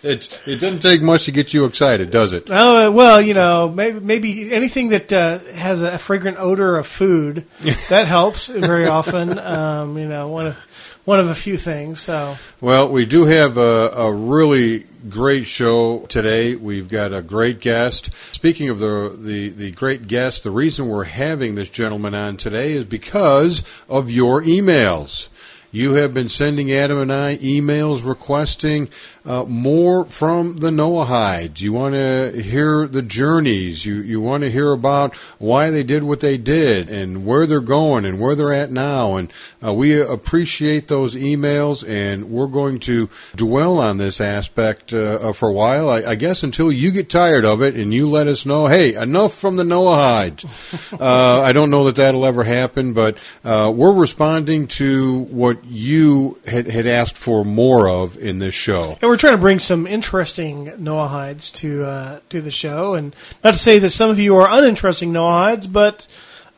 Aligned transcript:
It's, 0.04 0.48
it 0.48 0.60
doesn't 0.60 0.82
take 0.82 1.02
much 1.02 1.26
to 1.26 1.32
get 1.32 1.54
you 1.54 1.66
excited, 1.66 2.12
does 2.12 2.34
it? 2.34 2.48
Oh 2.50 2.88
uh, 2.88 2.92
well, 2.92 3.22
you 3.22 3.34
know, 3.34 3.70
maybe, 3.70 4.00
maybe 4.00 4.54
anything 4.54 4.90
that 4.90 5.12
uh, 5.12 5.40
has 5.40 5.82
a 5.82 5.98
fragrant 5.98 6.38
odor 6.40 6.78
of 6.78 6.88
food 6.88 7.46
that 7.90 8.08
helps 8.08 8.48
very 8.48 8.88
often. 8.88 9.38
Um, 9.38 9.98
you 9.98 10.08
know, 10.08 10.28
one 10.28 10.48
of 10.48 10.58
one 11.06 11.20
of 11.20 11.30
a 11.30 11.36
few 11.36 11.58
things. 11.58 12.00
So 12.00 12.36
well, 12.60 12.90
we 12.90 13.06
do 13.06 13.26
have 13.26 13.58
a, 13.58 13.90
a 13.96 14.14
really 14.14 14.86
great 15.10 15.48
show 15.48 16.06
today. 16.08 16.56
We've 16.56 16.88
got 16.88 17.14
a 17.14 17.22
great 17.22 17.60
guest. 17.60 18.12
Speaking 18.34 18.70
of 18.70 18.80
the, 18.80 19.16
the, 19.18 19.50
the 19.50 19.72
great 19.72 20.08
guest, 20.08 20.44
the 20.44 20.52
reason 20.52 20.88
we're 20.88 21.04
having 21.04 21.56
this 21.56 21.70
gentleman 21.70 22.14
on 22.14 22.38
today 22.38 22.74
is 22.74 22.86
because 22.86 23.64
of 23.90 24.12
your 24.12 24.42
emails. 24.44 25.30
You 25.74 25.94
have 25.94 26.14
been 26.14 26.28
sending 26.28 26.70
Adam 26.72 26.98
and 26.98 27.14
I 27.14 27.38
emails 27.38 28.06
requesting 28.06 28.90
uh, 29.26 29.46
more 29.48 30.06
from 30.06 30.58
the 30.58 30.70
Noahides. 30.70 31.62
You 31.62 31.74
want 31.74 31.94
to 31.94 32.42
hear 32.42 32.88
the 32.88 33.02
journeys. 33.02 33.86
You 33.86 33.96
you 34.02 34.20
want 34.20 34.44
to 34.44 34.52
hear 34.52 34.72
about 34.72 35.16
why 35.38 35.70
they 35.70 35.84
did 35.84 36.04
what 36.04 36.20
they 36.20 36.38
did 36.38 36.90
and 36.90 37.26
where 37.26 37.46
they're 37.46 37.62
going 37.62 38.06
and 38.06 38.20
where 38.20 38.36
they're 38.36 38.54
at 38.54 38.72
now. 38.72 39.16
And 39.16 39.32
uh, 39.64 39.74
we 39.74 40.00
appreciate 40.02 40.88
those 40.88 41.16
emails, 41.16 41.88
and 41.88 42.32
we're 42.32 42.48
going 42.48 42.80
to 42.82 43.10
dwell 43.36 43.80
on 43.80 43.98
this 43.98 44.20
aspect 44.20 44.94
uh, 44.94 45.34
for 45.34 45.50
a 45.50 45.54
while. 45.54 45.90
I, 45.90 46.02
I, 46.02 46.16
guess 46.16 46.44
until 46.44 46.72
you 46.72 46.92
get 46.92 47.10
tired 47.10 47.46
of 47.46 47.62
it 47.62 47.76
and 47.76 47.94
you 47.94 48.08
let 48.08 48.28
us 48.28 48.46
know, 48.46 48.68
hey, 48.68 48.96
enough 48.96 49.34
from 49.34 49.56
the 49.56 49.64
Noahides. 49.64 50.46
Uh, 51.02 51.42
I 51.42 51.52
don't 51.52 51.70
know 51.70 51.86
that 51.86 51.96
that'll 51.96 52.26
ever 52.26 52.44
happen, 52.44 52.94
but 52.94 53.18
uh, 53.44 53.72
we're 53.76 53.94
responding 53.94 54.68
to 54.68 55.22
what 55.22 55.64
you 55.66 56.40
had, 56.46 56.68
had 56.68 56.86
asked 56.86 57.18
for 57.18 57.44
more 57.44 57.90
of 57.90 58.18
in 58.18 58.40
this 58.40 58.54
show. 58.54 58.98
And 59.02 59.11
we're 59.12 59.18
trying 59.18 59.34
to 59.34 59.42
bring 59.42 59.60
some 59.60 59.88
interesting 59.88 60.68
Noahides 60.68 61.54
to 61.56 61.84
uh, 61.84 62.20
to 62.30 62.40
the 62.40 62.50
show, 62.50 62.94
and 62.94 63.14
not 63.44 63.54
to 63.54 63.60
say 63.60 63.78
that 63.80 63.90
some 63.90 64.10
of 64.10 64.20
you 64.20 64.38
are 64.38 64.48
uninteresting 64.50 65.12
Noahides, 65.12 65.72
but 65.72 66.08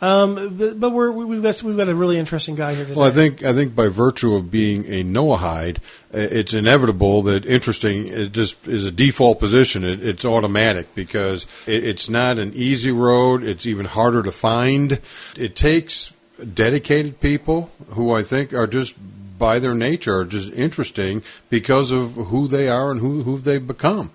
um, 0.02 0.58
but, 0.58 0.80
but 0.80 0.92
we're, 0.92 1.09
we've 1.09 1.42
got 1.42 1.63
we've 1.63 1.78
got 1.78 1.90
a 1.90 1.96
really 1.96 2.19
interesting 2.19 2.53
guy 2.53 2.75
here 2.75 2.86
today. 2.86 2.96
Well, 2.96 3.08
I 3.08 3.12
think 3.12 3.44
I 3.44 3.53
think 3.53 3.74
by 3.74 3.88
virtue 3.88 4.36
of 4.36 4.52
being 4.52 4.86
a 4.86 5.03
Noahide, 5.03 5.78
it's 6.12 6.53
inevitable 6.53 7.24
that 7.24 7.47
interesting 7.47 8.08
it 8.08 8.34
just 8.34 8.68
is 8.68 8.86
a 8.86 8.92
default 8.92 9.40
position. 9.40 9.84
It, 9.84 10.06
it's 10.06 10.24
automatic 10.24 10.94
because 10.94 11.47
it, 11.66 11.84
it's 11.84 12.08
not 12.08 12.38
an 12.38 12.53
easy 12.53 12.92
road. 12.92 13.44
It's 13.44 13.66
even 13.66 13.86
harder 13.86 14.22
to 14.22 14.31
find. 14.31 15.00
It 15.38 15.56
takes 15.56 16.13
dedicated 16.53 17.19
people 17.19 17.72
who 17.90 18.13
I 18.13 18.22
think 18.22 18.53
are 18.53 18.68
just 18.68 18.96
by 19.38 19.60
their 19.60 19.76
nature 19.76 20.18
are 20.18 20.26
just 20.26 20.52
interesting 20.54 21.24
because 21.50 21.92
of 21.92 22.14
who 22.14 22.48
they 22.48 22.68
are 22.68 22.92
and 22.92 23.00
who 23.00 23.24
who 23.24 23.38
they've 23.40 23.66
become. 23.66 24.12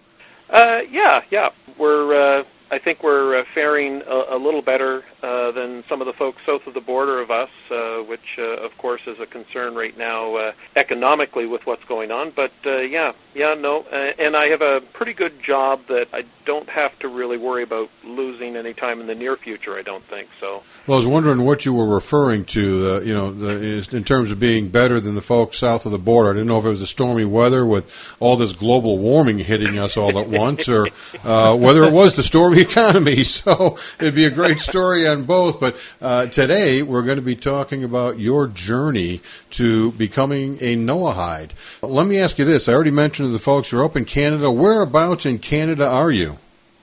Uh, 0.48 0.82
yeah, 0.88 1.22
yeah. 1.32 1.50
We're 1.78 2.14
uh, 2.14 2.44
I 2.70 2.78
think 2.78 3.02
we're 3.02 3.38
uh, 3.38 3.44
faring 3.44 4.02
a, 4.06 4.24
a 4.30 4.38
little 4.38 4.62
better 4.62 5.02
uh, 5.22 5.50
than 5.52 5.84
some 5.88 6.00
of 6.00 6.06
the 6.06 6.12
folks 6.12 6.44
south 6.44 6.66
of 6.66 6.74
the 6.74 6.80
border 6.80 7.20
of 7.20 7.30
us, 7.30 7.50
uh, 7.70 7.98
which, 7.98 8.38
uh, 8.38 8.42
of 8.42 8.76
course, 8.78 9.06
is 9.06 9.20
a 9.20 9.26
concern 9.26 9.74
right 9.74 9.96
now 9.96 10.36
uh, 10.36 10.52
economically 10.76 11.46
with 11.46 11.66
what's 11.66 11.84
going 11.84 12.10
on. 12.10 12.30
But 12.30 12.52
uh, 12.64 12.78
yeah, 12.78 13.12
yeah, 13.34 13.54
no, 13.54 13.86
uh, 13.92 14.12
and 14.18 14.36
I 14.36 14.48
have 14.48 14.62
a 14.62 14.80
pretty 14.80 15.12
good 15.12 15.42
job 15.42 15.86
that 15.86 16.08
I 16.12 16.24
don't 16.44 16.68
have 16.68 16.98
to 17.00 17.08
really 17.08 17.36
worry 17.36 17.62
about 17.62 17.90
losing 18.04 18.56
any 18.56 18.74
time 18.74 19.00
in 19.00 19.06
the 19.06 19.14
near 19.14 19.36
future. 19.36 19.76
I 19.76 19.82
don't 19.82 20.02
think 20.04 20.28
so. 20.40 20.62
Well, 20.86 20.96
I 20.96 21.00
was 21.00 21.06
wondering 21.06 21.44
what 21.44 21.64
you 21.64 21.74
were 21.74 21.86
referring 21.86 22.44
to. 22.46 22.96
Uh, 22.96 23.00
you 23.00 23.14
know, 23.14 23.32
the, 23.32 23.86
in 23.92 24.04
terms 24.04 24.30
of 24.30 24.40
being 24.40 24.68
better 24.68 25.00
than 25.00 25.14
the 25.14 25.20
folks 25.20 25.58
south 25.58 25.86
of 25.86 25.92
the 25.92 25.98
border. 25.98 26.30
I 26.30 26.32
didn't 26.32 26.48
know 26.48 26.58
if 26.58 26.64
it 26.64 26.70
was 26.70 26.80
the 26.80 26.86
stormy 26.86 27.24
weather 27.24 27.64
with 27.64 28.16
all 28.18 28.36
this 28.36 28.52
global 28.52 28.98
warming 28.98 29.38
hitting 29.38 29.78
us 29.78 29.96
all 29.96 30.18
at 30.18 30.28
once, 30.28 30.68
or 30.68 30.86
uh, 31.24 31.56
whether 31.56 31.84
it 31.84 31.92
was 31.92 32.16
the 32.16 32.22
stormy 32.22 32.60
economy. 32.70 33.22
So 33.22 33.78
it'd 33.98 34.14
be 34.14 34.24
a 34.24 34.30
great 34.30 34.60
story 34.60 35.06
on 35.10 35.24
both. 35.24 35.60
But 35.60 35.76
uh, 36.00 36.26
today 36.26 36.82
we're 36.82 37.02
going 37.02 37.16
to 37.16 37.22
be 37.22 37.36
talking 37.36 37.84
about 37.84 38.18
your 38.18 38.46
journey 38.46 39.20
to 39.52 39.92
becoming 39.92 40.56
a 40.60 40.76
Noahide. 40.76 41.50
Let 41.82 42.06
me 42.06 42.18
ask 42.18 42.38
you 42.38 42.44
this. 42.44 42.68
I 42.68 42.74
already 42.74 42.90
mentioned 42.90 43.28
to 43.28 43.32
the 43.32 43.38
folks 43.38 43.72
you're 43.72 43.84
up 43.84 43.96
in 43.96 44.04
Canada. 44.04 44.50
Whereabouts 44.50 45.26
in 45.26 45.38
Canada 45.38 45.88
are 45.88 46.10
you? 46.10 46.38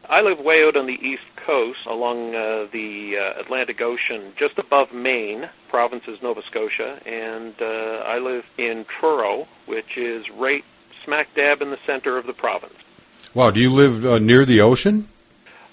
I 0.10 0.22
live 0.22 0.40
way 0.40 0.64
out 0.64 0.78
on 0.78 0.86
the 0.86 1.00
east 1.06 1.24
coast 1.36 1.86
along 1.86 2.36
uh, 2.36 2.68
the 2.72 3.18
uh, 3.18 3.40
Atlantic 3.40 3.82
Ocean, 3.82 4.34
just 4.36 4.58
above 4.58 4.94
Maine. 4.94 5.50
Province 5.70 6.08
is 6.08 6.22
Nova 6.22 6.42
Scotia, 6.44 7.00
and 7.06 7.54
uh, 7.62 8.04
I 8.06 8.20
live 8.20 8.46
in 8.58 8.86
Truro, 8.86 9.48
which 9.66 9.98
is 9.98 10.30
right 10.30 10.64
smack 11.04 11.34
dab 11.36 11.62
in 11.62 11.72
the 11.72 11.80
center 11.86 12.18
of 12.18 12.26
the 12.26 12.34
province. 12.34 12.74
Wow, 13.34 13.52
do 13.52 13.60
you 13.60 13.72
live 13.72 14.06
uh, 14.06 14.20
near 14.20 14.46
the 14.46 14.62
ocean? 14.62 15.08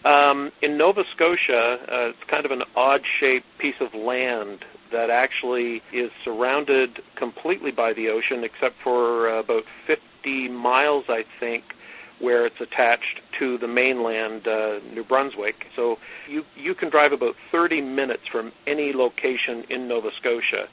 Um, 0.04 0.52
in 0.60 0.76
Nova 0.76 1.04
Scotia, 1.04 1.80
uh, 1.80 2.08
it's 2.08 2.24
kind 2.24 2.44
of 2.44 2.50
an 2.50 2.64
odd-shaped 2.76 3.58
piece 3.58 3.80
of 3.80 3.94
land 3.94 4.64
that 4.90 5.08
actually 5.08 5.82
is 5.92 6.10
surrounded 6.22 7.02
completely 7.16 7.70
by 7.70 7.94
the 7.94 8.10
ocean, 8.10 8.44
except 8.44 8.76
for 8.76 9.28
uh, 9.28 9.40
about 9.40 9.64
50 9.86 10.48
miles, 10.48 11.06
I 11.08 11.22
think, 11.22 11.74
where 12.18 12.46
it's 12.46 12.60
attached 12.60 13.20
to 13.38 13.56
the 13.58 13.66
mainland, 13.66 14.46
uh, 14.46 14.80
New 14.92 15.04
Brunswick. 15.04 15.70
So 15.74 15.98
you 16.28 16.44
you 16.56 16.74
can 16.74 16.90
drive 16.90 17.12
about 17.12 17.36
30 17.50 17.80
minutes 17.80 18.26
from 18.26 18.52
any 18.66 18.92
location 18.92 19.64
in 19.68 19.88
Nova 19.88 20.12
Scotia 20.12 20.68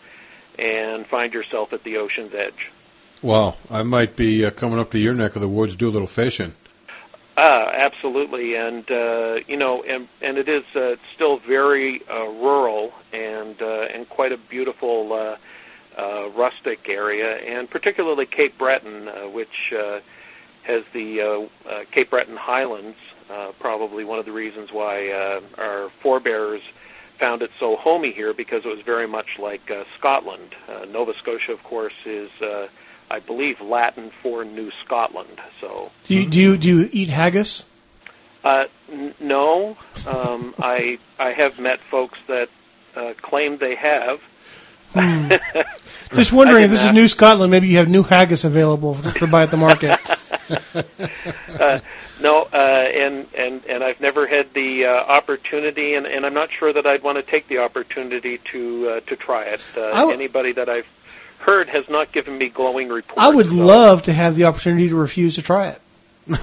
and 0.59 1.07
find 1.07 1.33
yourself 1.33 1.73
at 1.73 1.83
the 1.83 1.97
ocean's 1.97 2.33
edge. 2.33 2.69
Well, 3.21 3.57
I 3.69 3.83
might 3.83 4.15
be 4.15 4.45
uh, 4.45 4.51
coming 4.51 4.79
up 4.79 4.91
to 4.91 4.99
your 4.99 5.13
neck 5.13 5.35
of 5.35 5.41
the 5.41 5.47
woods 5.47 5.73
to 5.73 5.77
do 5.77 5.89
a 5.89 5.91
little 5.91 6.07
fishing. 6.07 6.53
Ah, 7.37 7.71
absolutely, 7.73 8.55
and 8.55 8.89
uh, 8.91 9.39
you 9.47 9.55
know, 9.55 9.83
and 9.83 10.07
and 10.21 10.37
it 10.37 10.49
is 10.49 10.63
uh, 10.75 10.97
still 11.15 11.37
very 11.37 12.01
uh, 12.07 12.25
rural 12.25 12.93
and 13.13 13.61
uh, 13.61 13.87
and 13.93 14.07
quite 14.09 14.33
a 14.33 14.37
beautiful 14.37 15.13
uh, 15.13 15.37
uh, 15.97 16.29
rustic 16.35 16.89
area, 16.89 17.37
and 17.37 17.69
particularly 17.69 18.25
Cape 18.25 18.57
Breton, 18.57 19.07
uh, 19.07 19.13
which 19.29 19.73
uh, 19.73 20.01
has 20.63 20.83
the 20.91 21.21
uh, 21.21 21.41
uh, 21.69 21.83
Cape 21.91 22.09
Breton 22.09 22.35
Highlands. 22.35 22.97
Uh, 23.29 23.53
probably 23.59 24.03
one 24.03 24.19
of 24.19 24.25
the 24.25 24.31
reasons 24.33 24.73
why 24.73 25.09
uh, 25.09 25.39
our 25.57 25.87
forebears 25.87 26.61
found 27.17 27.41
it 27.41 27.51
so 27.59 27.77
homey 27.77 28.11
here 28.11 28.33
because 28.33 28.65
it 28.65 28.67
was 28.67 28.81
very 28.81 29.07
much 29.07 29.39
like 29.39 29.71
uh, 29.71 29.85
Scotland. 29.97 30.53
Uh, 30.67 30.85
Nova 30.85 31.13
Scotia, 31.13 31.53
of 31.53 31.63
course, 31.63 31.93
is 32.05 32.29
uh, 32.41 32.67
I 33.11 33.19
believe 33.19 33.61
Latin 33.61 34.09
for 34.23 34.43
New 34.45 34.71
Scotland. 34.83 35.39
So 35.59 35.91
Do 36.05 36.15
you, 36.15 36.29
do 36.29 36.39
you 36.39 36.57
do 36.57 36.79
you 36.79 36.89
eat 36.91 37.09
haggis? 37.09 37.65
uh, 38.43 38.65
n- 38.91 39.13
no, 39.19 39.77
um, 40.07 40.55
I 40.59 40.97
I 41.19 41.31
have 41.31 41.59
met 41.59 41.79
folks 41.79 42.17
that 42.27 42.49
uh, 42.95 43.13
claim 43.21 43.57
they 43.57 43.75
have. 43.75 44.21
Just 46.13 46.33
wondering 46.33 46.63
if 46.63 46.69
this 46.71 46.83
is. 46.83 46.91
New 46.91 47.07
Scotland, 47.07 47.51
maybe 47.51 47.67
you 47.69 47.77
have 47.77 47.87
new 47.87 48.03
haggis 48.03 48.43
available 48.43 48.93
for, 48.95 49.09
for 49.19 49.27
buy 49.27 49.43
at 49.43 49.51
the 49.51 49.57
market. 49.57 49.99
No, 52.21 52.43
uh, 52.53 52.55
and 52.55 53.25
and 53.35 53.65
and 53.65 53.83
I've 53.83 53.99
never 53.99 54.27
had 54.27 54.53
the 54.53 54.85
uh, 54.85 54.89
opportunity, 54.91 55.95
and, 55.95 56.05
and 56.05 56.23
I'm 56.23 56.35
not 56.35 56.51
sure 56.51 56.71
that 56.71 56.85
I'd 56.85 57.01
want 57.01 57.17
to 57.17 57.23
take 57.23 57.47
the 57.47 57.57
opportunity 57.59 58.37
to 58.51 58.89
uh, 58.89 58.99
to 59.07 59.15
try 59.15 59.43
it. 59.45 59.61
Uh, 59.75 59.89
w- 59.91 60.11
anybody 60.13 60.51
that 60.51 60.69
I've 60.69 60.85
heard 61.41 61.69
has 61.69 61.89
not 61.89 62.11
given 62.11 62.37
me 62.37 62.49
glowing 62.49 62.89
reports. 62.89 63.19
I 63.19 63.29
would 63.29 63.47
so- 63.47 63.55
love 63.55 64.03
to 64.03 64.13
have 64.13 64.35
the 64.35 64.45
opportunity 64.45 64.89
to 64.89 64.95
refuse 64.95 65.35
to 65.35 65.41
try 65.41 65.67
it. 65.67 65.81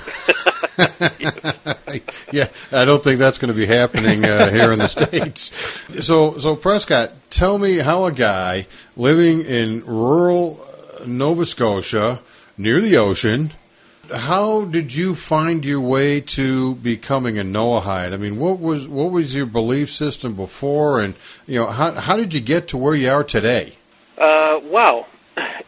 yeah, 2.32 2.48
I 2.72 2.84
don't 2.84 3.02
think 3.02 3.18
that's 3.18 3.38
going 3.38 3.52
to 3.52 3.58
be 3.58 3.66
happening 3.66 4.24
uh, 4.24 4.50
here 4.50 4.72
in 4.72 4.78
the 4.78 4.88
states. 4.88 5.50
So, 6.04 6.38
so 6.38 6.56
Prescott, 6.56 7.12
tell 7.30 7.58
me 7.58 7.78
how 7.78 8.04
a 8.04 8.12
guy 8.12 8.66
living 8.96 9.42
in 9.42 9.84
rural 9.84 10.60
uh, 10.60 11.04
Nova 11.06 11.44
Scotia 11.44 12.20
near 12.56 12.80
the 12.80 12.96
ocean, 12.96 13.50
how 14.14 14.64
did 14.64 14.94
you 14.94 15.14
find 15.14 15.64
your 15.64 15.80
way 15.80 16.20
to 16.20 16.74
becoming 16.76 17.38
a 17.38 17.42
Noahide? 17.42 18.12
I 18.12 18.16
mean, 18.16 18.38
what 18.38 18.58
was 18.58 18.86
what 18.88 19.10
was 19.10 19.34
your 19.34 19.46
belief 19.46 19.90
system 19.90 20.34
before, 20.34 21.00
and 21.00 21.14
you 21.46 21.58
know, 21.58 21.66
how 21.66 21.90
how 21.92 22.14
did 22.14 22.34
you 22.34 22.40
get 22.40 22.68
to 22.68 22.78
where 22.78 22.94
you 22.94 23.10
are 23.10 23.24
today? 23.24 23.74
Uh, 24.18 24.60
well, 24.64 25.06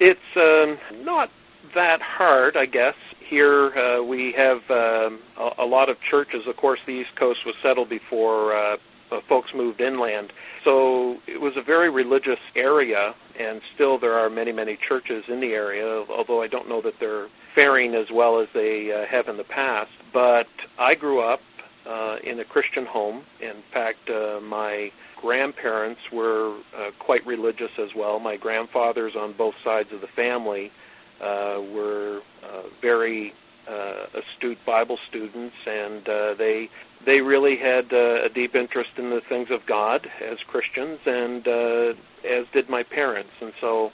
it's 0.00 0.36
um, 0.36 0.76
not 1.04 1.30
that 1.74 2.02
hard, 2.02 2.56
I 2.56 2.66
guess. 2.66 2.96
Here 3.20 3.66
uh, 3.78 4.02
we 4.02 4.32
have 4.32 4.68
um, 4.70 5.20
a, 5.38 5.52
a 5.58 5.66
lot 5.66 5.88
of 5.88 6.00
churches. 6.00 6.48
Of 6.48 6.56
course, 6.56 6.80
the 6.84 6.94
East 6.94 7.14
Coast 7.14 7.46
was 7.46 7.54
settled 7.62 7.88
before 7.88 8.52
uh, 8.52 8.76
uh, 9.12 9.20
folks 9.20 9.54
moved 9.54 9.80
inland, 9.80 10.32
so 10.64 11.20
it 11.28 11.40
was 11.40 11.56
a 11.56 11.62
very 11.62 11.90
religious 11.90 12.40
area, 12.56 13.14
and 13.38 13.60
still 13.72 13.98
there 13.98 14.18
are 14.18 14.28
many, 14.28 14.50
many 14.52 14.76
churches 14.76 15.28
in 15.28 15.38
the 15.38 15.52
area. 15.52 16.04
Although 16.08 16.42
I 16.42 16.48
don't 16.48 16.68
know 16.68 16.80
that 16.80 16.98
they're 16.98 17.28
faring 17.54 17.94
as 17.94 18.10
well 18.10 18.40
as 18.40 18.48
they 18.52 18.92
uh, 18.92 19.06
have 19.06 19.28
in 19.28 19.36
the 19.36 19.44
past. 19.44 19.90
But 20.12 20.48
I 20.76 20.96
grew 20.96 21.20
up 21.20 21.42
uh, 21.86 22.18
in 22.22 22.40
a 22.40 22.44
Christian 22.44 22.86
home. 22.86 23.22
In 23.40 23.54
fact, 23.70 24.10
uh, 24.10 24.40
my 24.42 24.90
grandparents 25.20 26.10
were 26.10 26.52
uh, 26.76 26.90
quite 26.98 27.26
religious 27.26 27.78
as 27.78 27.94
well. 27.94 28.18
My 28.18 28.36
grandfathers 28.36 29.16
on 29.16 29.32
both 29.32 29.60
sides 29.62 29.92
of 29.92 30.00
the 30.00 30.06
family 30.06 30.72
uh, 31.20 31.60
were 31.72 32.22
uh, 32.42 32.62
very 32.80 33.34
uh, 33.68 34.06
astute 34.14 34.64
Bible 34.64 34.98
students, 35.08 35.56
and 35.66 36.08
uh, 36.08 36.34
they 36.34 36.70
they 37.04 37.20
really 37.20 37.56
had 37.56 37.92
uh, 37.92 38.22
a 38.24 38.28
deep 38.28 38.54
interest 38.54 38.90
in 38.98 39.10
the 39.10 39.20
things 39.20 39.50
of 39.50 39.64
God 39.66 40.10
as 40.20 40.42
Christians, 40.42 41.00
and 41.06 41.46
uh, 41.46 41.94
as 42.24 42.46
did 42.48 42.68
my 42.68 42.82
parents. 42.82 43.32
And 43.40 43.52
so, 43.60 43.92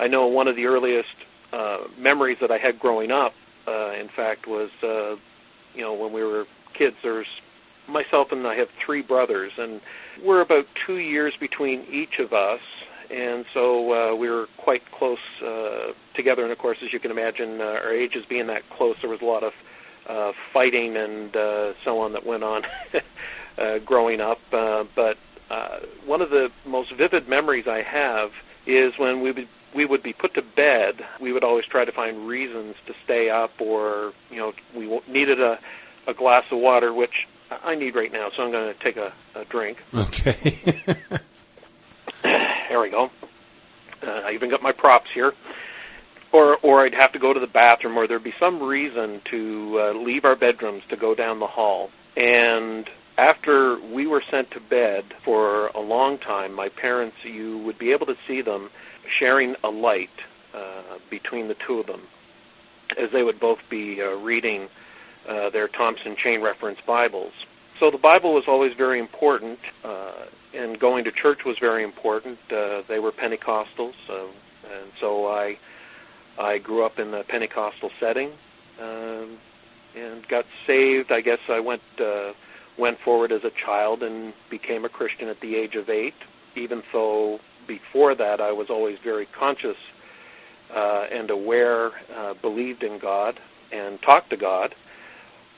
I 0.00 0.08
know 0.08 0.26
one 0.28 0.48
of 0.48 0.56
the 0.56 0.66
earliest 0.66 1.14
uh, 1.52 1.78
memories 1.98 2.38
that 2.38 2.50
I 2.50 2.58
had 2.58 2.78
growing 2.78 3.10
up, 3.10 3.34
uh, 3.66 3.92
in 3.98 4.08
fact, 4.08 4.46
was 4.46 4.70
uh, 4.82 5.16
you 5.74 5.82
know 5.82 5.94
when 5.94 6.12
we 6.12 6.24
were 6.24 6.46
kids. 6.72 6.96
There's 7.02 7.28
myself 7.92 8.32
and 8.32 8.46
I 8.46 8.56
have 8.56 8.70
three 8.70 9.02
brothers, 9.02 9.52
and 9.58 9.80
we're 10.22 10.40
about 10.40 10.66
two 10.86 10.98
years 10.98 11.36
between 11.36 11.86
each 11.90 12.18
of 12.18 12.32
us, 12.32 12.60
and 13.10 13.44
so 13.52 14.12
uh, 14.12 14.14
we 14.14 14.30
were 14.30 14.48
quite 14.56 14.90
close 14.90 15.18
uh, 15.42 15.92
together. 16.14 16.42
And 16.42 16.52
of 16.52 16.58
course, 16.58 16.78
as 16.82 16.92
you 16.92 16.98
can 16.98 17.10
imagine, 17.10 17.60
uh, 17.60 17.64
our 17.64 17.92
ages 17.92 18.24
being 18.24 18.46
that 18.46 18.68
close, 18.70 18.96
there 19.00 19.10
was 19.10 19.20
a 19.20 19.26
lot 19.26 19.42
of 19.42 19.54
uh, 20.06 20.32
fighting 20.52 20.96
and 20.96 21.34
uh, 21.36 21.74
so 21.84 22.00
on 22.00 22.12
that 22.12 22.26
went 22.26 22.42
on 22.42 22.64
uh, 23.58 23.78
growing 23.78 24.20
up. 24.20 24.40
Uh, 24.52 24.84
but 24.94 25.16
uh, 25.50 25.78
one 26.06 26.22
of 26.22 26.30
the 26.30 26.50
most 26.64 26.90
vivid 26.92 27.28
memories 27.28 27.68
I 27.68 27.82
have 27.82 28.32
is 28.66 28.98
when 28.98 29.20
we 29.20 29.30
would 29.32 29.48
we 29.74 29.86
would 29.86 30.02
be 30.02 30.12
put 30.12 30.34
to 30.34 30.42
bed. 30.42 31.02
We 31.18 31.32
would 31.32 31.44
always 31.44 31.64
try 31.64 31.84
to 31.84 31.92
find 31.92 32.26
reasons 32.26 32.76
to 32.86 32.94
stay 33.04 33.30
up, 33.30 33.60
or 33.60 34.12
you 34.30 34.38
know, 34.38 34.52
we 34.74 35.00
needed 35.06 35.40
a 35.40 35.58
a 36.06 36.14
glass 36.14 36.44
of 36.50 36.58
water, 36.58 36.92
which 36.92 37.26
I 37.64 37.74
need 37.74 37.94
right 37.94 38.12
now. 38.12 38.30
So 38.30 38.44
I'm 38.44 38.50
going 38.50 38.72
to 38.72 38.78
take 38.78 38.96
a, 38.96 39.12
a 39.34 39.44
drink. 39.44 39.78
Okay. 39.94 40.60
There 42.72 42.80
we 42.80 42.88
go. 42.88 43.10
Uh, 44.02 44.22
I 44.24 44.32
even 44.32 44.48
got 44.48 44.62
my 44.62 44.72
props 44.72 45.10
here. 45.10 45.34
Or, 46.32 46.56
or 46.62 46.80
I'd 46.80 46.94
have 46.94 47.12
to 47.12 47.18
go 47.18 47.30
to 47.30 47.38
the 47.38 47.46
bathroom, 47.46 47.98
or 47.98 48.06
there'd 48.06 48.24
be 48.24 48.32
some 48.32 48.62
reason 48.62 49.20
to 49.26 49.78
uh, 49.78 49.92
leave 49.92 50.24
our 50.24 50.34
bedrooms 50.34 50.82
to 50.88 50.96
go 50.96 51.14
down 51.14 51.38
the 51.38 51.46
hall. 51.46 51.90
And 52.16 52.88
after 53.18 53.78
we 53.78 54.06
were 54.06 54.22
sent 54.22 54.52
to 54.52 54.60
bed 54.60 55.04
for 55.22 55.66
a 55.74 55.80
long 55.80 56.16
time, 56.16 56.54
my 56.54 56.70
parents, 56.70 57.22
you 57.24 57.58
would 57.58 57.78
be 57.78 57.92
able 57.92 58.06
to 58.06 58.16
see 58.26 58.40
them 58.40 58.70
sharing 59.06 59.54
a 59.62 59.68
light 59.68 60.08
uh, 60.54 60.98
between 61.10 61.48
the 61.48 61.54
two 61.54 61.78
of 61.78 61.86
them, 61.86 62.00
as 62.96 63.10
they 63.10 63.22
would 63.22 63.38
both 63.38 63.68
be 63.68 64.00
uh, 64.00 64.12
reading 64.12 64.70
uh, 65.28 65.50
their 65.50 65.68
Thompson 65.68 66.16
Chain 66.16 66.40
Reference 66.40 66.80
Bibles. 66.80 67.32
So 67.78 67.90
the 67.90 67.98
Bible 67.98 68.34
was 68.34 68.46
always 68.48 68.74
very 68.74 68.98
important. 68.98 69.58
Uh, 69.84 70.12
and 70.54 70.78
going 70.78 71.04
to 71.04 71.12
church 71.12 71.44
was 71.44 71.58
very 71.58 71.82
important. 71.82 72.38
Uh, 72.50 72.82
they 72.88 72.98
were 72.98 73.12
Pentecostals, 73.12 73.94
uh, 74.08 74.24
and 74.70 74.92
so 74.98 75.26
I 75.26 75.56
I 76.38 76.58
grew 76.58 76.84
up 76.84 76.98
in 76.98 77.12
a 77.14 77.24
Pentecostal 77.24 77.90
setting 78.00 78.32
um, 78.80 79.38
and 79.96 80.26
got 80.28 80.46
saved. 80.66 81.12
I 81.12 81.20
guess 81.20 81.40
I 81.48 81.60
went 81.60 81.82
uh, 81.98 82.32
went 82.76 82.98
forward 82.98 83.32
as 83.32 83.44
a 83.44 83.50
child 83.50 84.02
and 84.02 84.32
became 84.50 84.84
a 84.84 84.88
Christian 84.88 85.28
at 85.28 85.40
the 85.40 85.56
age 85.56 85.76
of 85.76 85.88
eight. 85.90 86.14
Even 86.54 86.82
though 86.92 87.40
before 87.66 88.14
that 88.14 88.40
I 88.40 88.52
was 88.52 88.68
always 88.68 88.98
very 88.98 89.26
conscious 89.26 89.78
uh, 90.74 91.06
and 91.10 91.30
aware, 91.30 91.92
uh, 92.14 92.34
believed 92.34 92.82
in 92.82 92.98
God 92.98 93.38
and 93.70 94.00
talked 94.02 94.30
to 94.30 94.36
God. 94.36 94.74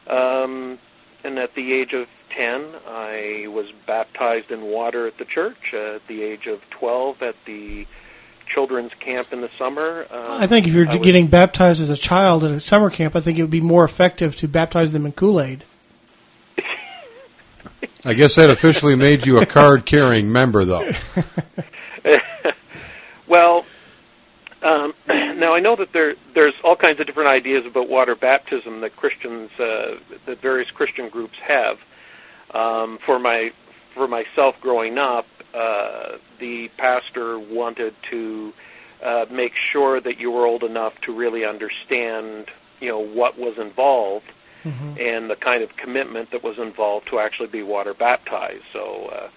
Um, 0.08 0.78
and 1.22 1.38
at 1.38 1.54
the 1.54 1.72
age 1.72 1.92
of 1.94 2.08
10, 2.30 2.64
I 2.88 3.46
was 3.48 3.70
baptized 3.86 4.50
in 4.50 4.62
water 4.62 5.06
at 5.06 5.18
the 5.18 5.24
church. 5.24 5.72
Uh, 5.72 5.96
at 5.96 6.06
the 6.06 6.22
age 6.22 6.46
of 6.46 6.68
12, 6.70 7.22
at 7.22 7.36
the 7.44 7.86
children's 8.46 8.92
camp 8.94 9.32
in 9.32 9.40
the 9.40 9.50
summer. 9.58 10.06
Um, 10.10 10.42
I 10.42 10.46
think 10.46 10.66
if 10.66 10.74
you're 10.74 10.88
I 10.88 10.96
was- 10.96 11.04
getting 11.04 11.28
baptized 11.28 11.80
as 11.80 11.90
a 11.90 11.96
child 11.96 12.44
at 12.44 12.50
a 12.50 12.60
summer 12.60 12.90
camp, 12.90 13.16
I 13.16 13.20
think 13.20 13.38
it 13.38 13.42
would 13.42 13.50
be 13.50 13.60
more 13.60 13.84
effective 13.84 14.36
to 14.36 14.48
baptize 14.48 14.92
them 14.92 15.06
in 15.06 15.12
Kool 15.12 15.40
Aid. 15.40 15.64
I 18.06 18.12
guess 18.12 18.34
that 18.34 18.50
officially 18.50 18.94
made 18.96 19.24
you 19.26 19.38
a 19.40 19.46
card 19.46 19.86
carrying 19.86 20.30
member, 20.30 20.64
though. 20.64 20.90
Well, 23.26 23.64
um, 24.64 24.94
now 25.08 25.54
I 25.54 25.60
know 25.60 25.76
that 25.76 25.92
there 25.92 26.14
there's 26.32 26.54
all 26.64 26.74
kinds 26.74 26.98
of 26.98 27.06
different 27.06 27.28
ideas 27.28 27.66
about 27.66 27.88
water 27.88 28.14
baptism 28.16 28.80
that 28.80 28.96
Christians, 28.96 29.50
uh, 29.60 29.98
that 30.24 30.38
various 30.40 30.70
Christian 30.70 31.08
groups 31.08 31.38
have. 31.38 31.78
Um, 32.52 32.98
for 32.98 33.18
my 33.18 33.52
for 33.90 34.08
myself 34.08 34.60
growing 34.60 34.98
up, 34.98 35.26
uh, 35.52 36.16
the 36.38 36.68
pastor 36.76 37.38
wanted 37.38 37.94
to 38.10 38.52
uh, 39.02 39.26
make 39.30 39.54
sure 39.54 40.00
that 40.00 40.18
you 40.18 40.30
were 40.30 40.46
old 40.46 40.64
enough 40.64 40.98
to 41.02 41.12
really 41.12 41.44
understand, 41.44 42.48
you 42.80 42.88
know, 42.88 43.00
what 43.00 43.38
was 43.38 43.58
involved 43.58 44.26
and 44.98 45.28
the 45.28 45.36
kind 45.36 45.62
of 45.62 45.76
commitment 45.76 46.30
that 46.30 46.42
was 46.42 46.58
involved 46.58 47.08
to 47.08 47.18
actually 47.18 47.48
be 47.48 47.62
water 47.62 47.94
baptized. 47.94 48.64
So. 48.72 49.30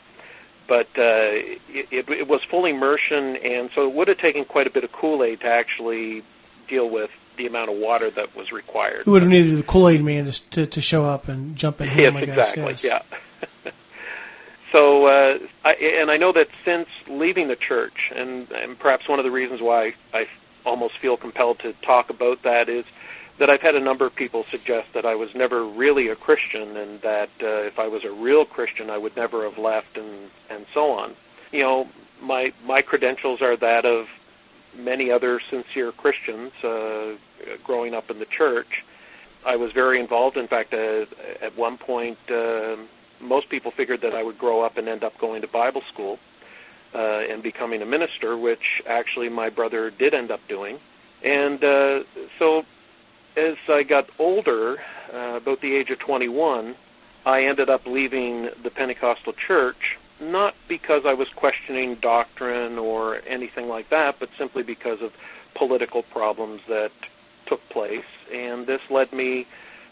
But 0.67 0.88
uh, 0.97 1.31
it, 1.69 1.88
it, 1.91 2.09
it 2.09 2.27
was 2.27 2.43
full 2.43 2.65
immersion, 2.65 3.38
and 3.38 3.71
so 3.71 3.88
it 3.88 3.93
would 3.93 4.09
have 4.09 4.17
taken 4.17 4.43
quite 4.45 4.67
a 4.67 4.69
bit 4.69 4.83
of 4.83 4.91
Kool 4.91 5.24
Aid 5.24 5.39
to 5.41 5.47
actually 5.47 6.24
deal 6.67 6.89
with 6.89 7.09
the 7.38 7.45
amount 7.47 7.69
of 7.69 7.77
water 7.77 8.09
that 8.09 8.36
was 8.36 8.51
required. 8.51 9.05
Who 9.05 9.12
would 9.12 9.21
have 9.21 9.31
needed 9.31 9.57
the 9.57 9.63
Kool 9.63 9.88
Aid 9.88 10.03
man 10.03 10.25
to, 10.25 10.50
to, 10.50 10.65
to 10.67 10.81
show 10.81 11.05
up 11.05 11.27
and 11.29 11.55
jump 11.55 11.79
in 11.79 11.88
Yes, 11.88 11.95
him, 11.97 12.17
I 12.17 12.25
guess. 12.25 12.53
exactly. 12.53 12.63
yes. 12.63 12.83
Yeah. 12.83 13.71
so, 14.71 15.05
uh, 15.07 15.39
I, 15.63 15.74
and 15.75 16.12
I 16.12 16.17
know 16.17 16.31
that 16.33 16.50
since 16.65 16.89
leaving 17.07 17.47
the 17.47 17.55
church, 17.55 18.12
and, 18.13 18.51
and 18.51 18.77
perhaps 18.77 19.07
one 19.07 19.19
of 19.19 19.25
the 19.25 19.31
reasons 19.31 19.62
why 19.62 19.93
I 20.13 20.27
almost 20.65 20.97
feel 20.97 21.15
compelled 21.15 21.59
to 21.59 21.74
talk 21.81 22.09
about 22.09 22.41
that 22.43 22.67
is 22.67 22.83
that 23.38 23.50
I've 23.50 23.62
had 23.62 23.75
a 23.75 23.79
number 23.79 24.06
of 24.06 24.15
people 24.15 24.44
suggest 24.44 24.94
that 24.94 25.06
I 25.06 25.15
was 25.15 25.36
never 25.36 25.63
really 25.63 26.08
a 26.08 26.15
Christian, 26.15 26.75
and 26.75 27.01
that 27.01 27.29
uh, 27.41 27.48
if 27.63 27.79
I 27.79 27.88
was 27.88 28.03
a 28.03 28.12
real 28.12 28.46
Christian, 28.46 28.89
I 28.89 28.98
would 28.98 29.15
never 29.15 29.44
have 29.44 29.58
left, 29.58 29.98
and 29.98 30.29
and 30.50 30.65
so 30.74 30.91
on. 30.91 31.13
You 31.51 31.62
know, 31.62 31.88
my 32.22 32.53
my 32.65 32.82
credentials 32.82 33.41
are 33.41 33.56
that 33.58 33.86
of 33.86 34.10
many 34.75 35.12
other 35.12 35.39
sincere 35.39 35.91
Christians 35.91 36.51
uh, 36.63 37.15
growing 37.63 37.94
up 37.94 38.12
in 38.12 38.20
the 38.20 38.25
church. 38.25 38.84
I 39.46 39.56
was 39.56 39.72
very 39.72 40.00
involved. 40.00 40.38
In 40.38 40.48
fact, 40.48 40.74
uh, 40.74 41.06
at 41.41 41.56
one 41.56 41.77
point, 41.77 42.17
uh, 42.29 42.75
most 43.22 43.50
people 43.50 43.72
figured 43.72 44.01
that 44.01 44.13
I 44.13 44.24
would 44.24 44.38
grow 44.38 44.62
up 44.62 44.77
and 44.77 44.88
end 44.88 45.03
up 45.03 45.17
going 45.17 45.41
to 45.41 45.48
Bible 45.48 45.82
school 45.82 46.20
uh, 46.94 47.24
and 47.29 47.41
becoming 47.41 47.82
a 47.82 47.86
minister, 47.86 48.36
which 48.36 48.82
actually 48.86 49.29
my 49.29 49.50
brother 49.50 49.89
did 49.89 50.13
end 50.13 50.32
up 50.32 50.46
doing. 50.48 50.79
And 51.24 51.63
uh, 51.63 52.03
so, 52.38 52.65
as 53.38 53.58
I 53.70 53.84
got 53.84 54.10
older, 54.17 54.79
uh, 55.13 55.36
about 55.38 55.62
the 55.62 55.75
age 55.75 55.91
of 55.91 56.00
21, 56.00 56.75
I 57.25 57.44
ended 57.44 57.70
up 57.70 57.86
leaving 57.86 58.50
the 58.63 58.72
Pentecostal 58.72 59.34
church, 59.34 59.98
not 60.20 60.56
because 60.67 61.06
I 61.06 61.13
was 61.13 61.29
questioning 61.29 61.96
doctrine 61.96 62.79
or 62.79 63.22
anything 63.27 63.70
like 63.70 63.89
that, 63.89 64.17
but 64.20 64.29
simply 64.38 64.63
because 64.63 65.01
of 65.01 65.15
political 65.53 66.01
problems 66.01 66.62
that 66.67 66.91
took 67.46 67.67
place. 67.70 68.06
And 68.34 68.65
this 68.65 68.82
led 68.89 69.13
me 69.13 69.46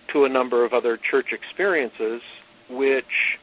to 0.10 0.25
a 0.25 0.30
number 0.30 0.66
of 0.66 0.74
other 0.74 0.98
church 0.98 1.32
experiences, 1.32 2.24
which, 2.68 3.38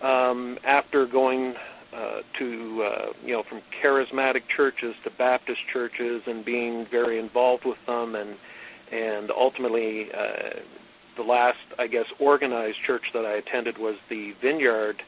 um, 0.00 0.56
after 0.64 1.04
going 1.04 1.56
uh, 1.92 2.22
to 2.34 2.84
uh, 2.84 3.12
you 3.24 3.32
know 3.32 3.42
from 3.42 3.60
charismatic 3.82 4.46
churches 4.46 4.94
to 5.02 5.10
Baptist 5.10 5.66
churches 5.66 6.22
and 6.28 6.44
being 6.44 6.84
very 6.84 7.18
involved 7.18 7.64
with 7.64 7.84
them 7.86 8.14
and 8.14 8.36
and 8.90 9.30
ultimately 9.30 10.12
uh, 10.12 10.50
the 11.16 11.22
last 11.22 11.58
I 11.78 11.86
guess 11.86 12.06
organized 12.18 12.78
church 12.78 13.12
that 13.12 13.24
I 13.24 13.32
attended 13.32 13.78
was 13.78 13.96
the 14.08 14.32
Vineyard 14.32 15.02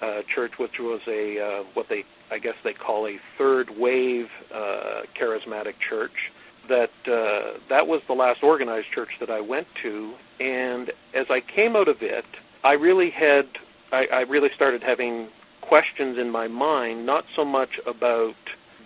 uh, 0.00 0.22
Church, 0.22 0.58
which 0.58 0.78
was 0.78 1.00
a 1.06 1.38
uh, 1.40 1.62
what 1.74 1.88
they 1.88 2.04
I 2.30 2.38
guess 2.38 2.56
they 2.62 2.72
call 2.72 3.06
a 3.06 3.18
third 3.36 3.70
wave 3.70 4.30
uh, 4.52 5.02
charismatic 5.14 5.78
church. 5.78 6.30
That 6.68 6.90
uh, 7.06 7.58
that 7.68 7.88
was 7.88 8.02
the 8.04 8.14
last 8.14 8.42
organized 8.42 8.90
church 8.90 9.18
that 9.20 9.30
I 9.30 9.40
went 9.40 9.74
to, 9.76 10.14
and 10.38 10.90
as 11.14 11.30
I 11.30 11.40
came 11.40 11.76
out 11.76 11.88
of 11.88 12.02
it, 12.02 12.26
I 12.62 12.74
really 12.74 13.10
had 13.10 13.46
I, 13.90 14.06
I 14.12 14.20
really 14.22 14.50
started 14.50 14.82
having 14.82 15.28
questions 15.60 16.18
in 16.18 16.30
my 16.30 16.48
mind, 16.48 17.06
not 17.06 17.24
so 17.34 17.44
much 17.44 17.80
about 17.86 18.36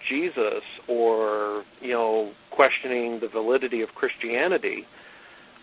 Jesus 0.06 0.64
or 0.86 1.64
you 1.80 1.92
know 1.92 2.30
questioning 2.50 3.20
the 3.20 3.28
validity 3.28 3.82
of 3.82 3.94
Christianity. 3.94 4.86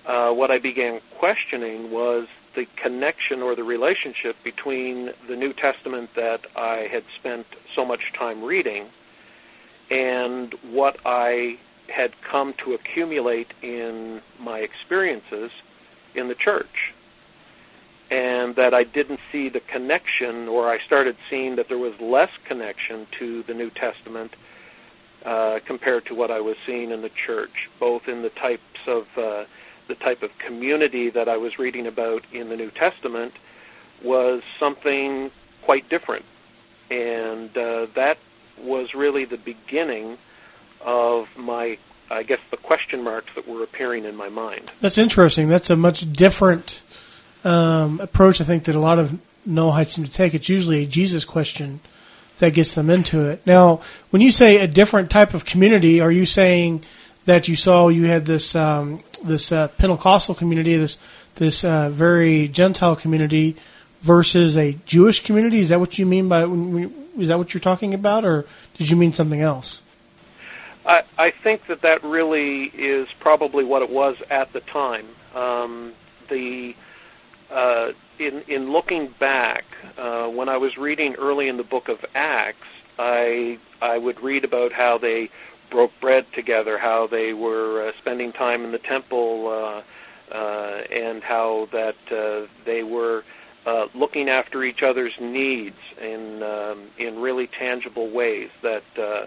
Uh, 0.06 0.32
what 0.32 0.50
I 0.50 0.60
began 0.60 1.02
questioning 1.18 1.92
was 1.92 2.28
the 2.56 2.66
connection 2.76 3.42
or 3.42 3.56
the 3.56 3.64
relationship 3.64 4.42
between 4.44 5.12
the 5.28 5.36
New 5.36 5.54
Testament 5.54 6.14
that 6.16 6.46
I 6.56 6.88
had 6.92 7.04
spent 7.16 7.46
so 7.76 7.86
much 7.86 8.12
time 8.14 8.44
reading 8.44 8.88
and 9.92 10.54
what 10.72 10.98
I 11.06 11.58
had 11.90 12.20
come 12.22 12.54
to 12.54 12.74
accumulate 12.74 13.52
in 13.62 14.22
my 14.40 14.60
experiences 14.60 15.52
in 16.16 16.28
the 16.28 16.36
church 16.36 16.94
and 18.12 18.56
that 18.56 18.74
I 18.74 18.84
didn't 18.84 19.20
see 19.32 19.50
the 19.50 19.60
connection, 19.60 20.48
or 20.48 20.68
I 20.68 20.80
started 20.80 21.16
seeing 21.30 21.58
that 21.58 21.68
there 21.68 21.78
was 21.78 22.00
less 22.00 22.32
connection 22.46 23.08
to 23.20 23.44
the 23.44 23.54
New 23.54 23.70
Testament 23.70 24.36
uh, 25.26 25.60
compared 25.66 26.06
to 26.06 26.16
what 26.16 26.32
I 26.32 26.42
was 26.42 26.58
seeing 26.66 26.92
in 26.92 27.02
the 27.02 27.10
church, 27.10 27.70
both 27.80 28.08
in 28.08 28.22
the 28.22 28.30
types 28.30 28.80
of 28.88 29.06
uh, 29.18 29.46
the 29.88 29.96
type 29.96 30.24
of 30.24 30.38
community 30.38 31.10
that 31.10 31.28
I 31.28 31.38
was 31.38 31.60
reading 31.60 31.88
about 31.88 32.24
in 32.32 32.50
the 32.50 32.56
New 32.56 32.72
Testament 32.72 33.34
was 34.04 34.44
something 34.60 35.32
quite 35.64 35.90
different, 35.90 36.26
and 36.90 37.56
uh, 37.58 37.88
that 37.96 38.18
was 38.58 38.94
really 38.94 39.26
the 39.26 39.38
beginning 39.38 40.18
of 40.82 41.30
my, 41.38 41.78
I 42.10 42.24
guess, 42.24 42.40
the 42.50 42.58
question 42.58 43.04
marks 43.04 43.34
that 43.36 43.48
were 43.48 43.64
appearing 43.64 44.06
in 44.06 44.16
my 44.16 44.30
mind. 44.30 44.72
That's 44.80 44.98
interesting. 44.98 45.50
That's 45.50 45.70
a 45.70 45.76
much 45.76 46.12
different 46.12 46.82
um, 47.44 48.00
approach 48.00 48.42
I 48.42 48.44
think 48.44 48.66
that 48.66 48.76
a 48.76 48.80
lot 48.80 49.00
of 49.00 49.20
Noahides 49.48 49.92
seem 49.92 50.06
to 50.06 50.12
take. 50.12 50.34
It's 50.34 50.50
usually 50.50 50.84
a 50.84 50.86
Jesus 50.86 51.26
question 51.26 51.80
that 52.40 52.54
gets 52.54 52.74
them 52.74 52.90
into 52.90 53.30
it. 53.30 53.46
Now, 53.46 53.82
when 54.10 54.22
you 54.22 54.32
say 54.32 54.60
a 54.60 54.68
different 54.68 55.10
type 55.10 55.34
of 55.34 55.46
community, 55.46 56.02
are 56.02 56.12
you 56.12 56.26
saying 56.26 56.84
that 57.26 57.48
you 57.48 57.56
saw 57.56 57.90
you 57.90 58.06
had 58.06 58.26
this 58.26 58.56
um, 58.56 59.04
this 59.24 59.52
uh, 59.52 59.68
Pentecostal 59.70 60.36
community, 60.36 60.76
this 60.78 60.98
this 61.36 61.64
uh, 61.64 61.90
very 61.90 62.48
Gentile 62.48 62.96
community, 62.96 63.56
versus 64.02 64.58
a 64.58 64.78
Jewish 64.86 65.24
community? 65.24 65.60
Is 65.60 65.70
that 65.70 65.80
what 65.80 65.98
you 65.98 66.06
mean 66.06 66.28
by? 66.28 66.44
Is 67.18 67.30
that 67.30 67.38
what 67.38 67.54
you're 67.54 67.62
talking 67.62 67.94
about, 67.94 68.26
or 68.26 68.46
did 68.78 68.90
you 68.90 68.96
mean 68.96 69.14
something 69.14 69.42
else? 69.42 69.82
I, 70.86 71.04
I 71.18 71.32
think 71.32 71.68
that 71.68 71.82
that 71.82 72.04
really 72.04 72.64
is 72.64 73.10
probably 73.20 73.64
what 73.64 73.82
it 73.82 73.90
was 73.90 74.18
at 74.30 74.54
the 74.54 74.62
time. 74.62 75.06
Um, 75.36 75.94
the 76.30 76.76
uh, 77.52 77.94
in 78.18 78.44
in 78.48 78.72
looking 78.72 79.08
back, 79.08 79.66
uh, 79.98 80.28
when 80.28 80.50
I 80.50 80.58
was 80.58 80.78
reading 80.78 81.16
early 81.16 81.48
in 81.48 81.58
the 81.58 81.64
book 81.64 81.90
of 81.90 82.04
Acts, 82.14 82.68
I 82.98 83.58
I 83.82 83.98
would 83.98 84.22
read 84.22 84.44
about 84.44 84.72
how 84.72 84.98
they 84.98 85.30
broke 85.70 85.98
bread 86.00 86.32
together, 86.34 86.78
how 86.78 87.08
they 87.08 87.34
were 87.34 87.88
uh, 87.88 87.92
spending 87.94 88.32
time 88.32 88.64
in 88.64 88.72
the 88.72 88.80
temple, 88.80 89.48
uh, 89.48 89.82
uh, 90.36 90.82
and 90.92 91.24
how 91.24 91.68
that 91.72 91.96
uh, 92.12 92.48
they 92.66 92.84
were 92.84 93.24
uh, 93.66 93.88
looking 93.94 94.30
after 94.30 94.64
each 94.64 94.84
other's 94.84 95.20
needs 95.20 95.80
in 96.02 96.44
um, 96.44 96.84
in 96.98 97.20
really 97.20 97.48
tangible 97.48 98.08
ways. 98.08 98.50
That 98.62 98.84
uh, 98.98 99.26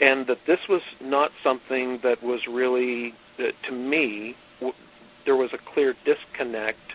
and 0.00 0.26
that 0.26 0.44
this 0.46 0.68
was 0.68 0.82
not 1.00 1.32
something 1.42 1.98
that 1.98 2.22
was 2.22 2.46
really 2.48 3.14
uh, 3.38 3.52
to 3.64 3.72
me. 3.72 4.34
W- 4.60 4.74
there 5.24 5.36
was 5.36 5.52
a 5.52 5.58
clear 5.58 5.94
disconnect 6.04 6.93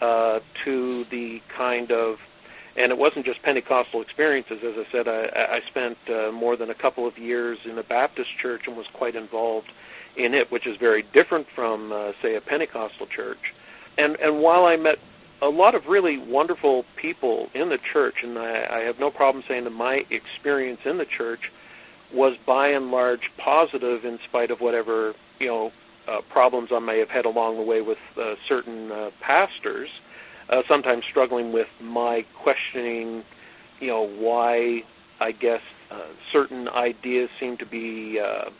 uh, 0.00 0.40
to 0.64 1.04
the 1.04 1.40
kind 1.48 1.90
of, 1.92 2.20
and 2.76 2.92
it 2.92 2.98
wasn't 2.98 3.26
just 3.26 3.42
Pentecostal 3.42 4.00
experiences. 4.00 4.62
As 4.62 4.76
I 4.78 4.90
said, 4.90 5.08
I, 5.08 5.56
I 5.56 5.60
spent 5.66 5.98
uh, 6.08 6.30
more 6.32 6.56
than 6.56 6.70
a 6.70 6.74
couple 6.74 7.06
of 7.06 7.18
years 7.18 7.58
in 7.64 7.78
a 7.78 7.82
Baptist 7.82 8.36
church 8.36 8.66
and 8.68 8.76
was 8.76 8.86
quite 8.88 9.16
involved 9.16 9.72
in 10.16 10.34
it, 10.34 10.50
which 10.50 10.66
is 10.66 10.76
very 10.76 11.02
different 11.02 11.46
from, 11.46 11.92
uh, 11.92 12.12
say, 12.22 12.34
a 12.34 12.40
Pentecostal 12.40 13.06
church. 13.06 13.54
And 13.96 14.16
and 14.16 14.40
while 14.40 14.64
I 14.64 14.76
met 14.76 14.98
a 15.40 15.48
lot 15.48 15.74
of 15.74 15.88
really 15.88 16.18
wonderful 16.18 16.84
people 16.96 17.50
in 17.54 17.68
the 17.68 17.78
church, 17.78 18.22
and 18.22 18.38
I, 18.38 18.66
I 18.70 18.78
have 18.80 18.98
no 18.98 19.10
problem 19.10 19.44
saying 19.46 19.64
that 19.64 19.70
my 19.70 20.04
experience 20.10 20.80
in 20.84 20.98
the 20.98 21.04
church 21.04 21.52
was 22.12 22.36
by 22.36 22.68
and 22.68 22.90
large 22.90 23.30
positive, 23.36 24.04
in 24.04 24.18
spite 24.20 24.50
of 24.50 24.60
whatever 24.60 25.14
you 25.38 25.46
know 25.46 25.72
uh, 26.08 26.20
problems 26.22 26.72
I 26.72 26.78
may 26.78 26.98
have 26.98 27.10
had 27.10 27.26
along 27.26 27.56
the 27.56 27.62
way 27.62 27.82
with 27.82 27.98
uh, 28.16 28.36
certain 28.46 28.90
uh, 28.90 29.10
pastors, 29.20 29.90
uh, 30.48 30.62
sometimes 30.66 31.04
struggling 31.04 31.52
with 31.52 31.68
my 31.80 32.24
questioning, 32.34 33.24
you 33.80 33.88
know, 33.88 34.06
why 34.06 34.84
I 35.20 35.32
guess 35.32 35.60
uh, 35.90 36.00
certain 36.32 36.68
ideas 36.68 37.30
seem 37.38 37.56
to 37.58 37.66
be, 37.66 38.18
uh, 38.18 38.50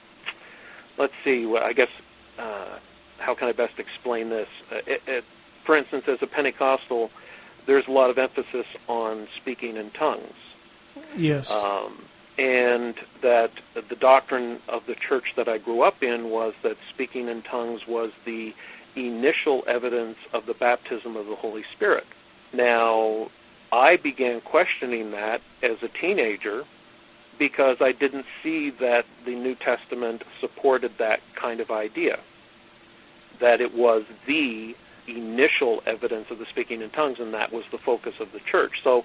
let's 0.99 1.14
see, 1.25 1.57
I 1.57 1.73
guess, 1.73 1.90
uh, 2.38 2.78
how 3.19 3.35
can 3.35 3.49
I 3.49 3.52
best 3.52 3.78
explain 3.78 4.28
this? 4.28 4.49
Uh, 4.71 4.76
it, 4.87 5.02
it, 5.07 5.25
for 5.64 5.76
instance, 5.76 6.07
as 6.09 6.23
a 6.23 6.26
Pentecostal, 6.26 7.11
there's 7.67 7.87
a 7.87 7.93
lot 7.93 8.11
of 8.11 8.19
emphasis 8.19 8.67
on 8.88 9.26
speaking 9.37 9.76
in 9.76 9.90
tongues. 9.90 10.35
Yes. 11.17 11.50
Um, 11.50 11.97
and 12.38 12.95
that 13.21 13.50
the 13.75 13.97
doctrine 13.97 14.61
of 14.68 14.87
the 14.87 14.95
church 14.95 15.35
that 15.37 15.49
I 15.49 15.59
grew 15.59 15.83
up 15.83 16.02
in 16.02 16.30
was 16.30 16.54
that 16.62 16.76
speaking 16.88 17.28
in 17.28 17.42
tongues 17.42 17.87
was 17.87 18.12
the 18.25 18.54
initial 18.95 19.64
evidence 19.66 20.18
of 20.33 20.47
the 20.47 20.54
baptism 20.54 21.16
of 21.16 21.26
the 21.26 21.35
Holy 21.35 21.64
Spirit. 21.64 22.07
Now, 22.52 23.30
I 23.73 23.97
began 23.97 24.40
questioning 24.40 25.11
that 25.11 25.40
as 25.62 25.83
a 25.83 25.88
teenager 25.88 26.64
because 27.38 27.80
I 27.80 27.92
didn't 27.92 28.26
see 28.42 28.71
that 28.71 29.04
the 29.25 29.35
New 29.35 29.54
Testament 29.54 30.23
supported 30.40 30.99
that 30.99 31.21
kind 31.35 31.61
of 31.61 31.71
idea, 31.71 32.18
that 33.40 33.61
it 33.61 33.75
was 33.75 34.04
the 34.26 34.75
initial 35.07 35.83
evidence 35.87 36.30
of 36.30 36.38
the 36.38 36.47
speaking 36.47 36.83
in 36.83 36.90
tongues, 36.90 37.21
and 37.21 37.35
that 37.35 37.52
was 37.52 37.64
the 37.71 37.78
focus 37.78 38.21
of 38.21 38.33
the 38.33 38.40
church. 38.40 38.83
So 38.83 39.04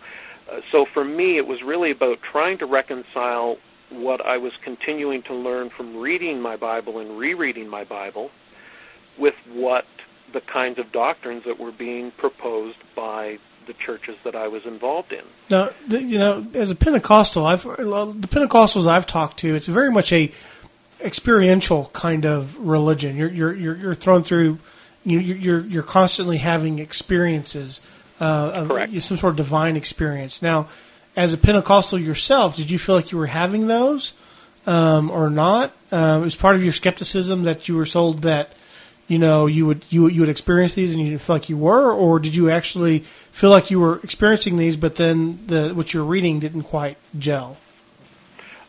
uh, 0.51 0.61
so 0.71 0.85
for 0.85 1.03
me, 1.03 1.37
it 1.37 1.47
was 1.47 1.63
really 1.63 1.91
about 1.91 2.21
trying 2.21 2.57
to 2.59 2.65
reconcile 2.65 3.57
what 3.89 4.25
I 4.25 4.37
was 4.37 4.53
continuing 4.57 5.21
to 5.23 5.33
learn 5.33 5.69
from 5.69 5.97
reading 5.97 6.41
my 6.41 6.55
Bible 6.55 6.99
and 6.99 7.17
rereading 7.17 7.69
my 7.69 7.83
Bible 7.83 8.31
with 9.17 9.35
what 9.53 9.85
the 10.31 10.41
kinds 10.41 10.79
of 10.79 10.91
doctrines 10.91 11.43
that 11.43 11.59
were 11.59 11.71
being 11.71 12.11
proposed 12.11 12.77
by 12.95 13.37
the 13.65 13.73
churches 13.73 14.17
that 14.23 14.35
I 14.35 14.47
was 14.47 14.65
involved 14.65 15.13
in. 15.13 15.23
Now, 15.49 15.69
the, 15.87 16.01
you 16.01 16.19
know, 16.19 16.45
as 16.53 16.71
a 16.71 16.75
Pentecostal, 16.75 17.45
I've 17.45 17.63
the 17.63 18.27
Pentecostals 18.29 18.87
I've 18.87 19.05
talked 19.05 19.37
to, 19.39 19.55
it's 19.55 19.67
very 19.67 19.91
much 19.91 20.11
a 20.11 20.31
experiential 20.99 21.89
kind 21.93 22.25
of 22.25 22.57
religion. 22.57 23.15
You're 23.15 23.29
you're 23.29 23.53
you're, 23.53 23.75
you're 23.75 23.95
thrown 23.95 24.23
through. 24.23 24.59
You, 25.05 25.19
you're 25.19 25.59
you're 25.59 25.83
constantly 25.83 26.37
having 26.37 26.79
experiences, 26.79 27.81
uh, 28.23 28.67
Correct. 28.67 29.01
Some 29.01 29.17
sort 29.17 29.31
of 29.31 29.37
divine 29.37 29.75
experience. 29.75 30.41
Now, 30.41 30.67
as 31.15 31.33
a 31.33 31.37
Pentecostal 31.37 31.99
yourself, 31.99 32.55
did 32.55 32.69
you 32.71 32.79
feel 32.79 32.95
like 32.95 33.11
you 33.11 33.17
were 33.17 33.27
having 33.27 33.67
those, 33.67 34.13
um, 34.65 35.11
or 35.11 35.29
not? 35.29 35.71
It 35.91 36.21
was 36.21 36.35
part 36.35 36.55
of 36.55 36.63
your 36.63 36.73
skepticism 36.73 37.43
that 37.43 37.67
you 37.67 37.75
were 37.75 37.85
told 37.85 38.23
that 38.23 38.51
you 39.07 39.19
know 39.19 39.45
you 39.45 39.65
would 39.65 39.85
you 39.89 40.07
you 40.07 40.21
would 40.21 40.29
experience 40.29 40.73
these 40.73 40.93
and 40.93 41.03
you 41.03 41.09
didn't 41.09 41.21
feel 41.21 41.35
like 41.35 41.49
you 41.49 41.57
were, 41.57 41.91
or 41.91 42.19
did 42.19 42.35
you 42.35 42.49
actually 42.49 42.99
feel 42.99 43.49
like 43.49 43.69
you 43.69 43.79
were 43.79 43.99
experiencing 44.03 44.57
these, 44.57 44.75
but 44.75 44.95
then 44.95 45.45
the 45.47 45.73
what 45.73 45.93
you're 45.93 46.05
reading 46.05 46.39
didn't 46.39 46.63
quite 46.63 46.97
gel? 47.17 47.57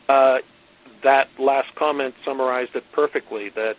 Uh, 0.07 0.39
that 1.01 1.29
last 1.39 1.73
comment 1.75 2.15
summarized 2.23 2.75
it 2.75 2.91
perfectly. 2.91 3.49
That 3.49 3.77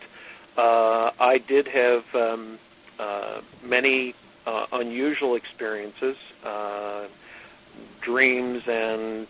uh, 0.56 1.10
I 1.20 1.38
did 1.38 1.68
have 1.68 2.14
um, 2.14 2.58
uh, 2.98 3.40
many 3.62 4.14
uh, 4.46 4.66
unusual 4.72 5.34
experiences, 5.34 6.16
uh, 6.44 7.04
dreams, 8.00 8.66
and 8.68 9.26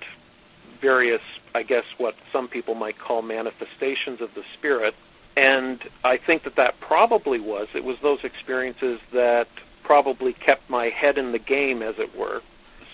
various, 0.80 1.22
I 1.54 1.62
guess, 1.62 1.84
what 1.96 2.14
some 2.32 2.48
people 2.48 2.74
might 2.74 2.98
call 2.98 3.22
manifestations 3.22 4.20
of 4.20 4.34
the 4.34 4.44
spirit. 4.54 4.94
And 5.36 5.82
I 6.04 6.16
think 6.16 6.44
that 6.44 6.56
that 6.56 6.80
probably 6.80 7.40
was 7.40 7.68
it 7.74 7.84
was 7.84 7.98
those 8.00 8.24
experiences 8.24 9.00
that 9.12 9.48
probably 9.82 10.32
kept 10.32 10.68
my 10.68 10.88
head 10.88 11.18
in 11.18 11.32
the 11.32 11.38
game, 11.38 11.82
as 11.82 11.98
it 11.98 12.16
were. 12.16 12.42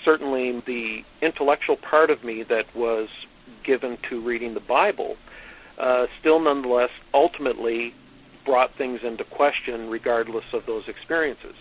Certainly, 0.05 0.61
the 0.61 1.05
intellectual 1.21 1.77
part 1.77 2.11
of 2.11 2.25
me 2.25 2.43
that 2.45 2.67
was 2.75 3.09
given 3.63 3.97
to 4.09 4.21
reading 4.21 4.55
the 4.55 4.61
Bible 4.61 5.17
uh, 5.79 6.07
still, 6.19 6.41
nonetheless, 6.41 6.91
ultimately 7.15 7.95
brought 8.45 8.73
things 8.73 9.03
into 9.03 9.25
question, 9.25 9.89
regardless 9.89 10.53
of 10.53 10.67
those 10.67 10.89
experiences. 10.89 11.55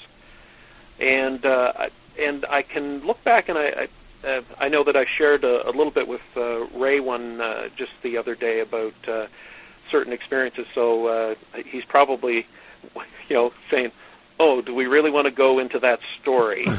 And 1.01 1.45
uh, 1.45 1.73
I- 1.77 1.89
and 2.19 2.45
I 2.49 2.61
can 2.61 2.99
look 3.05 3.21
back 3.23 3.49
and 3.49 3.57
I. 3.57 3.65
I 3.67 3.87
uh, 4.23 4.41
I 4.59 4.69
know 4.69 4.83
that 4.83 4.95
I 4.95 5.05
shared 5.05 5.43
a, 5.43 5.67
a 5.67 5.71
little 5.71 5.89
bit 5.89 6.07
with 6.07 6.21
uh, 6.37 6.65
Ray 6.75 6.99
one 6.99 7.41
uh, 7.41 7.69
just 7.75 7.91
the 8.03 8.17
other 8.17 8.35
day 8.35 8.59
about 8.59 8.93
uh, 9.07 9.25
certain 9.89 10.13
experiences. 10.13 10.67
So 10.75 11.07
uh, 11.07 11.35
he's 11.65 11.85
probably, 11.85 12.45
you 13.27 13.35
know, 13.35 13.51
saying, 13.71 13.91
"Oh, 14.39 14.61
do 14.61 14.75
we 14.75 14.85
really 14.85 15.09
want 15.09 15.25
to 15.25 15.31
go 15.31 15.57
into 15.57 15.79
that 15.79 16.01
story?" 16.21 16.67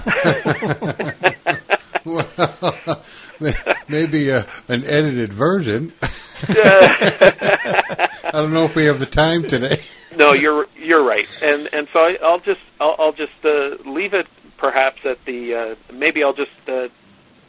Well, 2.05 3.03
maybe 3.89 4.33
uh, 4.33 4.45
an 4.69 4.85
edited 4.85 5.33
version. 5.33 5.93
I 6.49 8.31
don't 8.33 8.53
know 8.53 8.65
if 8.65 8.75
we 8.75 8.87
have 8.87 8.99
the 8.99 9.07
time 9.07 9.45
today. 9.45 9.81
no, 10.17 10.33
you're 10.33 10.67
you're 10.77 11.03
right, 11.03 11.29
and 11.43 11.69
and 11.73 11.89
so 11.93 12.01
I, 12.01 12.19
I'll 12.23 12.41
just 12.41 12.61
I'll, 12.81 12.97
I'll 12.99 13.13
just 13.13 13.45
uh, 13.45 13.77
leave 13.85 14.15
it 14.15 14.27
perhaps 14.57 15.05
at 15.05 15.25
the 15.25 15.55
uh, 15.55 15.75
maybe 15.93 16.23
I'll 16.23 16.33
just 16.33 16.69
uh, 16.69 16.89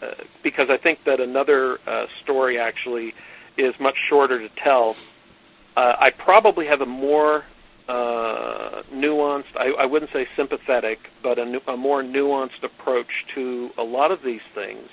uh, 0.01 0.13
because 0.41 0.69
I 0.69 0.77
think 0.77 1.03
that 1.05 1.19
another 1.19 1.79
uh, 1.87 2.07
story 2.21 2.59
actually 2.59 3.13
is 3.57 3.79
much 3.79 3.97
shorter 4.09 4.39
to 4.39 4.49
tell. 4.49 4.95
Uh, 5.75 5.95
I 5.99 6.11
probably 6.11 6.67
have 6.67 6.81
a 6.81 6.85
more 6.85 7.43
uh, 7.87 8.83
nuanced, 8.93 9.55
I, 9.55 9.71
I 9.71 9.85
wouldn't 9.85 10.11
say 10.11 10.27
sympathetic, 10.35 11.09
but 11.21 11.39
a, 11.39 11.45
nu- 11.45 11.61
a 11.67 11.77
more 11.77 12.01
nuanced 12.01 12.63
approach 12.63 13.25
to 13.35 13.71
a 13.77 13.83
lot 13.83 14.11
of 14.11 14.23
these 14.23 14.41
things 14.53 14.89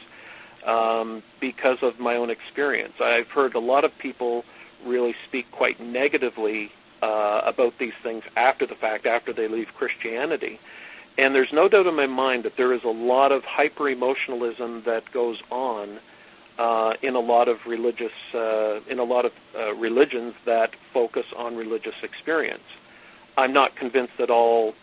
um, 0.64 1.22
because 1.40 1.82
of 1.82 2.00
my 2.00 2.16
own 2.16 2.30
experience. 2.30 3.00
I've 3.00 3.30
heard 3.30 3.54
a 3.54 3.60
lot 3.60 3.84
of 3.84 3.96
people 3.98 4.44
really 4.84 5.14
speak 5.24 5.50
quite 5.50 5.80
negatively 5.80 6.72
uh, 7.02 7.42
about 7.44 7.78
these 7.78 7.94
things 7.94 8.24
after 8.36 8.66
the 8.66 8.74
fact, 8.74 9.06
after 9.06 9.32
they 9.32 9.48
leave 9.48 9.74
Christianity. 9.74 10.58
And 11.18 11.34
there's 11.34 11.52
no 11.52 11.68
doubt 11.68 11.86
in 11.86 11.94
my 11.94 12.06
mind 12.06 12.44
that 12.44 12.56
there 12.56 12.72
is 12.72 12.84
a 12.84 12.90
lot 12.90 13.32
of 13.32 13.44
hyper 13.44 13.88
emotionalism 13.88 14.82
that 14.82 15.10
goes 15.12 15.42
on 15.50 15.98
uh, 16.58 16.94
in 17.02 17.14
a 17.14 17.20
lot 17.20 17.48
of 17.48 17.66
religious, 17.66 18.12
uh, 18.34 18.80
in 18.88 18.98
a 18.98 19.04
lot 19.04 19.24
of 19.24 19.32
uh, 19.58 19.74
religions 19.74 20.34
that 20.44 20.74
focus 20.92 21.26
on 21.36 21.56
religious 21.56 22.02
experience. 22.02 22.62
I'm 23.36 23.52
not 23.52 23.74
convinced 23.74 24.18
that 24.18 24.30
all 24.30 24.74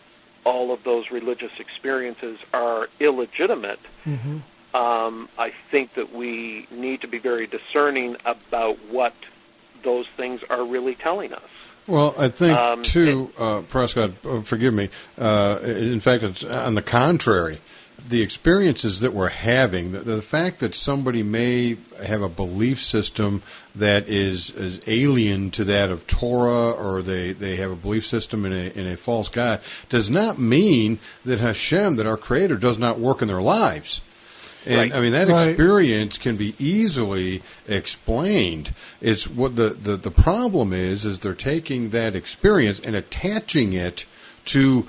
all 0.44 0.72
of 0.72 0.82
those 0.82 1.10
religious 1.10 1.60
experiences 1.60 2.38
are 2.54 2.88
illegitimate. 3.00 3.80
Um, 4.74 5.28
I 5.38 5.50
think 5.70 5.94
that 5.94 6.12
we 6.12 6.66
need 6.70 7.00
to 7.00 7.08
be 7.08 7.18
very 7.18 7.46
discerning 7.46 8.16
about 8.24 8.78
what 8.90 9.14
those 9.82 10.06
things 10.08 10.42
are 10.50 10.64
really 10.64 10.94
telling 10.94 11.32
us. 11.32 11.42
Well, 11.86 12.14
I 12.18 12.28
think 12.28 12.58
Um, 12.58 12.82
too, 12.82 13.32
uh, 13.38 13.62
Prescott. 13.62 14.10
Uh, 14.24 14.42
forgive 14.42 14.74
me. 14.74 14.90
Uh, 15.16 15.58
in 15.62 16.00
fact, 16.00 16.22
it's 16.22 16.44
on 16.44 16.74
the 16.74 16.82
contrary. 16.82 17.58
The 18.06 18.20
experiences 18.22 19.00
that 19.00 19.12
we're 19.14 19.28
having, 19.28 19.92
the, 19.92 20.00
the 20.00 20.22
fact 20.22 20.60
that 20.60 20.74
somebody 20.74 21.22
may 21.22 21.76
have 22.04 22.22
a 22.22 22.28
belief 22.28 22.82
system 22.82 23.42
that 23.74 24.08
is, 24.08 24.50
is 24.50 24.80
alien 24.86 25.50
to 25.52 25.64
that 25.64 25.90
of 25.90 26.06
Torah, 26.06 26.70
or 26.72 27.02
they, 27.02 27.32
they 27.32 27.56
have 27.56 27.70
a 27.70 27.76
belief 27.76 28.06
system 28.06 28.44
in 28.44 28.52
a, 28.52 28.78
in 28.78 28.86
a 28.86 28.96
false 28.96 29.28
God, 29.28 29.60
does 29.88 30.10
not 30.10 30.38
mean 30.38 30.98
that 31.24 31.38
Hashem, 31.40 31.96
that 31.96 32.06
our 32.06 32.16
Creator, 32.16 32.56
does 32.56 32.78
not 32.78 32.98
work 32.98 33.22
in 33.22 33.28
their 33.28 33.42
lives. 33.42 34.00
And 34.68 34.76
Right. 34.76 34.94
I 34.94 35.00
mean 35.00 35.12
that 35.12 35.28
Right. 35.28 35.48
experience 35.48 36.18
can 36.18 36.36
be 36.36 36.54
easily 36.58 37.42
explained. 37.66 38.74
It's 39.00 39.26
what 39.26 39.56
the, 39.56 39.70
the, 39.70 39.96
the 39.96 40.10
problem 40.10 40.72
is 40.74 41.04
is 41.06 41.18
they're 41.20 41.34
taking 41.34 41.88
that 41.90 42.14
experience 42.14 42.78
and 42.78 42.94
attaching 42.94 43.72
it 43.72 44.04
to 44.46 44.86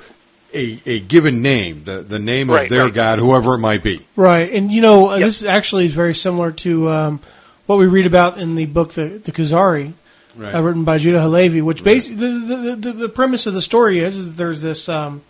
a, 0.53 0.79
a 0.85 0.99
given 0.99 1.41
name, 1.41 1.83
the 1.85 2.01
the 2.01 2.19
name 2.19 2.49
Right, 2.49 2.63
of 2.63 2.69
their 2.69 2.85
right. 2.85 2.93
God, 2.93 3.19
whoever 3.19 3.53
it 3.55 3.59
might 3.59 3.83
be. 3.83 4.05
Right, 4.15 4.51
and 4.51 4.71
you 4.71 4.81
know 4.81 5.09
uh, 5.11 5.15
Yep. 5.17 5.25
this 5.27 5.43
actually 5.43 5.85
is 5.85 5.93
very 5.93 6.15
similar 6.15 6.51
to 6.51 6.89
um, 6.89 7.19
what 7.67 7.77
we 7.77 7.85
read 7.85 8.05
about 8.07 8.37
in 8.39 8.55
the 8.55 8.65
book 8.65 8.93
the, 8.93 9.05
the 9.07 9.31
Kuzari, 9.31 9.93
Right. 10.35 10.55
uh, 10.55 10.61
written 10.61 10.83
by 10.85 10.97
Judah 10.97 11.21
Halevi. 11.21 11.61
Which 11.61 11.83
basically 11.83 12.15
the, 12.17 12.27
the, 12.65 12.75
the, 12.75 12.91
the 12.93 13.09
premise 13.09 13.45
of 13.45 13.53
the 13.53 13.61
story 13.61 13.99
is, 13.99 14.17
is 14.17 14.25
that 14.25 14.37
there's 14.37 14.61
this 14.61 14.89
um, 14.89 15.21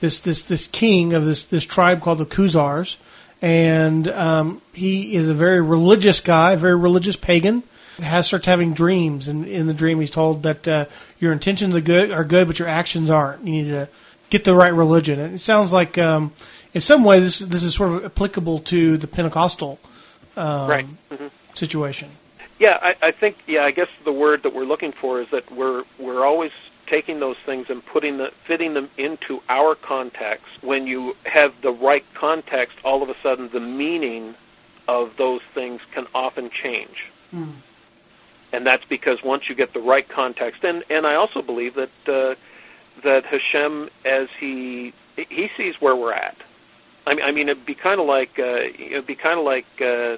this 0.00 0.18
this 0.20 0.42
this 0.42 0.66
king 0.66 1.14
of 1.14 1.24
this 1.24 1.42
this 1.44 1.64
tribe 1.64 2.02
called 2.02 2.18
the 2.18 2.26
Kuzars, 2.26 2.98
and 3.42 4.08
um, 4.08 4.62
he 4.72 5.14
is 5.14 5.28
a 5.28 5.34
very 5.34 5.60
religious 5.60 6.20
guy, 6.20 6.52
a 6.52 6.56
very 6.56 6.76
religious 6.76 7.16
pagan. 7.16 7.62
Has 8.00 8.28
starts 8.28 8.46
having 8.46 8.72
dreams, 8.72 9.28
and 9.28 9.46
in 9.46 9.66
the 9.66 9.74
dream 9.74 10.00
he's 10.00 10.10
told 10.10 10.44
that 10.44 10.66
uh, 10.66 10.86
your 11.18 11.32
intentions 11.32 11.76
are 11.76 11.82
good, 11.82 12.10
are 12.10 12.24
good, 12.24 12.46
but 12.46 12.58
your 12.58 12.68
actions 12.68 13.10
aren't. 13.10 13.44
You 13.44 13.52
need 13.52 13.64
to 13.70 13.88
get 14.30 14.44
the 14.44 14.54
right 14.54 14.72
religion. 14.72 15.18
And 15.18 15.34
it 15.34 15.40
sounds 15.40 15.70
like, 15.70 15.98
um, 15.98 16.32
in 16.72 16.80
some 16.80 17.04
way, 17.04 17.20
this 17.20 17.40
this 17.40 17.62
is 17.62 17.74
sort 17.74 17.90
of 17.90 18.04
applicable 18.06 18.60
to 18.60 18.96
the 18.96 19.06
Pentecostal 19.06 19.78
um, 20.36 20.70
right. 20.70 20.86
hmm 21.10 21.26
situation. 21.54 22.10
Yeah, 22.58 22.78
I, 22.80 22.94
I 23.02 23.10
think. 23.10 23.36
Yeah, 23.46 23.64
I 23.64 23.70
guess 23.70 23.88
the 24.04 24.12
word 24.12 24.44
that 24.44 24.54
we're 24.54 24.64
looking 24.64 24.92
for 24.92 25.20
is 25.20 25.28
that 25.30 25.50
we're 25.50 25.84
we're 25.98 26.24
always 26.24 26.52
taking 26.90 27.20
those 27.20 27.38
things 27.38 27.70
and 27.70 27.84
putting 27.86 28.18
the 28.18 28.30
fitting 28.44 28.74
them 28.74 28.90
into 28.98 29.42
our 29.48 29.74
context. 29.74 30.46
When 30.62 30.86
you 30.86 31.16
have 31.24 31.58
the 31.62 31.70
right 31.70 32.04
context, 32.14 32.76
all 32.84 33.02
of 33.02 33.08
a 33.08 33.14
sudden 33.22 33.48
the 33.48 33.60
meaning 33.60 34.34
of 34.88 35.16
those 35.16 35.40
things 35.54 35.80
can 35.92 36.06
often 36.14 36.50
change. 36.50 37.06
And 38.52 38.66
that's 38.66 38.84
because 38.84 39.22
once 39.22 39.48
you 39.48 39.54
get 39.54 39.72
the 39.72 39.80
right 39.80 40.06
context, 40.08 40.64
and 40.64 40.82
and 40.90 41.06
I 41.06 41.14
also 41.14 41.40
believe 41.40 41.74
that 41.74 41.90
uh, 42.08 42.34
that 43.02 43.24
Hashem, 43.24 43.88
as 44.04 44.28
he 44.40 44.92
he 45.16 45.48
sees 45.56 45.80
where 45.80 45.94
we're 45.94 46.12
at. 46.12 46.36
I 47.06 47.14
mean, 47.14 47.24
I 47.24 47.30
mean, 47.30 47.48
it'd 47.48 47.64
be 47.64 47.74
kind 47.74 48.00
of 48.00 48.06
like 48.06 48.38
uh, 48.38 48.66
it'd 48.76 49.06
be 49.06 49.14
kind 49.14 49.38
of 49.38 49.44
like 49.44 49.66
uh, 49.80 50.16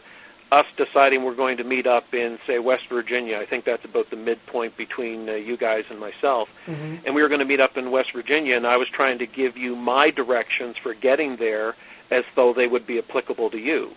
us 0.52 0.66
deciding 0.76 1.24
we're 1.24 1.34
going 1.34 1.56
to 1.56 1.64
meet 1.64 1.86
up 1.86 2.12
in, 2.12 2.38
say, 2.46 2.58
West 2.58 2.88
Virginia. 2.88 3.38
I 3.38 3.46
think 3.46 3.64
that's 3.64 3.86
about 3.86 4.10
the 4.10 4.16
midpoint 4.16 4.76
between 4.76 5.26
uh, 5.26 5.32
you 5.32 5.56
guys 5.56 5.86
and 5.88 5.98
myself. 5.98 6.52
And 6.66 7.14
we 7.14 7.22
were 7.22 7.28
going 7.28 7.38
to 7.40 7.46
meet 7.46 7.58
up 7.60 7.78
in 7.78 7.90
West 7.90 8.12
Virginia, 8.12 8.54
and 8.54 8.66
I 8.66 8.76
was 8.76 8.88
trying 8.88 9.18
to 9.20 9.26
give 9.26 9.56
you 9.56 9.74
my 9.74 10.10
directions 10.10 10.76
for 10.76 10.92
getting 10.92 11.36
there, 11.36 11.74
as 12.10 12.24
though 12.34 12.52
they 12.52 12.66
would 12.66 12.86
be 12.86 12.98
applicable 12.98 13.48
to 13.50 13.58
you. 13.58 13.94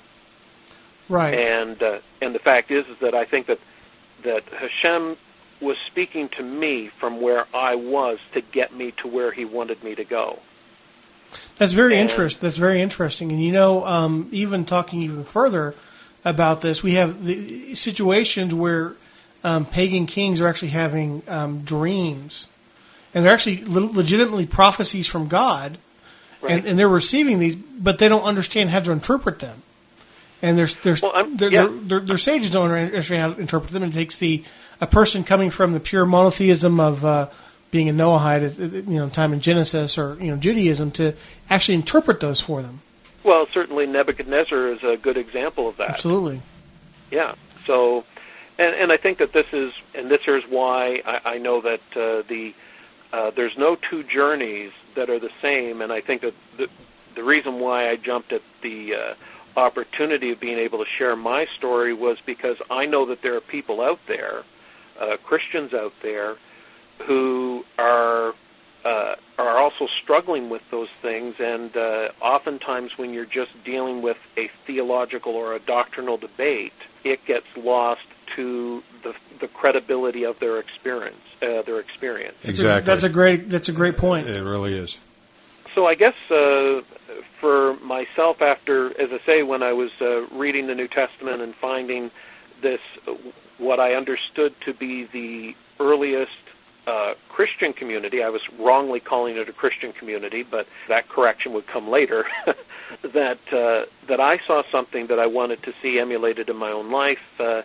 Right. 1.10 1.34
And 1.38 1.84
uh, 1.84 2.00
and 2.22 2.34
the 2.34 2.40
fact 2.40 2.72
is, 2.72 2.88
is 2.88 2.98
that 3.00 3.14
I 3.14 3.26
think 3.26 3.48
that 3.48 3.60
that 4.24 4.44
Hashem 4.46 5.18
was 5.60 5.78
speaking 5.86 6.30
to 6.30 6.42
me 6.42 6.88
from 6.88 7.22
where 7.22 7.46
I 7.54 7.76
was 7.76 8.18
to 8.32 8.40
get 8.42 8.74
me 8.74 8.92
to 9.02 9.08
where 9.08 9.32
He 9.32 9.44
wanted 9.46 9.84
me 9.84 9.94
to 9.96 10.06
go. 10.06 10.40
That's 11.58 11.74
very 11.74 11.98
And- 11.98 12.10
interest. 12.10 12.40
That's 12.40 12.58
very 12.58 12.82
interesting. 12.82 13.30
And 13.32 13.44
you 13.44 13.52
know, 13.52 13.86
um, 13.86 14.30
even 14.32 14.64
talking 14.66 15.02
even 15.02 15.26
further 15.26 15.76
about 16.26 16.62
this, 16.62 16.84
we 16.84 16.94
have 16.94 17.24
the 17.24 17.76
situations 17.76 18.54
where 18.54 18.94
um, 19.44 19.66
pagan 19.66 20.08
kings 20.08 20.42
are 20.42 20.48
actually 20.48 20.70
having 20.70 21.22
um, 21.28 21.62
dreams, 21.62 22.48
and 23.14 23.24
they're 23.24 23.32
actually 23.32 23.64
le- 23.64 23.92
legitimately 23.92 24.48
prophecies 24.48 25.08
from 25.08 25.28
God. 25.28 25.78
Right. 26.42 26.58
and, 26.58 26.66
and 26.66 26.80
they're 26.80 26.90
receiving 26.90 27.40
these, 27.40 27.56
but 27.56 27.98
they 27.98 28.08
don't 28.08 28.24
understand 28.24 28.70
how 28.70 28.80
to 28.80 28.92
interpret 28.92 29.40
them. 29.40 29.64
And 30.42 30.58
there's 30.58 30.76
there's 30.78 31.02
Well, 31.02 31.28
yeah. 31.40 31.70
their, 31.72 32.18
sages 32.18 32.50
don't 32.50 32.70
understand 32.70 33.22
how 33.22 33.34
to 33.34 33.42
interpret 33.42 33.72
them. 33.72 33.84
And 33.84 33.92
It 33.92 33.96
takes 33.96 34.18
the 34.18 34.44
a 34.82 34.86
person 34.86 35.24
coming 35.24 35.50
from 35.50 35.72
the 35.72 35.80
pure 35.80 36.06
monotheism 36.06 36.80
of 36.80 37.06
uh, 37.06 37.30
being 37.72 37.90
a 37.90 37.94
Noahide, 37.94 38.44
at, 38.44 38.60
at, 38.60 38.88
you 38.88 39.00
know, 39.00 39.10
time 39.10 39.34
in 39.34 39.40
Genesis 39.40 39.98
or 39.98 40.18
you 40.20 40.28
know 40.32 40.38
Judaism 40.38 40.92
to 40.92 41.14
actually 41.50 41.76
interpret 41.76 42.20
those 42.20 42.42
for 42.42 42.62
them. 42.62 42.82
Well, 43.26 43.48
certainly 43.48 43.88
Nebuchadnezzar 43.88 44.68
is 44.68 44.84
a 44.84 44.98
good 44.98 45.18
example 45.18 45.68
of 45.68 45.78
that. 45.78 45.90
Absolutely. 45.90 46.44
Yeah. 47.10 47.34
So, 47.66 48.06
and 48.60 48.76
and 48.76 48.92
I 48.92 48.98
think 48.98 49.18
that 49.18 49.34
this 49.34 49.48
is, 49.52 49.74
and 49.96 50.10
this 50.10 50.22
is 50.28 50.44
why 50.48 51.02
I, 51.04 51.34
I 51.34 51.38
know 51.40 51.60
that 51.62 51.82
uh, 51.96 52.22
the 52.28 52.54
uh, 53.12 53.32
there's 53.32 53.58
no 53.58 53.76
two 53.76 54.04
journeys 54.04 54.72
that 54.94 55.10
are 55.10 55.18
the 55.18 55.32
same, 55.42 55.82
and 55.82 55.92
I 55.92 56.02
think 56.02 56.22
that 56.22 56.36
the 56.58 56.70
the 57.16 57.24
reason 57.24 57.60
why 57.60 57.90
I 57.90 57.96
jumped 57.96 58.32
at 58.32 58.44
the 58.62 58.94
uh, 58.94 59.14
opportunity 59.58 60.30
of 60.32 60.40
being 60.40 60.60
able 60.60 60.80
to 60.80 60.90
share 60.90 61.16
my 61.16 61.46
story 61.46 61.94
was 61.94 62.20
because 62.22 62.58
I 62.70 62.86
know 62.86 63.06
that 63.08 63.24
there 63.24 63.36
are 63.36 63.42
people 63.42 63.82
out 63.82 64.06
there, 64.06 64.44
uh, 65.00 65.18
Christians 65.24 65.74
out 65.74 65.94
there, 66.02 66.36
who 67.00 67.66
are 67.80 68.36
uh, 68.86 69.16
are 69.40 69.58
also 69.58 69.88
struggling 69.88 70.50
with 70.50 70.70
those 70.70 70.90
things, 70.90 71.40
and 71.40 71.76
uh, 71.76 72.10
oftentimes 72.22 72.98
when 72.98 73.14
you're 73.14 73.26
just 73.26 73.52
dealing 73.64 74.02
with 74.02 74.18
a 74.38 74.48
theological 74.66 75.34
or 75.34 75.56
a 75.56 75.60
doctrinal 75.60 76.18
debate, 76.18 76.74
it 77.04 77.26
gets 77.26 77.48
lost 77.58 78.06
to 78.36 78.84
the 79.04 79.16
the 79.40 79.48
credibility 79.50 80.24
of 80.24 80.40
their 80.40 80.60
experience. 80.60 81.18
Uh, 81.42 81.62
their 81.64 81.80
experience. 81.80 82.36
That's 82.44 82.48
a- 82.60 82.62
Exactly. 82.62 82.86
That's 82.86 83.04
a 83.04 83.10
great 83.10 83.50
that's 83.50 83.70
a 83.70 83.74
great 83.74 83.98
point. 83.98 84.28
It 84.28 84.42
really 84.44 84.74
is. 84.74 84.98
So 85.74 85.86
I 85.86 85.96
guess 85.96 86.16
uh, 86.32 86.82
for 87.40 87.76
myself, 87.82 88.42
after 88.42 89.00
as 89.02 89.12
I 89.12 89.20
say, 89.26 89.44
when 89.44 89.62
I 89.64 89.74
was 89.74 89.92
uh, 90.00 90.26
reading 90.32 90.68
the 90.68 90.76
New 90.76 90.88
Testament 90.88 91.42
and 91.42 91.54
finding 91.54 92.12
this, 92.62 92.80
what 93.58 93.80
I 93.80 93.96
understood 93.96 94.54
to 94.62 94.74
be 94.74 95.04
the 95.04 95.56
earliest 95.80 96.32
uh, 96.88 97.16
Christian 97.30 97.74
community, 97.74 98.24
I 98.24 98.30
was 98.30 98.42
wrongly 98.60 99.00
calling 99.00 99.38
it 99.38 99.50
a 99.50 99.54
Christian 99.54 99.92
community, 99.94 100.44
but 100.44 100.68
that 100.88 101.10
correction 101.10 101.54
would 101.54 101.68
come 101.68 101.90
later. 101.90 102.26
that 103.02 103.40
uh, 103.52 103.86
that 104.08 104.20
I 104.20 104.38
saw 104.40 104.64
something 104.72 105.08
that 105.08 105.20
I 105.20 105.28
wanted 105.28 105.64
to 105.64 105.74
see 105.82 106.00
emulated 106.00 106.50
in 106.50 106.58
my 106.58 106.72
own 106.72 106.92
life, 106.92 107.40
uh, 107.40 107.64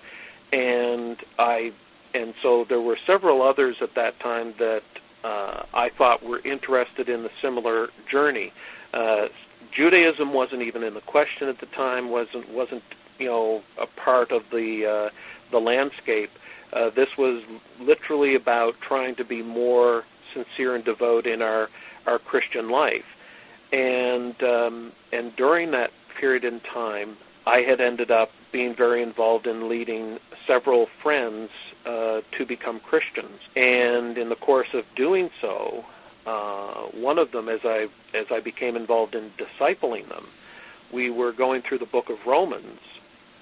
and 0.53 1.17
I 1.39 1.73
and 2.15 2.35
so 2.43 2.65
there 2.65 2.81
were 2.81 2.97
several 3.07 3.43
others 3.43 3.83
at 3.83 3.95
that 3.95 4.19
time 4.21 4.55
that 4.59 4.83
uh, 5.23 5.63
I 5.73 5.91
thought 5.91 6.23
were 6.23 6.41
interested 6.43 7.09
in 7.09 7.23
the 7.23 7.31
similar 7.41 7.91
journey. 8.09 8.53
Uh, 8.93 9.29
Judaism 9.71 10.33
wasn't 10.33 10.63
even 10.63 10.83
in 10.83 10.95
the 10.95 11.01
question 11.01 11.49
at 11.49 11.59
the 11.59 11.67
time. 11.67 12.11
wasn't 12.11 12.49
wasn't 12.51 12.83
you 13.19 13.27
know 13.27 13.63
a 13.79 13.87
part 13.87 14.33
of 14.33 14.51
the 14.51 14.87
uh, 14.87 15.11
the 15.51 15.61
landscape. 15.61 16.31
Uh, 16.73 16.91
this 16.91 17.17
was 17.17 17.43
literally 17.81 18.35
about 18.35 18.81
trying 18.81 19.15
to 19.17 19.25
be 19.25 19.43
more 19.43 20.05
sincere 20.33 20.75
and 20.75 20.85
devout 20.85 21.27
in 21.27 21.43
our 21.43 21.69
our 22.07 22.19
Christian 22.19 22.69
life. 22.71 23.17
And 23.73 24.41
um, 24.43 24.93
and 25.13 25.35
during 25.37 25.73
that 25.73 25.91
period 26.17 26.45
in 26.45 26.61
time, 26.61 27.17
I 27.47 27.63
had 27.63 27.81
ended 27.81 28.11
up 28.11 28.31
being 28.53 28.75
very 28.75 29.03
involved 29.03 29.47
in 29.47 29.69
leading 29.69 30.19
several 30.47 30.87
friends 30.87 31.51
uh, 31.87 32.21
to 32.33 32.45
become 32.45 32.81
Christians. 32.81 33.41
And 33.57 34.19
in 34.19 34.29
the 34.29 34.37
course 34.37 34.75
of 34.75 34.85
doing 34.95 35.31
so, 35.41 35.85
uh, 36.27 36.83
one 36.93 37.19
of 37.19 37.31
them, 37.33 37.49
as 37.49 37.61
I 37.65 37.89
as 38.15 38.31
I 38.31 38.41
became 38.41 38.77
involved 38.77 39.15
in 39.15 39.31
discipling 39.39 40.09
them, 40.09 40.27
we 40.91 41.11
were 41.11 41.33
going 41.33 41.63
through 41.63 41.79
the 41.79 41.87
book 41.87 42.11
of 42.11 42.27
Romans, 42.27 42.81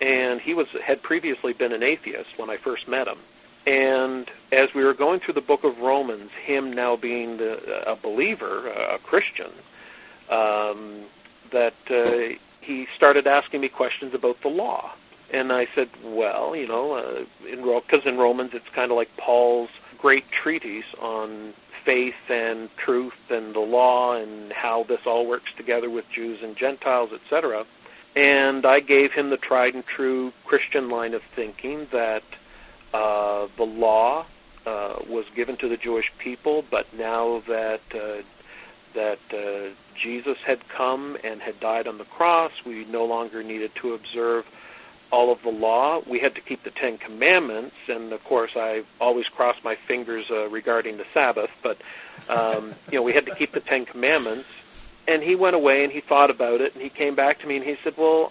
and 0.01 0.41
he 0.41 0.55
was 0.55 0.69
had 0.83 1.03
previously 1.03 1.53
been 1.53 1.73
an 1.73 1.83
atheist 1.83 2.39
when 2.39 2.51
I 2.51 2.57
first 2.57 2.89
met 2.89 3.09
him. 3.09 3.19
And 3.67 4.31
as 4.51 4.73
we 4.73 4.85
were 4.85 4.95
going 4.95 5.21
through 5.21 5.35
the 5.35 5.43
book 5.43 5.65
of 5.65 5.81
Romans, 5.81 6.31
him 6.33 6.73
now 6.73 6.97
being 6.97 7.37
the, 7.37 7.91
a 7.91 7.97
believer, 7.97 8.69
a 8.69 8.99
Christian, 8.99 9.51
um, 10.31 11.03
that 11.51 11.75
uh, 11.91 12.39
he 12.63 12.87
started 12.97 13.27
asking 13.27 13.61
me 13.61 13.69
questions 13.69 14.15
about 14.15 14.41
the 14.41 14.49
law. 14.49 14.93
And 15.31 15.53
I 15.53 15.67
said, 15.75 15.91
well, 16.03 16.57
you 16.57 16.67
know, 16.67 16.95
uh, 16.95 17.25
in 17.47 17.63
because 17.63 18.07
in 18.07 18.17
Romans 18.17 18.55
it's 18.55 18.69
kind 18.71 18.91
of 18.91 18.97
like 18.97 19.15
Paul's 19.17 19.71
great 19.99 20.31
treatise 20.31 20.87
on 21.01 21.53
faith 21.85 22.31
and 22.31 22.75
truth 22.77 23.31
and 23.31 23.55
the 23.55 23.61
law 23.61 24.15
and 24.15 24.53
how 24.53 24.85
this 24.85 25.07
all 25.07 25.27
works 25.27 25.53
together 25.57 25.91
with 25.91 26.11
Jews 26.11 26.43
and 26.43 26.57
Gentiles, 26.57 27.13
etc. 27.13 27.67
And 28.17 28.67
I 28.67 28.81
gave 28.81 29.13
him 29.13 29.31
the 29.31 29.37
tried 29.37 29.75
and 29.75 29.87
true 29.87 30.33
Christian 30.45 30.89
line 30.91 31.15
of 31.15 31.23
thinking 31.23 31.87
that 31.93 32.25
uh, 32.93 33.47
the 33.57 33.67
law 33.67 34.25
uh, 34.67 34.99
was 35.09 35.27
given 35.35 35.57
to 35.59 35.69
the 35.69 35.77
Jewish 35.77 36.13
people, 36.19 36.65
but 36.71 36.93
now 36.95 37.43
that 37.47 37.81
uh, 37.95 38.23
that 38.95 39.19
uh, 39.33 39.71
Jesus 39.95 40.39
had 40.39 40.67
come 40.69 41.17
and 41.23 41.41
had 41.41 41.61
died 41.61 41.87
on 41.87 41.99
the 41.99 42.05
cross, 42.05 42.53
we 42.65 42.85
no 42.87 43.05
longer 43.05 43.43
needed 43.43 43.75
to 43.77 43.95
observe 43.95 44.47
all 45.11 45.33
of 45.33 45.43
the 45.43 45.51
law. 45.51 46.03
We 46.07 46.19
had 46.19 46.35
to 46.35 46.41
keep 46.41 46.63
the 46.63 46.71
Ten 46.71 46.99
Commandments, 46.99 47.77
and 47.89 48.13
of 48.13 48.23
course, 48.25 48.53
I 48.57 48.83
always 49.01 49.27
cross 49.27 49.57
my 49.63 49.75
fingers 49.75 50.31
uh, 50.31 50.49
regarding 50.49 50.97
the 50.97 51.07
Sabbath. 51.15 51.51
But 51.63 51.79
um, 52.29 52.75
you 52.91 52.99
know, 52.99 53.03
we 53.03 53.13
had 53.13 53.27
to 53.27 53.35
keep 53.35 53.53
the 53.53 53.61
Ten 53.61 53.87
Commandments. 53.87 54.49
And 55.09 55.23
he 55.23 55.35
went 55.35 55.57
away 55.57 55.83
and 55.83 55.93
he 55.93 56.01
thought 56.01 56.31
about 56.31 56.61
it, 56.61 56.75
and 56.75 56.83
he 56.83 56.91
came 56.91 57.15
back 57.15 57.41
to 57.41 57.47
me 57.47 57.57
and 57.57 57.65
he 57.65 57.77
said, 57.83 57.95
"Well, 57.97 58.31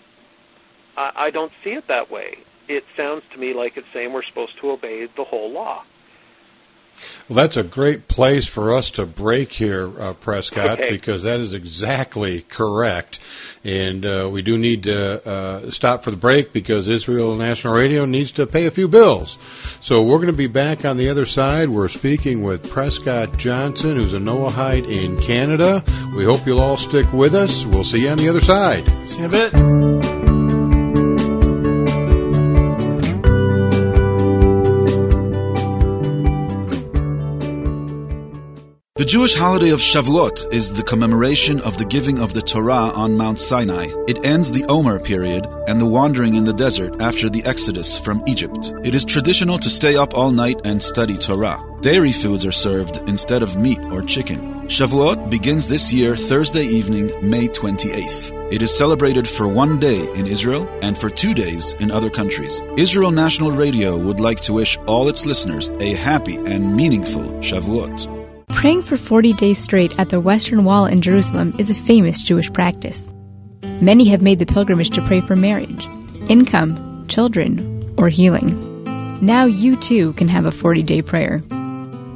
I, 0.96 1.12
I 1.16 1.30
don't 1.32 1.52
see 1.64 1.72
it 1.72 1.88
that 1.88 2.10
way. 2.10 2.38
It 2.68 2.86
sounds 2.96 3.24
to 3.34 3.40
me 3.40 3.54
like 3.54 3.76
it's 3.78 3.88
saying 3.92 4.14
we're 4.14 4.24
supposed 4.24 4.58
to 4.60 4.72
obey 4.72 5.06
the 5.08 5.24
whole 5.24 5.50
law." 5.52 5.84
Well, 7.30 7.36
that's 7.36 7.58
a 7.58 7.64
great 7.64 8.08
place 8.08 8.46
for 8.48 8.74
us 8.74 8.92
to 8.92 9.06
break 9.06 9.52
here, 9.52 9.90
uh, 10.00 10.14
Prescott, 10.14 10.80
Okay. 10.80 10.90
because 10.90 11.24
that 11.24 11.40
is 11.40 11.54
exactly 11.54 12.42
correct. 12.44 13.20
And 13.64 14.06
uh, 14.06 14.30
we 14.32 14.42
do 14.42 14.58
need 14.58 14.84
to 14.84 15.28
uh, 15.28 15.72
stop 15.72 16.04
for 16.04 16.12
the 16.12 16.18
break 16.18 16.54
because 16.54 16.88
Israel 16.88 17.36
National 17.36 17.74
Radio 17.76 18.06
needs 18.06 18.32
to 18.34 18.48
pay 18.48 18.66
a 18.66 18.72
few 18.72 18.88
bills. 18.88 19.38
So 19.82 20.04
we're 20.04 20.18
going 20.18 20.28
to 20.28 20.34
be 20.34 20.48
back 20.48 20.86
on 20.86 20.98
the 20.98 21.10
other 21.10 21.26
side. 21.26 21.70
We're 21.70 21.90
speaking 21.90 22.44
with 22.44 22.70
Prescott 22.70 23.38
Johnson, 23.38 23.96
who's 23.98 24.14
a 24.14 24.20
Noahide 24.20 24.90
in 24.90 25.20
Canada. 25.20 25.84
We 26.16 26.24
hope 26.24 26.46
you'll 26.46 26.62
all 26.62 26.78
stick 26.78 27.12
with 27.12 27.36
us. 27.36 27.66
We'll 27.66 27.84
see 27.84 28.00
you 28.04 28.10
on 28.10 28.18
the 28.18 28.30
other 28.30 28.42
side. 28.42 28.88
See 29.08 29.20
you 29.20 29.26
in 29.26 29.34
a 29.36 30.00
bit. 30.02 30.17
The 38.98 39.06
Jewish 39.06 39.36
holiday 39.36 39.70
of 39.70 39.80
Shavuot 39.80 40.52
is 40.52 40.74
the 40.74 40.82
commemoration 40.82 41.62
of 41.62 41.78
the 41.78 41.86
giving 41.86 42.18
of 42.18 42.34
the 42.34 42.42
Torah 42.42 42.90
on 42.96 43.16
Mount 43.16 43.40
Sinai. 43.40 43.90
It 44.08 44.26
ends 44.26 44.52
the 44.52 44.66
Omer 44.66 45.00
period 45.00 45.46
and 45.68 45.80
the 45.80 45.86
wandering 45.86 46.34
in 46.34 46.46
the 46.46 46.54
desert 46.54 47.00
after 47.00 47.30
the 47.30 47.46
Exodus 47.46 48.00
from 48.00 48.24
Egypt. 48.26 48.74
It 48.84 48.96
is 48.96 49.06
traditional 49.06 49.60
to 49.60 49.70
stay 49.70 49.98
up 49.98 50.16
all 50.16 50.32
night 50.32 50.62
and 50.64 50.82
study 50.82 51.16
Torah. 51.16 51.64
Dairy 51.82 52.12
foods 52.12 52.44
are 52.44 52.52
served 52.52 52.98
instead 53.08 53.44
of 53.44 53.56
meat 53.56 53.78
or 53.92 54.02
chicken. 54.02 54.64
Shavuot 54.64 55.30
begins 55.30 55.68
this 55.68 55.94
year 55.94 56.16
Thursday 56.16 56.66
evening, 56.66 57.12
May 57.22 57.50
28th. 57.50 58.52
It 58.52 58.64
is 58.64 58.76
celebrated 58.76 59.28
for 59.28 59.48
one 59.48 59.80
day 59.80 60.12
in 60.16 60.26
Israel 60.26 60.68
and 60.82 60.98
for 60.98 61.12
two 61.12 61.36
days 61.36 61.74
in 61.74 61.92
other 61.92 62.10
countries. 62.10 62.64
Israel 62.78 63.12
National 63.12 63.52
Radio 63.52 63.96
would 63.96 64.20
like 64.20 64.42
to 64.42 64.54
wish 64.54 64.76
all 64.88 65.08
its 65.08 65.24
listeners 65.24 65.70
a 65.80 65.94
happy 65.94 66.38
and 66.38 66.76
meaningful 66.76 67.30
Shavuot. 67.42 68.17
Praying 68.54 68.84
for 68.84 68.98
40 68.98 69.34
days 69.34 69.60
straight 69.60 69.98
at 70.00 70.10
the 70.10 70.20
Western 70.20 70.64
Wall 70.64 70.86
in 70.86 71.02
Jerusalem 71.02 71.54
is 71.60 71.70
a 71.70 71.76
famous 71.76 72.24
Jewish 72.24 72.52
practice. 72.52 73.10
Many 73.82 74.06
have 74.06 74.22
made 74.22 74.40
the 74.40 74.46
pilgrimage 74.46 74.90
to 74.92 75.06
pray 75.06 75.20
for 75.22 75.36
marriage, 75.36 75.86
income, 76.28 77.06
children, 77.08 77.84
or 77.98 78.10
healing. 78.10 78.84
Now 79.22 79.46
you 79.46 79.76
too 79.76 80.14
can 80.14 80.28
have 80.30 80.46
a 80.46 80.52
40 80.52 80.82
day 80.82 81.04
prayer. 81.04 81.40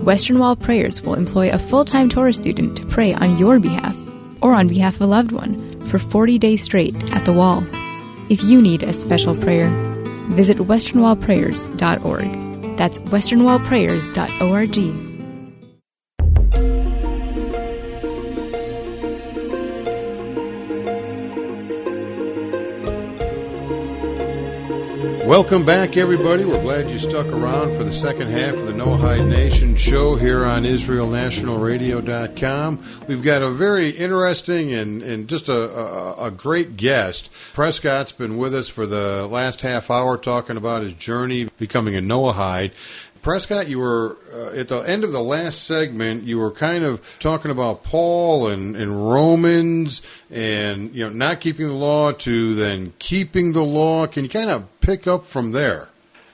Western 0.04 0.40
Wall 0.40 0.56
Prayers 0.56 1.02
will 1.02 1.14
employ 1.14 1.52
a 1.52 1.60
full 1.60 1.86
time 1.86 2.10
Torah 2.10 2.34
student 2.34 2.76
to 2.78 2.86
pray 2.88 3.14
on 3.14 3.38
your 3.38 3.60
behalf 3.60 3.96
or 4.42 4.54
on 4.54 4.68
behalf 4.68 4.96
of 4.96 5.02
a 5.02 5.08
loved 5.08 5.32
one 5.32 5.80
for 5.88 6.00
40 6.00 6.40
days 6.40 6.64
straight 6.64 6.96
at 7.14 7.26
the 7.26 7.34
wall. 7.34 7.64
If 8.30 8.44
you 8.44 8.62
need 8.62 8.84
a 8.84 8.94
special 8.94 9.36
prayer, 9.36 9.70
visit 10.30 10.58
westernwallprayers.org. 10.58 12.78
That's 12.78 13.00
westernwallprayers.org. 13.00 15.11
Welcome 25.32 25.64
back, 25.64 25.96
everybody. 25.96 26.44
We're 26.44 26.62
glad 26.62 26.90
you 26.90 27.00
stuck 27.00 27.28
around 27.28 27.78
for 27.78 27.86
the 27.86 27.94
second 27.94 28.28
half 28.28 28.54
of 28.54 28.66
the 28.66 28.74
Noahide 28.74 29.30
Nation 29.30 29.78
show 29.78 30.16
here 30.16 30.44
on 30.44 30.64
IsraelNationalRadio.com. 30.64 32.84
We've 33.08 33.24
got 33.24 33.42
a 33.42 33.50
very 33.50 33.92
interesting 33.92 34.74
and, 34.74 35.02
and 35.02 35.30
just 35.30 35.48
a, 35.48 35.54
a, 35.54 36.26
a 36.26 36.32
great 36.32 36.76
guest. 36.76 37.32
Prescott's 37.54 38.12
been 38.12 38.36
with 38.36 38.54
us 38.54 38.68
for 38.68 38.86
the 38.86 39.26
last 39.26 39.62
half 39.62 39.90
hour 39.90 40.18
talking 40.18 40.58
about 40.58 40.82
his 40.82 40.96
journey 40.96 41.46
becoming 41.58 41.96
a 41.96 42.02
Noahide. 42.02 42.74
Prescott, 43.22 43.68
you 43.68 43.80
were 43.80 44.18
uh, 44.34 44.60
at 44.60 44.68
the 44.68 44.80
end 44.80 45.04
of 45.04 45.12
the 45.12 45.22
last 45.22 45.66
segment. 45.66 46.24
You 46.24 46.40
were 46.40 46.52
kind 46.52 46.84
of 46.84 47.20
talking 47.20 47.52
about 47.52 47.84
Paul 47.84 48.48
and, 48.50 48.76
and 48.76 49.12
Romans, 49.12 50.02
and 50.32 50.94
you 50.94 51.06
know 51.06 51.14
not 51.14 51.40
keeping 51.40 51.68
the 51.68 51.74
law 51.74 52.12
to 52.12 52.56
then 52.56 52.94
keeping 53.00 53.54
the 53.54 53.64
law. 53.64 54.08
Can 54.08 54.24
you 54.24 54.30
kind 54.30 54.50
of 54.50 54.68
pick 54.82 55.08
up 55.08 55.26
from 55.26 55.52
there? 55.52 55.90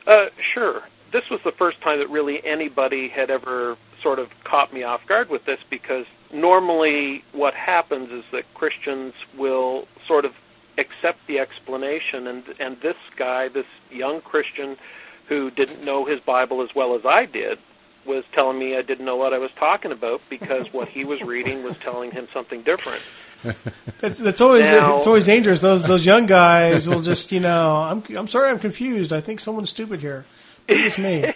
Uh, 0.06 0.30
sure. 0.40 0.84
This 1.12 1.30
was 1.30 1.42
the 1.42 1.52
first 1.52 1.82
time 1.82 2.00
that 2.00 2.10
really 2.10 2.46
anybody 2.46 3.08
had 3.10 3.30
ever 3.30 3.78
sort 4.02 4.20
of 4.20 4.30
caught 4.44 4.72
me 4.74 4.84
off 4.84 5.06
guard 5.08 5.30
with 5.30 5.46
this 5.46 5.60
because 5.70 6.06
normally 6.32 7.24
what 7.34 7.54
happens 7.54 8.12
is 8.12 8.24
that 8.32 8.54
Christians 8.54 9.14
will 9.36 9.88
sort 10.06 10.26
of 10.26 10.34
accept 10.78 11.26
the 11.28 11.40
explanation, 11.40 12.28
and 12.28 12.44
and 12.60 12.80
this 12.82 12.98
guy, 13.16 13.48
this 13.48 13.66
young 13.92 14.22
Christian 14.22 14.78
who 15.28 15.52
didn't 15.52 15.84
know 15.84 16.06
his 16.06 16.20
Bible 16.20 16.62
as 16.62 16.74
well 16.74 16.96
as 16.96 17.06
I 17.06 17.26
did, 17.26 17.60
was 18.06 18.24
telling 18.32 18.58
me 18.58 18.76
I 18.76 18.82
didn't 18.82 19.06
know 19.06 19.18
what 19.18 19.34
I 19.34 19.38
was 19.38 19.52
talking 19.52 19.92
about 19.92 20.22
because 20.30 20.72
what 20.74 20.88
he 20.88 21.06
was 21.06 21.22
reading 21.22 21.64
was 21.64 21.78
telling 21.78 22.12
him 22.12 22.28
something 22.34 22.62
different. 22.62 23.02
That's, 24.00 24.18
that's 24.20 24.42
always 24.42 24.66
now, 24.66 24.98
it's 24.98 25.08
always 25.08 25.26
dangerous. 25.26 25.62
Those 25.62 25.84
those 25.84 26.06
young 26.06 26.26
guys 26.26 26.88
will 26.88 27.02
just 27.02 27.32
you 27.32 27.40
know 27.40 27.78
I'm 27.78 28.04
I'm 28.16 28.28
sorry 28.28 28.50
I'm 28.50 28.58
confused. 28.60 29.14
I 29.14 29.22
think 29.22 29.40
someone's 29.40 29.70
stupid 29.70 30.02
here. 30.02 30.26
It's 30.68 30.98
me. 30.98 31.34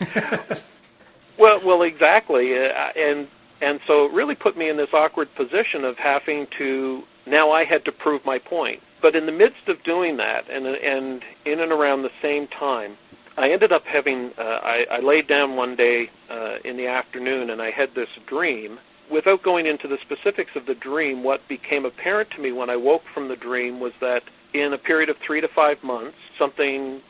well, 1.36 1.60
well, 1.60 1.82
exactly, 1.82 2.56
uh, 2.56 2.92
and 2.96 3.26
and 3.60 3.80
so 3.86 4.06
it 4.06 4.12
really 4.12 4.34
put 4.36 4.56
me 4.56 4.68
in 4.68 4.76
this 4.76 4.94
awkward 4.94 5.34
position 5.34 5.84
of 5.84 5.98
having 5.98 6.46
to 6.58 7.04
now 7.26 7.50
I 7.50 7.64
had 7.64 7.84
to 7.86 7.92
prove 7.92 8.24
my 8.24 8.38
point. 8.38 8.80
But 9.00 9.16
in 9.16 9.26
the 9.26 9.32
midst 9.32 9.68
of 9.68 9.82
doing 9.82 10.18
that, 10.18 10.48
and 10.48 10.66
and 10.66 11.24
in 11.44 11.60
and 11.60 11.72
around 11.72 12.02
the 12.02 12.12
same 12.22 12.46
time, 12.46 12.96
I 13.36 13.50
ended 13.50 13.72
up 13.72 13.86
having. 13.86 14.32
Uh, 14.36 14.60
I, 14.62 14.86
I 14.90 15.00
laid 15.00 15.26
down 15.26 15.56
one 15.56 15.76
day 15.76 16.10
uh, 16.30 16.58
in 16.64 16.76
the 16.76 16.88
afternoon, 16.88 17.50
and 17.50 17.62
I 17.62 17.70
had 17.70 17.94
this 17.94 18.08
dream. 18.26 18.78
Without 19.10 19.42
going 19.42 19.66
into 19.66 19.88
the 19.88 19.98
specifics 19.98 20.56
of 20.56 20.66
the 20.66 20.74
dream, 20.74 21.22
what 21.22 21.46
became 21.48 21.84
apparent 21.84 22.30
to 22.32 22.40
me 22.40 22.52
when 22.52 22.70
I 22.70 22.76
woke 22.76 23.04
from 23.04 23.28
the 23.28 23.36
dream 23.36 23.80
was 23.80 23.92
that 24.00 24.22
in 24.52 24.72
a 24.72 24.78
period 24.78 25.08
of 25.08 25.18
three 25.18 25.40
to 25.40 25.48
five 25.48 25.82
months, 25.82 26.16
something 26.38 27.00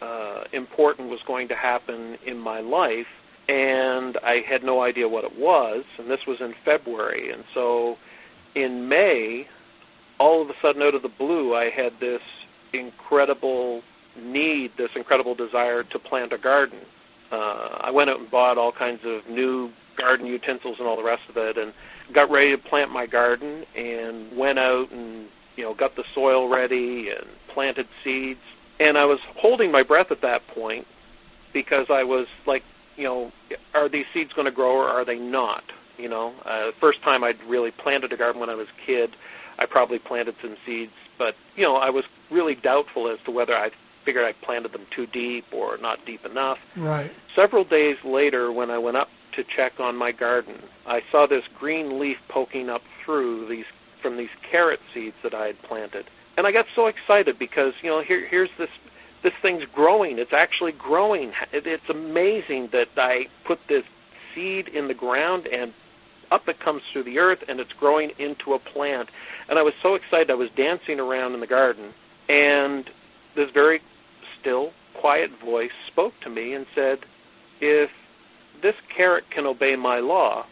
uh, 0.00 0.44
important 0.52 1.10
was 1.10 1.22
going 1.22 1.48
to 1.48 1.54
happen 1.54 2.18
in 2.24 2.38
my 2.38 2.60
life, 2.60 3.08
and 3.48 4.16
I 4.22 4.40
had 4.40 4.62
no 4.62 4.82
idea 4.82 5.08
what 5.08 5.24
it 5.24 5.38
was. 5.38 5.84
And 5.98 6.08
this 6.08 6.26
was 6.26 6.40
in 6.40 6.52
February, 6.52 7.30
and 7.30 7.44
so 7.52 7.98
in 8.54 8.88
May, 8.88 9.46
all 10.18 10.42
of 10.42 10.50
a 10.50 10.54
sudden, 10.60 10.82
out 10.82 10.94
of 10.94 11.02
the 11.02 11.08
blue, 11.08 11.54
I 11.54 11.70
had 11.70 11.98
this 12.00 12.22
incredible 12.72 13.82
need, 14.16 14.76
this 14.76 14.94
incredible 14.96 15.34
desire 15.34 15.82
to 15.84 15.98
plant 15.98 16.32
a 16.32 16.38
garden. 16.38 16.78
Uh, 17.30 17.78
I 17.80 17.90
went 17.90 18.10
out 18.10 18.18
and 18.18 18.30
bought 18.30 18.58
all 18.58 18.72
kinds 18.72 19.04
of 19.04 19.28
new 19.28 19.70
garden 19.96 20.26
utensils 20.26 20.78
and 20.78 20.88
all 20.88 20.96
the 20.96 21.02
rest 21.02 21.28
of 21.28 21.36
it, 21.36 21.56
and 21.56 21.72
got 22.12 22.30
ready 22.30 22.50
to 22.50 22.58
plant 22.58 22.90
my 22.90 23.06
garden, 23.06 23.64
and 23.76 24.36
went 24.36 24.58
out 24.58 24.90
and 24.90 25.28
you 25.56 25.64
know 25.64 25.74
got 25.74 25.94
the 25.96 26.04
soil 26.14 26.48
ready 26.48 27.10
and 27.10 27.24
planted 27.48 27.86
seeds. 28.02 28.40
And 28.78 28.96
I 28.96 29.04
was 29.04 29.20
holding 29.20 29.70
my 29.70 29.82
breath 29.82 30.10
at 30.10 30.22
that 30.22 30.46
point 30.48 30.86
because 31.52 31.90
I 31.90 32.04
was 32.04 32.26
like, 32.46 32.64
you 32.96 33.04
know, 33.04 33.32
are 33.74 33.88
these 33.88 34.06
seeds 34.12 34.32
going 34.32 34.46
to 34.46 34.52
grow 34.52 34.76
or 34.76 34.88
are 34.88 35.04
they 35.04 35.18
not? 35.18 35.64
You 35.98 36.08
know, 36.08 36.32
uh, 36.46 36.70
first 36.72 37.02
time 37.02 37.22
I'd 37.22 37.42
really 37.44 37.70
planted 37.70 38.12
a 38.12 38.16
garden 38.16 38.40
when 38.40 38.48
I 38.48 38.54
was 38.54 38.68
a 38.68 38.80
kid, 38.86 39.10
I 39.58 39.66
probably 39.66 39.98
planted 39.98 40.34
some 40.40 40.56
seeds, 40.64 40.94
but 41.18 41.36
you 41.56 41.62
know, 41.62 41.76
I 41.76 41.90
was 41.90 42.06
really 42.30 42.54
doubtful 42.54 43.08
as 43.08 43.20
to 43.24 43.30
whether 43.30 43.54
I 43.54 43.70
figured 44.10 44.24
I 44.24 44.32
planted 44.32 44.72
them 44.72 44.88
too 44.90 45.06
deep 45.06 45.44
or 45.52 45.78
not 45.78 46.04
deep 46.04 46.26
enough. 46.26 46.58
Right. 46.76 47.12
Several 47.36 47.62
days 47.62 47.96
later, 48.02 48.50
when 48.50 48.68
I 48.68 48.78
went 48.78 48.96
up 48.96 49.08
to 49.34 49.44
check 49.44 49.78
on 49.78 49.96
my 49.96 50.10
garden, 50.10 50.56
I 50.84 51.04
saw 51.12 51.26
this 51.26 51.44
green 51.54 52.00
leaf 52.00 52.20
poking 52.26 52.68
up 52.68 52.82
through 53.04 53.46
these 53.46 53.66
from 54.00 54.16
these 54.16 54.30
carrot 54.42 54.80
seeds 54.92 55.14
that 55.22 55.32
I 55.32 55.46
had 55.46 55.62
planted, 55.62 56.06
and 56.36 56.44
I 56.44 56.50
got 56.50 56.66
so 56.74 56.88
excited 56.88 57.38
because 57.38 57.72
you 57.84 57.90
know 57.90 58.00
here 58.00 58.26
here's 58.26 58.50
this 58.58 58.70
this 59.22 59.32
thing's 59.34 59.64
growing. 59.66 60.18
It's 60.18 60.32
actually 60.32 60.72
growing. 60.72 61.32
It, 61.52 61.68
it's 61.68 61.88
amazing 61.88 62.68
that 62.68 62.88
I 62.96 63.28
put 63.44 63.64
this 63.68 63.84
seed 64.34 64.66
in 64.66 64.88
the 64.88 64.94
ground 64.94 65.46
and 65.46 65.72
up 66.32 66.48
it 66.48 66.58
comes 66.58 66.82
through 66.90 67.04
the 67.04 67.20
earth 67.20 67.44
and 67.48 67.60
it's 67.60 67.74
growing 67.74 68.10
into 68.18 68.54
a 68.54 68.58
plant. 68.58 69.08
And 69.48 69.56
I 69.56 69.62
was 69.62 69.74
so 69.80 69.94
excited. 69.94 70.32
I 70.32 70.34
was 70.34 70.50
dancing 70.50 70.98
around 70.98 71.34
in 71.34 71.40
the 71.40 71.46
garden 71.46 71.92
and 72.28 72.90
this 73.34 73.50
very 73.50 73.80
still, 74.40 74.72
quiet 74.94 75.30
voice 75.30 75.72
spoke 75.86 76.18
to 76.20 76.30
me 76.30 76.54
and 76.54 76.66
said, 76.74 77.00
If 77.60 77.90
this 78.60 78.76
carrot 78.88 79.30
can 79.30 79.46
obey 79.46 79.76
my 79.76 80.00
law, 80.00 80.46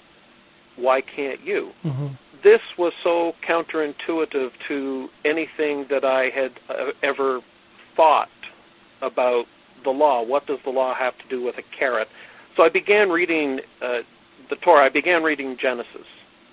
why 0.77 1.01
can't 1.01 1.41
you? 1.45 1.73
Mm-hmm. 1.85 2.07
This 2.43 2.63
was 2.77 2.93
so 3.03 3.35
counterintuitive 3.43 4.53
to 4.69 5.11
anything 5.25 5.87
that 5.87 6.05
I 6.05 6.29
had 6.29 6.53
uh, 6.69 6.93
ever 7.03 7.41
thought 7.95 8.31
about 9.03 9.47
the 9.83 9.91
law. 9.91 10.23
What 10.23 10.47
does 10.47 10.61
the 10.61 10.71
law 10.71 10.95
have 10.95 11.19
to 11.19 11.29
do 11.29 11.43
with 11.43 11.59
a 11.59 11.63
carrot? 11.63 12.09
So 12.57 12.63
I 12.63 12.69
began 12.69 13.11
reading 13.11 13.61
uh, 13.83 14.03
the 14.49 14.57
Torah. 14.57 14.85
I 14.85 14.89
began 14.89 15.23
reading 15.23 15.57
Genesis. 15.57 16.07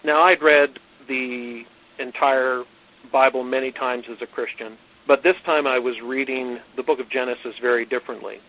Now, 0.04 0.24
I'd 0.24 0.41
read 0.41 0.80
the 1.08 1.65
entire 2.00 2.63
Bible 3.12 3.43
many 3.43 3.71
times 3.71 4.10
as 4.10 4.21
a 4.21 4.28
Christian, 4.28 4.78
but 5.08 5.24
this 5.24 5.39
time 5.41 5.68
I 5.68 5.80
was 5.80 6.02
reading 6.02 6.60
the 6.76 6.84
book 6.84 7.00
of 7.00 7.10
Genesis 7.10 7.58
very 7.58 7.86
differently. 7.86 8.39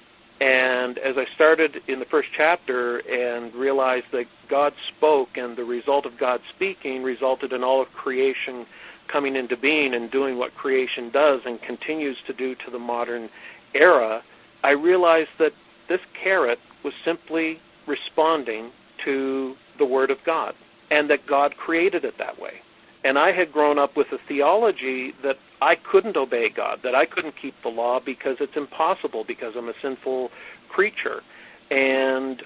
And 0.40 0.98
as 0.98 1.16
I 1.16 1.24
started 1.26 1.82
in 1.88 1.98
the 1.98 2.04
first 2.04 2.28
chapter 2.32 2.98
and 2.98 3.54
realized 3.54 4.10
that 4.10 4.26
God 4.48 4.74
spoke 4.86 5.38
and 5.38 5.56
the 5.56 5.64
result 5.64 6.04
of 6.04 6.18
God 6.18 6.42
speaking 6.50 7.02
resulted 7.02 7.52
in 7.52 7.64
all 7.64 7.80
of 7.80 7.92
creation 7.94 8.66
coming 9.08 9.36
into 9.36 9.56
being 9.56 9.94
and 9.94 10.10
doing 10.10 10.36
what 10.36 10.54
creation 10.54 11.10
does 11.10 11.46
and 11.46 11.60
continues 11.62 12.20
to 12.26 12.32
do 12.32 12.54
to 12.56 12.70
the 12.70 12.78
modern 12.78 13.28
era, 13.74 14.22
I 14.62 14.70
realized 14.70 15.30
that 15.38 15.54
this 15.88 16.00
carrot 16.14 16.58
was 16.82 16.94
simply 17.04 17.60
responding 17.86 18.72
to 19.04 19.56
the 19.78 19.84
Word 19.84 20.10
of 20.10 20.22
God 20.24 20.54
and 20.90 21.10
that 21.10 21.26
God 21.26 21.56
created 21.56 22.04
it 22.04 22.18
that 22.18 22.40
way. 22.40 22.60
And 23.04 23.18
I 23.18 23.32
had 23.32 23.52
grown 23.52 23.78
up 23.78 23.96
with 23.96 24.12
a 24.12 24.18
theology 24.18 25.12
that 25.22 25.38
I 25.60 25.74
couldn't 25.74 26.16
obey 26.16 26.48
God, 26.48 26.82
that 26.82 26.94
I 26.94 27.06
couldn't 27.06 27.36
keep 27.36 27.60
the 27.62 27.70
law 27.70 28.00
because 28.00 28.40
it's 28.40 28.56
impossible 28.56 29.24
because 29.24 29.56
I'm 29.56 29.68
a 29.68 29.74
sinful 29.80 30.30
creature. 30.68 31.22
And 31.70 32.42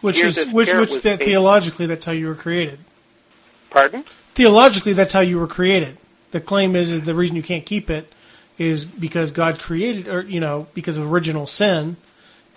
which 0.00 0.20
is 0.20 0.44
which 0.46 0.72
which 0.72 1.02
that 1.02 1.18
theologically 1.18 1.86
that's 1.86 2.04
how 2.04 2.12
you 2.12 2.28
were 2.28 2.34
created. 2.34 2.78
Pardon? 3.70 4.04
Theologically 4.34 4.92
that's 4.92 5.12
how 5.12 5.20
you 5.20 5.38
were 5.38 5.46
created. 5.46 5.98
The 6.30 6.40
claim 6.40 6.76
is, 6.76 6.90
is 6.90 7.02
the 7.02 7.14
reason 7.14 7.36
you 7.36 7.42
can't 7.42 7.66
keep 7.66 7.90
it 7.90 8.12
is 8.58 8.84
because 8.84 9.30
God 9.30 9.58
created 9.58 10.08
or 10.08 10.22
you 10.22 10.40
know 10.40 10.66
because 10.74 10.96
of 10.96 11.10
original 11.10 11.46
sin. 11.46 11.96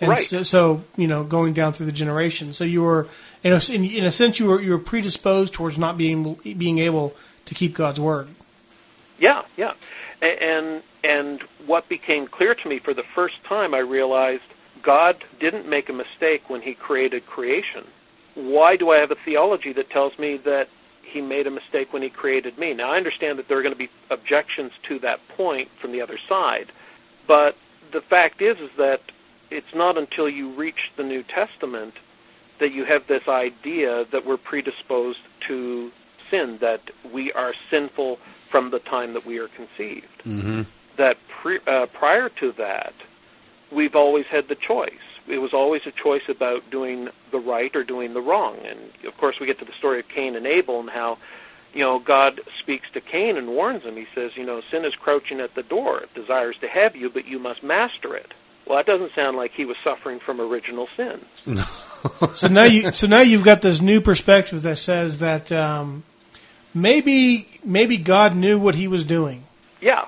And 0.00 0.10
right. 0.10 0.18
so, 0.18 0.42
so, 0.42 0.82
you 0.96 1.06
know, 1.06 1.22
going 1.22 1.52
down 1.52 1.74
through 1.74 1.86
the 1.86 1.92
generations. 1.92 2.56
So 2.56 2.64
you 2.64 2.82
were, 2.82 3.06
in 3.44 3.52
a, 3.52 3.60
in 3.72 4.04
a 4.04 4.10
sense, 4.10 4.40
you 4.40 4.48
were 4.48 4.60
you 4.60 4.72
were 4.72 4.78
predisposed 4.78 5.52
towards 5.52 5.78
not 5.78 5.96
being 5.96 6.34
being 6.34 6.78
able 6.78 7.14
to 7.44 7.54
keep 7.54 7.74
God's 7.74 8.00
word. 8.00 8.26
Yeah, 9.22 9.42
yeah. 9.56 9.74
And 10.20 10.82
and 11.04 11.40
what 11.66 11.88
became 11.88 12.26
clear 12.26 12.56
to 12.56 12.68
me 12.68 12.80
for 12.80 12.92
the 12.92 13.04
first 13.04 13.42
time, 13.44 13.72
I 13.72 13.78
realized 13.78 14.42
God 14.82 15.24
didn't 15.38 15.68
make 15.68 15.88
a 15.88 15.92
mistake 15.92 16.50
when 16.50 16.60
He 16.60 16.74
created 16.74 17.24
creation. 17.24 17.84
Why 18.34 18.74
do 18.76 18.90
I 18.90 18.98
have 18.98 19.12
a 19.12 19.14
theology 19.14 19.72
that 19.74 19.90
tells 19.90 20.18
me 20.18 20.38
that 20.38 20.68
He 21.04 21.20
made 21.20 21.46
a 21.46 21.52
mistake 21.52 21.92
when 21.92 22.02
He 22.02 22.10
created 22.10 22.58
me? 22.58 22.74
Now, 22.74 22.90
I 22.92 22.96
understand 22.96 23.38
that 23.38 23.46
there 23.46 23.58
are 23.58 23.62
going 23.62 23.74
to 23.74 23.78
be 23.78 23.90
objections 24.10 24.72
to 24.88 24.98
that 24.98 25.26
point 25.28 25.68
from 25.78 25.92
the 25.92 26.00
other 26.00 26.18
side, 26.18 26.72
but 27.28 27.56
the 27.92 28.00
fact 28.00 28.42
is, 28.42 28.58
is 28.58 28.72
that 28.76 29.02
it's 29.50 29.72
not 29.72 29.96
until 29.96 30.28
you 30.28 30.48
reach 30.50 30.90
the 30.96 31.04
New 31.04 31.22
Testament 31.22 31.94
that 32.58 32.72
you 32.72 32.84
have 32.86 33.06
this 33.06 33.28
idea 33.28 34.04
that 34.06 34.26
we're 34.26 34.36
predisposed 34.36 35.20
to 35.42 35.92
sin, 36.28 36.58
that 36.58 36.80
we 37.12 37.30
are 37.32 37.54
sinful 37.70 38.18
from 38.52 38.68
the 38.68 38.78
time 38.78 39.14
that 39.14 39.24
we 39.24 39.38
are 39.38 39.48
conceived. 39.48 40.22
Mm-hmm. 40.24 40.62
That 40.96 41.16
pre, 41.26 41.58
uh, 41.66 41.86
prior 41.86 42.28
to 42.28 42.52
that, 42.52 42.92
we've 43.70 43.96
always 43.96 44.26
had 44.26 44.46
the 44.46 44.54
choice. 44.54 44.92
It 45.26 45.38
was 45.38 45.54
always 45.54 45.86
a 45.86 45.90
choice 45.90 46.28
about 46.28 46.70
doing 46.70 47.08
the 47.30 47.38
right 47.38 47.74
or 47.74 47.82
doing 47.82 48.12
the 48.12 48.20
wrong. 48.20 48.58
And 48.66 48.78
of 49.06 49.16
course, 49.16 49.40
we 49.40 49.46
get 49.46 49.58
to 49.60 49.64
the 49.64 49.72
story 49.72 50.00
of 50.00 50.08
Cain 50.08 50.36
and 50.36 50.46
Abel 50.46 50.80
and 50.80 50.90
how, 50.90 51.16
you 51.72 51.80
know, 51.80 51.98
God 51.98 52.42
speaks 52.58 52.90
to 52.90 53.00
Cain 53.00 53.38
and 53.38 53.48
warns 53.48 53.84
him. 53.84 53.96
He 53.96 54.06
says, 54.14 54.36
you 54.36 54.44
know, 54.44 54.60
sin 54.60 54.84
is 54.84 54.94
crouching 54.94 55.40
at 55.40 55.54
the 55.54 55.62
door. 55.62 56.00
It 56.00 56.12
desires 56.12 56.58
to 56.58 56.68
have 56.68 56.94
you, 56.94 57.08
but 57.08 57.26
you 57.26 57.38
must 57.38 57.62
master 57.62 58.14
it. 58.14 58.34
Well, 58.66 58.76
that 58.76 58.86
doesn't 58.86 59.14
sound 59.14 59.38
like 59.38 59.52
he 59.52 59.64
was 59.64 59.78
suffering 59.82 60.20
from 60.20 60.42
original 60.42 60.88
sin. 60.88 61.24
so 62.34 62.48
now 62.48 62.64
you 62.64 62.92
so 62.92 63.06
now 63.06 63.22
you've 63.22 63.44
got 63.44 63.62
this 63.62 63.80
new 63.80 64.02
perspective 64.02 64.60
that 64.62 64.76
says 64.76 65.18
that 65.18 65.50
um, 65.50 66.04
maybe 66.74 67.51
maybe 67.64 67.96
God 67.96 68.36
knew 68.36 68.58
what 68.58 68.74
He 68.74 68.88
was 68.88 69.04
doing. 69.04 69.44
Yeah, 69.80 70.06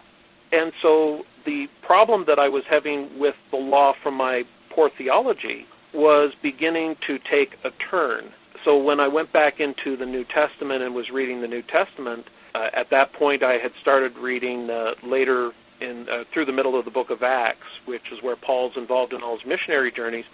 and 0.53 0.73
so 0.81 1.27
the 1.45 1.69
problem 1.83 2.25
that 2.25 2.39
I 2.39 2.49
was 2.49 2.65
having 2.65 3.19
with 3.19 3.37
the 3.51 3.57
law 3.57 3.93
from 3.93 4.15
my 4.15 4.45
poor 4.71 4.89
theology 4.89 5.67
was 5.93 6.35
beginning 6.35 6.97
to 7.03 7.19
take 7.19 7.59
a 7.65 7.71
turn. 7.71 8.25
So 8.65 8.79
when 8.79 8.99
I 8.99 9.09
went 9.09 9.33
back 9.33 9.61
into 9.61 9.97
the 9.97 10.07
New 10.07 10.25
Testament 10.25 10.83
and 10.83 10.95
was 10.95 11.11
reading 11.11 11.41
the 11.41 11.49
New 11.49 11.63
Testament, 11.63 12.27
uh, 12.55 12.71
at 12.73 12.91
that 12.91 13.13
point 13.13 13.43
I 13.43 13.59
had 13.59 13.75
started 13.75 14.17
reading 14.17 14.71
uh, 14.71 14.95
later 15.03 15.53
in 15.81 16.09
uh, 16.09 16.25
through 16.31 16.47
the 16.47 16.53
middle 16.53 16.77
of 16.77 16.85
the 16.85 16.91
book 16.91 17.11
of 17.11 17.23
Acts, 17.23 17.67
which 17.85 18.11
is 18.11 18.23
where 18.23 18.37
Paul's 18.37 18.77
involved 18.77 19.13
in 19.13 19.23
all 19.23 19.37
his 19.37 19.47
missionary 19.47 19.93
journeys. 19.93 20.25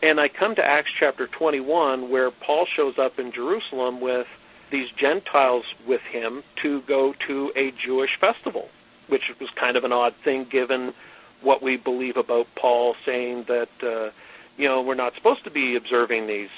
And 0.00 0.20
I 0.20 0.28
come 0.28 0.54
to 0.54 0.64
Acts 0.64 0.92
chapter 0.96 1.26
21, 1.26 2.08
where 2.08 2.30
Paul 2.30 2.66
shows 2.66 2.98
up 2.98 3.18
in 3.18 3.32
Jerusalem 3.32 4.00
with 4.00 4.28
these 4.70 4.90
Gentiles 4.90 5.64
with 5.86 6.02
him 6.02 6.42
to 6.56 6.80
go 6.82 7.12
to 7.26 7.52
a 7.56 7.70
Jewish 7.72 8.16
festival, 8.16 8.68
which 9.08 9.32
was 9.40 9.50
kind 9.50 9.76
of 9.76 9.84
an 9.84 9.92
odd 9.92 10.14
thing 10.14 10.44
given 10.44 10.94
what 11.40 11.62
we 11.62 11.76
believe 11.76 12.16
about 12.16 12.46
Paul 12.54 12.96
saying 13.04 13.44
that, 13.44 13.68
uh, 13.82 14.10
you 14.56 14.68
know, 14.68 14.82
we're 14.82 14.94
not 14.94 15.14
supposed 15.14 15.44
to 15.44 15.50
be 15.50 15.76
observing 15.76 16.26
these 16.26 16.50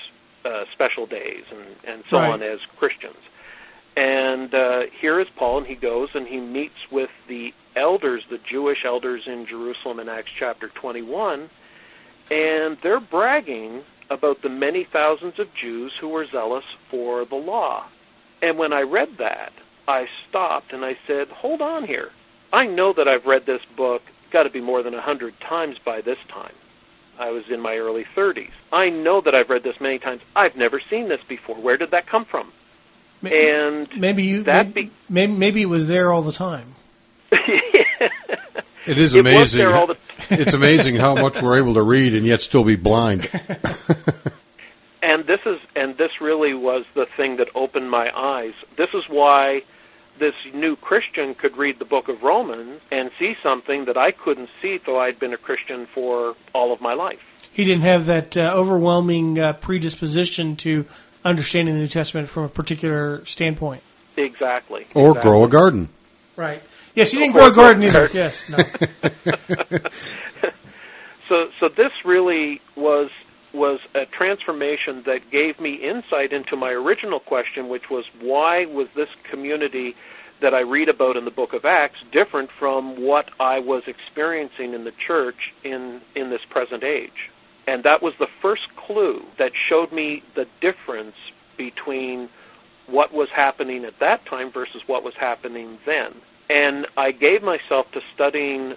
uh, 0.44 0.64
special 0.72 1.06
days 1.06 1.44
and, 1.50 1.66
and 1.86 2.04
so 2.08 2.16
Right. 2.16 2.30
on 2.30 2.42
as 2.42 2.60
Christians. 2.78 3.18
And 3.96 4.54
uh, 4.54 4.82
here 4.86 5.20
is 5.20 5.28
Paul, 5.28 5.58
and 5.58 5.66
he 5.66 5.74
goes 5.74 6.14
and 6.14 6.26
he 6.26 6.40
meets 6.40 6.90
with 6.90 7.10
the 7.26 7.52
elders, 7.76 8.24
the 8.30 8.38
Jewish 8.38 8.84
elders 8.84 9.26
in 9.26 9.46
Jerusalem 9.46 10.00
in 10.00 10.08
Acts 10.08 10.32
chapter 10.34 10.68
21, 10.68 11.50
and 12.30 12.78
they're 12.78 13.00
bragging 13.00 13.82
about 14.08 14.42
the 14.42 14.48
many 14.48 14.84
thousands 14.84 15.38
of 15.38 15.52
Jews 15.54 15.92
who 16.00 16.08
were 16.08 16.24
zealous 16.24 16.64
for 16.88 17.24
the 17.24 17.36
law. 17.36 17.84
And 18.42 18.58
when 18.58 18.72
I 18.72 18.82
read 18.82 19.18
that, 19.18 19.52
I 19.86 20.08
stopped 20.28 20.72
and 20.72 20.84
I 20.84 20.96
said, 21.06 21.28
hold 21.28 21.60
on 21.60 21.84
here. 21.84 22.10
I 22.52 22.66
know 22.66 22.92
that 22.92 23.06
I've 23.08 23.26
read 23.26 23.46
this 23.46 23.62
book, 23.76 24.02
got 24.30 24.44
to 24.44 24.50
be 24.50 24.60
more 24.60 24.82
than 24.82 24.94
a 24.94 25.00
hundred 25.00 25.38
times 25.40 25.78
by 25.78 26.00
this 26.00 26.18
time. 26.28 26.52
I 27.18 27.30
was 27.30 27.50
in 27.50 27.60
my 27.60 27.76
early 27.76 28.04
30s. 28.16 28.50
I 28.72 28.88
know 28.88 29.20
that 29.20 29.34
I've 29.34 29.50
read 29.50 29.62
this 29.62 29.80
many 29.80 29.98
times. 29.98 30.22
I've 30.34 30.56
never 30.56 30.80
seen 30.80 31.08
this 31.08 31.20
before. 31.22 31.56
Where 31.56 31.76
did 31.76 31.90
that 31.90 32.06
come 32.06 32.24
from? 32.24 32.50
Ma- 33.20 33.28
And 33.30 33.88
maybe 34.00 34.22
you 34.22 34.44
that 34.44 34.74
maybe, 34.74 34.90
maybe 35.10 35.32
maybe 35.34 35.62
it 35.62 35.66
was 35.68 35.86
there 35.86 36.10
all 36.10 36.22
the 36.22 36.32
time. 36.32 36.74
It 38.86 38.96
is 38.96 39.14
It 39.14 39.18
was 39.24 39.34
amazing. 39.34 39.58
there 39.58 39.74
all 39.76 39.86
the- 39.88 39.98
it's 40.30 40.54
amazing 40.54 40.96
how 40.96 41.14
much 41.14 41.40
we're 41.42 41.58
able 41.58 41.74
to 41.74 41.82
read 41.82 42.14
and 42.14 42.24
yet 42.24 42.40
still 42.40 42.64
be 42.64 42.76
blind. 42.76 43.28
and 45.02 45.24
this 45.26 45.40
is 45.46 45.60
and 45.74 45.96
this 45.96 46.20
really 46.20 46.54
was 46.54 46.84
the 46.94 47.06
thing 47.06 47.36
that 47.36 47.48
opened 47.54 47.90
my 47.90 48.10
eyes. 48.16 48.54
This 48.76 48.92
is 48.94 49.08
why 49.08 49.62
this 50.18 50.34
new 50.52 50.76
Christian 50.76 51.34
could 51.34 51.56
read 51.56 51.78
the 51.78 51.84
book 51.84 52.08
of 52.08 52.22
Romans 52.22 52.80
and 52.90 53.10
see 53.18 53.36
something 53.42 53.86
that 53.86 53.96
I 53.96 54.10
couldn't 54.10 54.50
see 54.60 54.78
though 54.78 55.00
I'd 55.00 55.18
been 55.18 55.32
a 55.32 55.38
Christian 55.38 55.86
for 55.86 56.34
all 56.52 56.72
of 56.72 56.80
my 56.80 56.94
life. 56.94 57.20
He 57.52 57.64
didn't 57.64 57.82
have 57.82 58.06
that 58.06 58.36
uh, 58.36 58.52
overwhelming 58.54 59.38
uh, 59.38 59.54
predisposition 59.54 60.56
to 60.56 60.86
understanding 61.24 61.74
the 61.74 61.80
New 61.80 61.88
Testament 61.88 62.28
from 62.28 62.44
a 62.44 62.48
particular 62.48 63.24
standpoint. 63.24 63.82
Exactly. 64.16 64.86
Or 64.94 65.10
exactly. 65.10 65.30
grow 65.30 65.44
a 65.44 65.48
garden. 65.48 65.88
Right. 66.36 66.62
Yes, 66.94 67.10
he 67.10 67.18
didn't 67.18 67.36
Or 67.36 67.40
grow 67.40 67.48
a 67.48 67.54
garden 67.54 67.82
either. 67.82 68.08
Yes. 68.12 68.48
No. 68.48 68.58
So 71.30 71.48
so 71.60 71.68
this 71.68 71.92
really 72.04 72.60
was 72.74 73.08
was 73.52 73.80
a 73.94 74.06
transformation 74.06 75.02
that 75.02 75.30
gave 75.30 75.60
me 75.60 75.74
insight 75.74 76.32
into 76.32 76.56
my 76.56 76.70
original 76.70 77.20
question, 77.20 77.68
which 77.68 77.90
was 77.90 78.06
why 78.20 78.66
was 78.66 78.88
this 78.94 79.10
community 79.24 79.96
that 80.40 80.54
I 80.54 80.60
read 80.60 80.88
about 80.88 81.16
in 81.16 81.24
the 81.24 81.30
book 81.30 81.52
of 81.52 81.64
Acts 81.64 82.02
different 82.10 82.50
from 82.50 83.02
what 83.02 83.30
I 83.38 83.60
was 83.60 83.86
experiencing 83.86 84.72
in 84.74 84.84
the 84.84 84.92
church 84.92 85.52
in 85.64 86.00
in 86.14 86.30
this 86.30 86.44
present 86.44 86.84
age? 86.84 87.30
And 87.66 87.82
that 87.84 88.02
was 88.02 88.16
the 88.16 88.26
first 88.26 88.74
clue 88.76 89.24
that 89.36 89.52
showed 89.54 89.92
me 89.92 90.22
the 90.34 90.46
difference 90.60 91.16
between 91.56 92.28
what 92.86 93.12
was 93.12 93.30
happening 93.30 93.84
at 93.84 93.98
that 94.00 94.24
time 94.26 94.50
versus 94.50 94.82
what 94.88 95.04
was 95.04 95.14
happening 95.14 95.78
then. 95.84 96.12
And 96.48 96.86
I 96.96 97.12
gave 97.12 97.42
myself 97.42 97.90
to 97.92 98.02
studying 98.12 98.74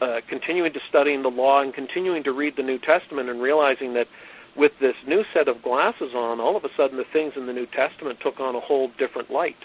uh, 0.00 0.20
continuing 0.26 0.72
to 0.72 0.80
studying 0.80 1.22
the 1.22 1.30
law 1.30 1.60
and 1.60 1.72
continuing 1.72 2.22
to 2.24 2.32
read 2.32 2.56
the 2.56 2.62
New 2.62 2.78
Testament 2.78 3.28
and 3.28 3.40
realizing 3.40 3.94
that 3.94 4.08
with 4.56 4.78
this 4.78 4.96
new 5.06 5.24
set 5.32 5.48
of 5.48 5.62
glasses 5.62 6.14
on, 6.14 6.40
all 6.40 6.56
of 6.56 6.64
a 6.64 6.72
sudden 6.74 6.96
the 6.96 7.04
things 7.04 7.36
in 7.36 7.46
the 7.46 7.52
New 7.52 7.66
Testament 7.66 8.20
took 8.20 8.38
on 8.40 8.54
a 8.54 8.60
whole 8.60 8.88
different 8.98 9.30
light. 9.30 9.56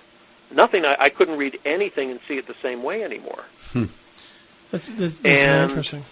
Nothing, 0.51 0.83
I, 0.85 0.95
I 0.99 1.09
couldn't 1.09 1.37
read 1.37 1.59
anything 1.63 2.09
and 2.09 2.19
see 2.27 2.37
it 2.37 2.47
the 2.47 2.55
same 2.61 2.81
way 2.81 3.03
anymore. 3.03 3.43
That's, 4.71 4.87
that's, 4.89 4.89
that's 4.89 5.25
And- 5.25 5.69
interesting. 5.69 6.05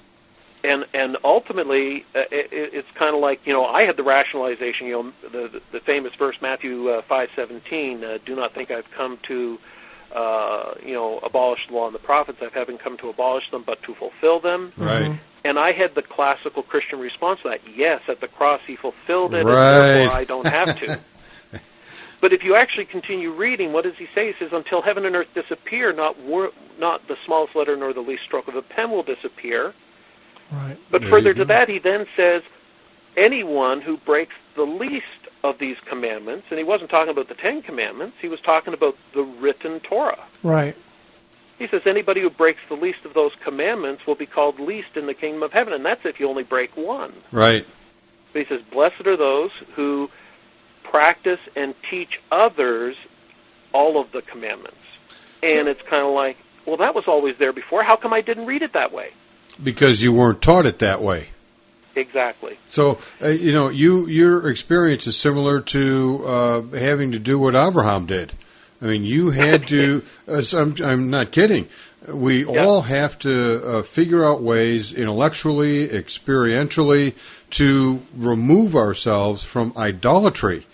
And 0.64 0.86
and 0.92 1.18
ultimately, 1.24 2.04
uh, 2.16 2.24
it- 2.32 2.50
it's 2.52 2.92
kind 2.96 3.14
of 3.16 3.22
like 3.22 3.46
you 3.46 3.54
know 3.54 3.64
I 3.64 3.84
had 3.84 3.96
the 3.96 4.02
rationalization, 4.04 4.88
you 4.88 4.94
know, 4.94 5.30
the 5.30 5.48
the, 5.48 5.62
the 5.74 5.80
famous 5.80 6.14
verse 6.16 6.42
Matthew 6.42 6.90
uh, 6.90 7.04
five 7.04 7.30
seventeen. 7.36 8.04
Uh, 8.04 8.18
Do 8.26 8.36
not 8.36 8.54
think 8.54 8.72
I've 8.72 8.90
come 8.92 9.18
to, 9.24 9.60
uh, 9.64 9.68
Uh, 10.14 10.74
you 10.86 10.94
know, 10.94 11.20
abolish 11.20 11.68
the 11.68 11.74
law 11.74 11.86
and 11.86 11.94
the 11.94 12.00
prophets. 12.00 12.42
I 12.42 12.50
haven't 12.58 12.80
come 12.80 12.98
to 12.98 13.10
abolish 13.10 13.52
them, 13.52 13.64
but 13.66 13.82
to 13.84 13.94
fulfill 13.94 14.40
them. 14.40 14.72
Right. 14.78 15.20
And 15.44 15.60
I 15.60 15.74
had 15.74 15.96
the 15.96 16.02
classical 16.02 16.64
Christian 16.64 17.00
response 17.00 17.42
to 17.42 17.50
that. 17.50 17.62
Yes, 17.76 18.02
at 18.08 18.22
the 18.22 18.28
cross 18.28 18.62
he 18.66 18.76
fulfilled 18.76 19.34
it, 19.34 19.46
Right. 19.46 19.54
and 19.54 19.78
therefore 20.00 20.18
I 20.18 20.24
don't 20.24 20.48
have 20.48 20.80
to. 20.80 21.00
but 22.22 22.34
if 22.34 22.44
you 22.44 22.56
actually 22.56 22.86
continue 22.86 23.32
reading, 23.32 23.74
what 23.74 23.84
does 23.84 23.98
he 23.98 24.08
say? 24.16 24.28
He 24.32 24.34
says, 24.40 24.54
"Until 24.54 24.82
heaven 24.82 25.06
and 25.06 25.16
earth 25.16 25.34
disappear, 25.34 25.92
not 25.94 26.18
wor- 26.20 26.52
not 26.80 27.08
the 27.08 27.18
smallest 27.26 27.56
letter 27.56 27.76
nor 27.76 27.92
the 27.94 28.02
least 28.02 28.24
stroke 28.24 28.48
of 28.48 28.56
a 28.56 28.62
pen 28.62 28.92
will 28.92 29.04
disappear." 29.04 29.74
Right. 30.52 30.78
But 30.90 31.02
There 31.02 31.10
further 31.10 31.30
you 31.30 31.36
to 31.36 31.46
that, 31.46 31.68
he 31.70 31.80
then 31.80 32.08
says, 32.16 32.44
"Anyone 33.18 33.82
who 33.82 33.98
breaks 33.98 34.36
the 34.56 34.66
least 34.66 35.06
of 35.44 35.58
these 35.58 35.78
commandments," 35.86 36.48
and 36.50 36.58
he 36.58 36.64
wasn't 36.64 36.90
talking 36.90 37.12
about 37.12 37.28
the 37.28 37.36
Ten 37.36 37.62
Commandments; 37.62 38.18
he 38.22 38.28
was 38.28 38.40
talking 38.42 38.74
about 38.74 38.98
the 39.14 39.24
written 39.24 39.80
Torah. 39.80 40.20
Right. 40.44 40.76
He 41.60 41.68
says 41.68 41.82
anybody 41.86 42.22
who 42.22 42.30
breaks 42.30 42.60
the 42.70 42.76
least 42.76 43.04
of 43.06 43.14
those 43.14 43.34
commandments 43.36 44.06
will 44.06 44.16
be 44.16 44.28
called 44.28 44.60
least 44.60 44.96
in 44.96 45.08
the 45.08 45.14
kingdom 45.14 45.42
of 45.42 45.54
heaven, 45.54 45.74
and 45.74 45.84
that's 45.84 46.06
if 46.06 46.20
you 46.20 46.30
only 46.30 46.44
break 46.44 46.78
one. 46.78 47.14
Right. 47.32 47.66
But 48.32 48.40
he 48.40 48.46
says, 48.46 48.62
Blessed 48.62 49.08
are 49.08 49.18
those 49.18 49.52
who 49.74 50.12
practice 50.84 51.40
and 51.56 51.74
teach 51.82 52.20
others 52.32 52.96
all 53.74 54.00
of 54.00 54.12
the 54.12 54.22
commandments. 54.22 54.78
And 55.42 55.68
it's 55.68 55.82
kind 55.82 56.04
of 56.04 56.14
like, 56.14 56.38
well, 56.66 56.78
that 56.78 56.94
was 56.94 57.08
always 57.08 57.38
there 57.38 57.54
before. 57.54 57.84
How 57.84 57.96
come 57.96 58.14
I 58.14 58.22
didn't 58.22 58.46
read 58.46 58.62
it 58.62 58.74
that 58.74 58.92
way? 58.92 59.12
Because 59.62 60.02
you 60.02 60.14
weren't 60.14 60.42
taught 60.42 60.66
it 60.66 60.80
that 60.80 61.02
way. 61.02 61.30
Exactly. 61.98 62.58
So 62.70 63.00
uh, 63.22 63.30
you 63.30 63.52
know, 63.52 63.70
you 63.70 64.08
your 64.08 64.50
experience 64.50 65.08
is 65.08 65.18
similar 65.18 65.62
to 65.62 66.24
uh, 66.26 66.62
having 66.78 67.12
to 67.12 67.20
do 67.20 67.38
what 67.40 67.56
Abraham 67.56 68.06
did. 68.06 68.34
I 68.82 68.86
mean, 68.86 69.04
you 69.04 69.32
had 69.32 69.68
to. 69.70 70.04
Uh, 70.28 70.44
I'm, 70.54 70.76
I'm 70.84 71.10
not 71.10 71.32
kidding. 71.32 71.68
We 72.08 72.46
Yeah. 72.46 72.64
all 72.66 72.82
have 72.82 73.18
to 73.20 73.78
uh, 73.78 73.82
figure 73.82 74.24
out 74.26 74.42
ways, 74.42 74.94
intellectually, 74.94 75.88
experientially, 75.88 77.14
to 77.52 78.02
remove 78.16 78.76
ourselves 78.76 79.42
from 79.44 79.74
idolatry. 79.78 80.66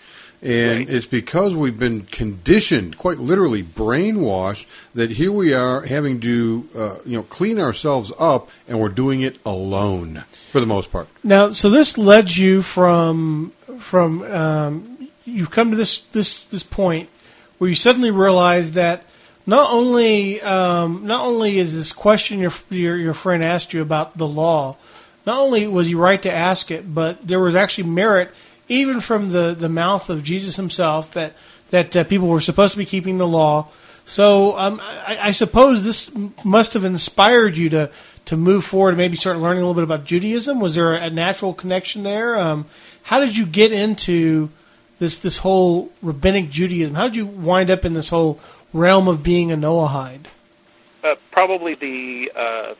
And 0.44 0.80
Right. 0.80 0.88
it's 0.90 1.06
because 1.06 1.54
we've 1.54 1.78
been 1.78 2.02
conditioned, 2.02 2.98
quite 2.98 3.16
literally 3.18 3.62
brainwashed, 3.62 4.66
that 4.94 5.10
here 5.10 5.32
we 5.32 5.54
are 5.54 5.80
having 5.80 6.20
to, 6.20 6.68
uh, 6.76 6.94
you 7.06 7.16
know, 7.16 7.22
clean 7.22 7.58
ourselves 7.58 8.12
up, 8.18 8.50
and 8.68 8.78
we're 8.78 8.90
doing 8.90 9.22
it 9.22 9.38
alone 9.46 10.24
for 10.50 10.60
the 10.60 10.66
most 10.66 10.92
part. 10.92 11.08
Now, 11.22 11.52
so 11.52 11.70
this 11.70 11.96
led 11.96 12.36
you 12.36 12.60
from 12.60 13.52
from 13.78 14.22
um, 14.24 15.08
you've 15.24 15.50
come 15.50 15.70
to 15.70 15.76
this 15.76 16.02
this 16.12 16.44
this 16.44 16.62
point 16.62 17.08
where 17.56 17.70
you 17.70 17.76
suddenly 17.76 18.10
realize 18.10 18.72
that 18.72 19.04
not 19.46 19.70
only 19.70 20.42
um, 20.42 21.06
not 21.06 21.24
only 21.24 21.58
is 21.58 21.74
this 21.74 21.92
question 21.92 22.38
your, 22.38 22.52
your 22.68 22.98
your 22.98 23.14
friend 23.14 23.42
asked 23.42 23.72
you 23.72 23.80
about 23.80 24.18
the 24.18 24.28
law, 24.28 24.76
not 25.26 25.38
only 25.38 25.66
was 25.66 25.86
he 25.86 25.94
right 25.94 26.20
to 26.22 26.30
ask 26.32 26.70
it, 26.70 26.94
but 26.94 27.26
there 27.26 27.40
was 27.40 27.56
actually 27.56 27.88
merit 27.88 28.30
even 28.68 29.00
from 29.00 29.30
the, 29.30 29.54
the 29.58 29.68
mouth 29.68 30.10
of 30.10 30.22
Jesus 30.22 30.56
himself 30.56 31.12
that 31.12 31.34
that 31.70 31.96
uh, 31.96 32.04
people 32.04 32.28
were 32.28 32.40
supposed 32.40 32.72
to 32.72 32.78
be 32.78 32.84
keeping 32.84 33.18
the 33.18 33.26
law. 33.26 33.68
So 34.04 34.56
um, 34.56 34.80
I, 34.80 35.18
I 35.20 35.30
suppose 35.32 35.82
this 35.82 36.12
must 36.44 36.74
have 36.74 36.84
inspired 36.84 37.56
you 37.56 37.70
to 37.70 37.90
to 38.26 38.36
move 38.36 38.64
forward 38.64 38.90
and 38.90 38.98
maybe 38.98 39.16
start 39.16 39.38
learning 39.38 39.62
a 39.62 39.66
little 39.66 39.74
bit 39.74 39.84
about 39.84 40.04
Judaism. 40.04 40.60
Was 40.60 40.74
there 40.74 40.94
a 40.94 41.10
natural 41.10 41.52
connection 41.52 42.02
there? 42.02 42.38
Um, 42.38 42.66
how 43.02 43.20
did 43.20 43.36
you 43.36 43.46
get 43.46 43.72
into 43.72 44.50
this 44.98 45.18
this 45.18 45.38
whole 45.38 45.90
rabbinic 46.02 46.50
Judaism? 46.50 46.94
How 46.94 47.04
did 47.04 47.16
you 47.16 47.26
wind 47.26 47.70
up 47.70 47.84
in 47.84 47.94
this 47.94 48.10
whole 48.10 48.40
realm 48.72 49.08
of 49.08 49.22
being 49.22 49.52
a 49.52 49.56
Noahide? 49.56 50.26
Uh, 51.02 51.16
probably 51.30 51.74
the 51.74 52.32
uh, 52.34 52.74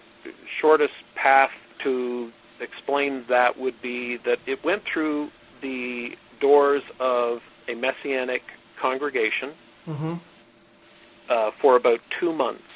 shortest 0.47 0.95
path 1.15 1.53
to 1.81 2.33
explain 2.61 3.25
that 3.29 3.59
would 3.59 3.81
be 3.83 4.17
that 4.19 4.39
it 4.47 4.65
went 4.65 4.83
through 4.85 5.31
the 5.65 6.17
doors 6.41 6.83
of 7.01 7.43
a 7.67 7.75
messianic 7.75 8.45
congregation 8.77 9.51
Mm-hmm. 9.87 10.15
uh, 11.29 11.51
for 11.51 11.77
about 11.77 12.01
two 12.09 12.33
months. 12.33 12.75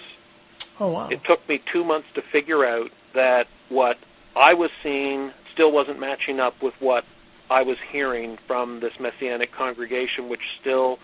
Oh 0.78 0.89
wow. 0.91 1.09
It 1.09 1.24
took 1.24 1.49
me 1.49 1.57
two 1.57 1.82
months 1.82 2.09
to 2.14 2.20
figure 2.20 2.66
out 2.66 2.91
that 3.14 3.47
what 3.70 3.97
I 4.36 4.53
was 4.53 4.70
seeing 4.82 5.30
still 5.51 5.72
wasn't 5.72 5.99
matching 5.99 6.39
up 6.39 6.61
with 6.62 6.78
what 6.82 7.07
I 7.51 7.62
was 7.62 7.78
hearing 7.80 8.36
from 8.36 8.80
this 8.80 9.01
messianic 9.01 9.53
congregation, 9.53 10.28
which 10.28 10.43
still 10.61 10.99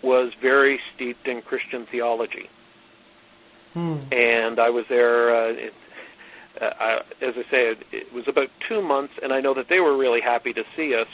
was 0.00 0.32
very 0.32 0.80
steeped 0.94 1.28
in 1.28 1.42
Christian 1.42 1.84
theology. 1.84 2.48
Hmm. 3.74 3.98
And 4.10 4.58
I 4.58 4.70
was 4.70 4.86
there. 4.86 5.36
Uh, 5.36 5.68
uh, 6.60 6.70
I, 6.78 7.24
as 7.24 7.36
I 7.36 7.42
say, 7.44 7.70
it, 7.70 7.86
it 7.92 8.12
was 8.12 8.28
about 8.28 8.50
two 8.68 8.82
months, 8.82 9.14
and 9.22 9.32
I 9.32 9.40
know 9.40 9.54
that 9.54 9.68
they 9.68 9.80
were 9.80 9.96
really 9.96 10.20
happy 10.20 10.52
to 10.52 10.64
see 10.76 10.94
us 10.94 11.08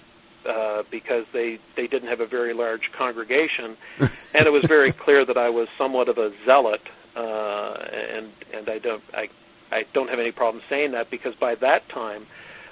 uh, 0.47 0.82
because 0.91 1.26
they 1.32 1.59
they 1.76 1.86
didn't 1.86 2.09
have 2.09 2.20
a 2.20 2.26
very 2.26 2.53
large 2.53 2.93
congregation, 2.93 3.76
and 3.99 4.47
it 4.47 4.53
was 4.53 4.64
very 4.64 4.93
clear 4.93 5.24
that 5.24 5.36
I 5.36 5.51
was 5.51 5.68
somewhat 5.76 6.09
of 6.09 6.18
a 6.18 6.32
zealot, 6.45 6.82
uh, 7.16 7.72
and 7.93 8.32
and 8.53 8.68
I 8.68 8.78
don't 8.78 9.03
I 9.14 9.28
I 9.72 9.86
don't 9.93 10.11
have 10.11 10.18
any 10.18 10.32
problem 10.32 10.62
saying 10.68 10.93
that 10.93 11.11
because 11.11 11.34
by 11.34 11.55
that 11.57 11.88
time 11.88 12.26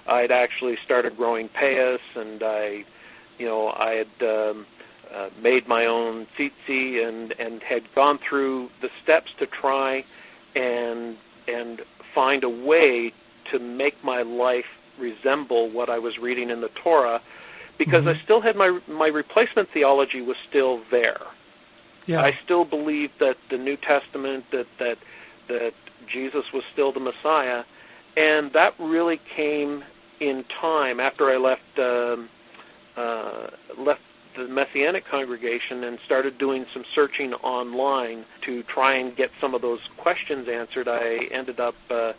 I'd 0.07 0.31
actually 0.31 0.77
started 0.77 1.17
growing 1.17 1.49
payas, 1.49 2.01
and 2.15 2.43
I 2.43 2.85
you 3.39 3.47
know 3.47 3.71
I 3.71 4.05
had 4.05 4.29
um, 4.29 4.67
uh, 5.15 5.31
made 5.43 5.69
my 5.69 5.87
own 5.87 6.27
tsitsi 6.37 7.07
and 7.07 7.33
and 7.39 7.63
had 7.63 7.95
gone 7.95 8.19
through 8.19 8.71
the 8.81 8.91
steps 9.03 9.33
to 9.39 9.47
try 9.47 10.05
and 10.55 11.17
and 11.47 11.83
find 12.15 12.45
a 12.45 12.49
way 12.49 13.13
to 13.47 13.59
make 13.59 14.03
my 14.05 14.23
life 14.23 14.79
resemble 14.99 15.69
what 15.69 15.89
I 15.89 15.99
was 15.99 16.19
reading 16.19 16.51
in 16.51 16.61
the 16.61 16.69
Torah 16.69 17.21
because 17.79 18.07
I 18.07 18.17
still 18.19 18.41
had 18.41 18.57
my 18.57 18.79
my 18.89 19.07
replacement 19.07 19.69
theology 19.71 20.21
was 20.21 20.37
still 20.49 20.81
there. 20.91 21.21
yeah. 22.07 22.23
I 22.23 22.37
still 22.45 22.65
believed 22.65 23.21
that 23.21 23.37
the 23.49 23.57
New 23.57 23.77
Testament 23.77 24.51
that 24.51 24.67
that 24.79 24.99
that 25.47 25.75
Jesus 26.07 26.53
was 26.53 26.65
still 26.73 26.93
the 26.93 27.01
Messiah, 27.01 27.65
and 28.17 28.53
that 28.53 28.75
really 28.79 29.19
came 29.19 29.85
in 30.21 30.45
time 30.45 30.99
after 31.01 31.31
I 31.31 31.37
left 31.37 31.79
um, 31.79 32.29
uh, 32.97 33.49
left 33.77 34.03
the 34.39 34.49
Messianic 34.49 35.05
congregation 35.05 35.85
and 35.85 35.99
started 36.01 36.39
doing 36.39 36.67
some 36.73 36.85
searching 36.95 37.35
online 37.35 38.25
to 38.43 38.63
try 38.63 38.95
and 38.95 39.15
get 39.15 39.31
some 39.41 39.55
of 39.55 39.63
those 39.63 39.81
questions 39.97 40.49
answered. 40.49 40.89
I 40.89 41.29
ended 41.31 41.61
up 41.61 41.77
uh, 41.91 42.13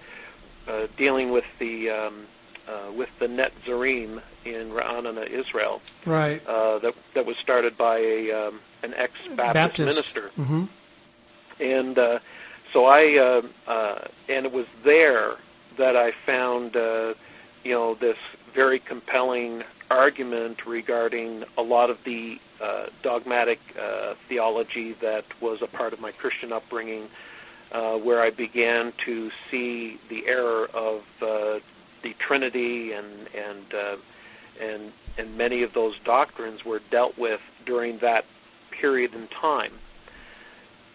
uh, 0.68 0.88
dealing 0.98 1.32
with 1.32 1.46
the 1.58 1.90
um, 1.90 2.26
uh, 2.68 2.92
with 2.92 3.10
the 3.20 3.28
Net 3.28 3.52
Zarim 3.66 4.22
in 4.46 4.70
Ra'anana, 4.70 5.28
Israel, 5.28 5.82
right. 6.06 6.46
uh, 6.46 6.78
that 6.80 6.94
that 7.16 7.26
was 7.26 7.38
started 7.38 7.78
by 7.78 7.98
a 7.98 8.32
um, 8.32 8.60
an 8.84 8.94
ex-Baptist 8.94 9.80
minister 9.80 10.30
hmm 10.36 10.66
and 11.60 11.98
uh, 11.98 12.20
so 12.74 12.86
I 12.86 13.18
uh, 13.18 13.42
uh, 13.68 14.00
and 14.28 14.46
it 14.46 14.52
was 14.52 14.66
there 14.84 15.36
that 15.78 15.96
I 15.96 16.12
found 16.12 16.76
uh, 16.76 17.14
you 17.64 17.74
know 17.74 17.96
this 17.96 18.18
very 18.54 18.80
compelling 18.80 19.64
argument 19.90 20.66
regarding 20.66 21.44
a 21.58 21.62
lot 21.62 21.90
of 21.90 22.04
the 22.04 22.40
uh, 22.62 22.88
dogmatic 23.02 23.60
uh, 23.80 24.14
theology 24.28 24.94
that 24.94 25.26
was 25.42 25.62
a 25.62 25.68
part 25.68 25.94
of 25.94 26.00
my 26.00 26.12
Christian 26.12 26.52
upbringing, 26.52 27.10
uh, 27.72 27.98
where 27.98 28.22
I 28.22 28.30
began 28.30 28.94
to 29.06 29.32
see 29.50 29.98
the 30.10 30.28
error 30.28 30.70
of 30.74 31.04
uh, 31.22 31.60
the 32.02 32.14
Trinity 32.18 32.94
and 32.94 33.30
and 33.36 33.74
uh, 33.74 33.96
and 34.62 34.92
and 35.18 35.38
many 35.38 35.64
of 35.64 35.74
those 35.74 35.98
doctrines 36.00 36.64
were 36.64 36.82
dealt 36.92 37.18
with 37.18 37.42
during 37.66 37.98
that 38.00 38.26
period 38.72 39.14
in 39.14 39.28
time. 39.28 39.74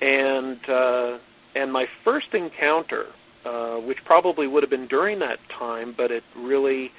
And 0.00 0.58
uh, 0.68 1.18
and 1.54 1.72
my 1.72 1.86
first 1.86 2.34
encounter, 2.34 3.06
uh, 3.44 3.76
which 3.76 4.04
probably 4.04 4.46
would 4.46 4.62
have 4.62 4.70
been 4.70 4.86
during 4.86 5.20
that 5.20 5.46
time, 5.48 5.92
but 5.92 6.10
it 6.10 6.24
really 6.34 6.92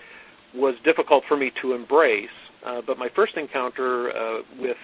was 0.55 0.77
difficult 0.79 1.25
for 1.25 1.37
me 1.37 1.51
to 1.61 1.73
embrace. 1.73 2.29
Uh, 2.63 2.81
but 2.81 2.97
my 2.97 3.09
first 3.09 3.37
encounter 3.37 4.15
uh, 4.15 4.41
with 4.57 4.77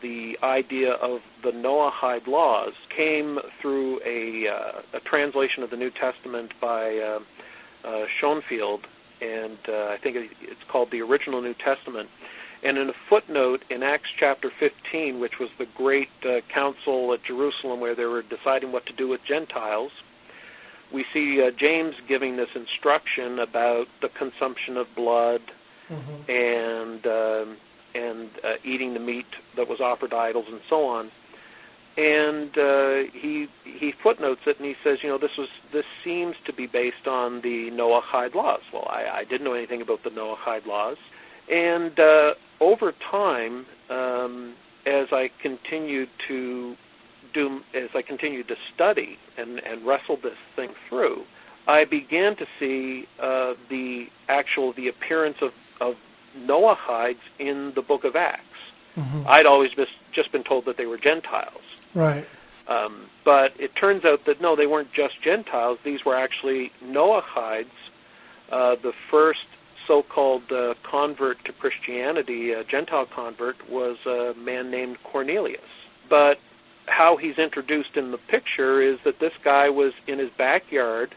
the 0.00 0.38
idea 0.42 0.92
of 0.94 1.22
the 1.42 1.52
Noahide 1.52 2.26
laws 2.26 2.74
came 2.88 3.38
through 3.60 4.00
a, 4.04 4.48
uh, 4.48 4.72
a 4.92 5.00
translation 5.00 5.62
of 5.62 5.70
the 5.70 5.76
New 5.76 5.90
Testament 5.90 6.52
by 6.60 6.98
uh, 6.98 7.20
uh, 7.84 8.06
Schonfield, 8.18 8.80
and 9.20 9.56
uh, 9.68 9.86
I 9.90 9.96
think 9.96 10.32
it's 10.42 10.64
called 10.64 10.90
the 10.90 11.02
Original 11.02 11.40
New 11.40 11.54
Testament. 11.54 12.10
And 12.64 12.78
in 12.78 12.90
a 12.90 12.92
footnote 12.92 13.64
in 13.70 13.82
Acts 13.82 14.10
chapter 14.16 14.50
15, 14.50 15.18
which 15.20 15.38
was 15.38 15.50
the 15.58 15.66
great 15.66 16.10
council 16.48 17.12
at 17.12 17.24
Jerusalem 17.24 17.80
where 17.80 17.94
they 17.94 18.04
were 18.04 18.22
deciding 18.22 18.70
what 18.70 18.86
to 18.86 18.92
do 18.92 19.08
with 19.08 19.24
Gentiles, 19.24 19.92
we 20.92 21.04
see 21.12 21.42
uh, 21.42 21.50
James 21.50 21.94
giving 22.06 22.36
this 22.36 22.54
instruction 22.54 23.38
about 23.38 23.88
the 24.00 24.08
consumption 24.08 24.76
of 24.76 24.94
blood 24.94 25.42
and 26.28 27.06
um, 27.06 27.56
and 27.94 28.30
uh, 28.44 28.54
eating 28.64 28.94
the 28.94 29.00
meat 29.00 29.26
that 29.56 29.68
was 29.68 29.80
offered 29.80 30.10
to 30.10 30.16
idols 30.16 30.46
and 30.48 30.60
so 30.68 30.86
on. 30.86 31.10
And 31.98 32.56
uh, 32.56 33.04
he 33.12 33.48
he 33.64 33.92
footnotes 33.92 34.46
it 34.46 34.58
and 34.58 34.66
he 34.66 34.76
says, 34.82 35.02
you 35.02 35.10
know, 35.10 35.18
this 35.18 35.36
was 35.36 35.50
this 35.70 35.84
seems 36.02 36.36
to 36.44 36.52
be 36.52 36.66
based 36.66 37.06
on 37.06 37.42
the 37.42 37.70
Noahide 37.70 38.34
laws. 38.34 38.62
Well, 38.72 38.86
I, 38.88 39.08
I 39.12 39.24
didn't 39.24 39.44
know 39.44 39.52
anything 39.52 39.82
about 39.82 40.02
the 40.02 40.10
Noahide 40.10 40.66
laws, 40.66 40.96
and 41.50 41.98
uh, 42.00 42.34
over 42.60 42.92
time, 42.92 43.66
um, 43.90 44.54
as 44.86 45.12
I 45.12 45.28
continued 45.40 46.08
to 46.28 46.76
do, 47.32 47.62
as 47.74 47.94
I 47.94 48.02
continued 48.02 48.48
to 48.48 48.56
study 48.74 49.18
and, 49.36 49.58
and 49.60 49.84
wrestle 49.84 50.16
this 50.16 50.38
thing 50.56 50.70
through, 50.88 51.24
I 51.66 51.84
began 51.84 52.36
to 52.36 52.46
see 52.58 53.06
uh, 53.20 53.54
the 53.68 54.08
actual 54.28 54.72
the 54.72 54.88
appearance 54.88 55.42
of, 55.42 55.54
of 55.80 55.96
Noahides 56.38 57.22
in 57.38 57.72
the 57.72 57.82
Book 57.82 58.04
of 58.04 58.16
Acts. 58.16 58.44
I'd 59.26 59.46
always 59.46 59.72
just, 59.72 59.92
just 60.12 60.32
been 60.32 60.44
told 60.44 60.66
that 60.66 60.76
they 60.76 60.86
were 60.86 60.98
Gentiles. 60.98 61.62
Right. 61.94 62.26
Um, 62.68 63.06
but 63.24 63.54
it 63.58 63.74
turns 63.74 64.04
out 64.04 64.24
that 64.26 64.40
no, 64.40 64.56
they 64.56 64.66
weren't 64.66 64.92
just 64.92 65.20
Gentiles. 65.22 65.78
These 65.82 66.04
were 66.04 66.14
actually 66.14 66.72
Noahides, 66.84 67.66
uh, 68.50 68.76
the 68.76 68.92
first 68.92 69.46
so-called 69.86 70.52
uh, 70.52 70.74
convert 70.82 71.44
to 71.44 71.52
Christianity, 71.52 72.52
a 72.52 72.64
Gentile 72.64 73.06
convert, 73.06 73.68
was 73.68 73.98
a 74.06 74.34
man 74.38 74.70
named 74.70 75.02
Cornelius. 75.02 75.60
But 76.08 76.38
how 76.86 77.16
he's 77.16 77.38
introduced 77.38 77.96
in 77.96 78.10
the 78.10 78.18
picture 78.18 78.80
is 78.80 78.98
that 79.00 79.18
this 79.18 79.32
guy 79.42 79.70
was 79.70 79.92
in 80.06 80.18
his 80.18 80.30
backyard 80.30 81.14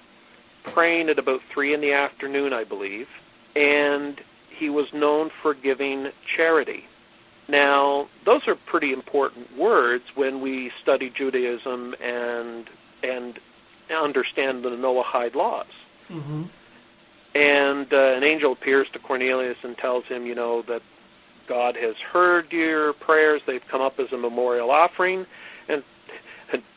praying 0.64 1.10
at 1.10 1.20
about 1.20 1.42
three 1.42 1.74
in 1.74 1.82
the 1.82 1.94
afternoon, 1.94 2.54
I 2.54 2.64
believe, 2.64 3.08
and 3.56 4.20
he 4.50 4.70
was 4.70 4.94
known 4.94 5.30
for 5.30 5.54
giving 5.54 6.10
charity. 6.26 6.86
Now, 7.48 8.08
those 8.24 8.48
are 8.48 8.56
pretty 8.56 8.92
important 8.92 9.56
words 9.58 10.04
when 10.16 10.42
we 10.42 10.72
study 10.82 11.10
Judaism 11.10 11.96
and 12.02 12.68
and 13.04 13.38
understand 13.94 14.64
the 14.64 14.72
Noahide 14.72 15.36
laws. 15.36 15.68
hmm 16.08 16.44
And 17.36 17.94
uh, 17.94 17.98
an 17.98 18.24
angel 18.24 18.54
appears 18.54 18.90
to 18.92 19.00
Cornelius 19.00 19.58
and 19.64 19.78
tells 19.78 20.06
him, 20.06 20.26
you 20.26 20.34
know, 20.34 20.64
that 20.64 20.82
God 21.48 21.76
has 21.76 21.98
heard 21.98 22.52
your 22.52 22.94
prayers. 22.94 23.42
They've 23.46 23.68
come 23.68 23.82
up 23.82 24.00
as 24.00 24.12
a 24.12 24.18
memorial 24.18 24.72
offering. 24.72 25.28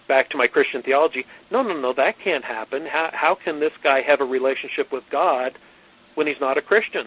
Back 0.08 0.30
to 0.30 0.36
my 0.36 0.48
Christian 0.48 0.82
theology, 0.82 1.26
no, 1.50 1.62
no, 1.62 1.78
no, 1.78 1.92
that 1.92 2.18
can't 2.18 2.44
happen. 2.44 2.86
How, 2.86 3.10
how 3.12 3.34
can 3.36 3.60
this 3.60 3.72
guy 3.82 4.00
have 4.00 4.20
a 4.20 4.24
relationship 4.24 4.90
with 4.90 5.08
God 5.10 5.52
when 6.16 6.26
he's 6.26 6.40
not 6.40 6.58
a 6.58 6.62
Christian? 6.62 7.06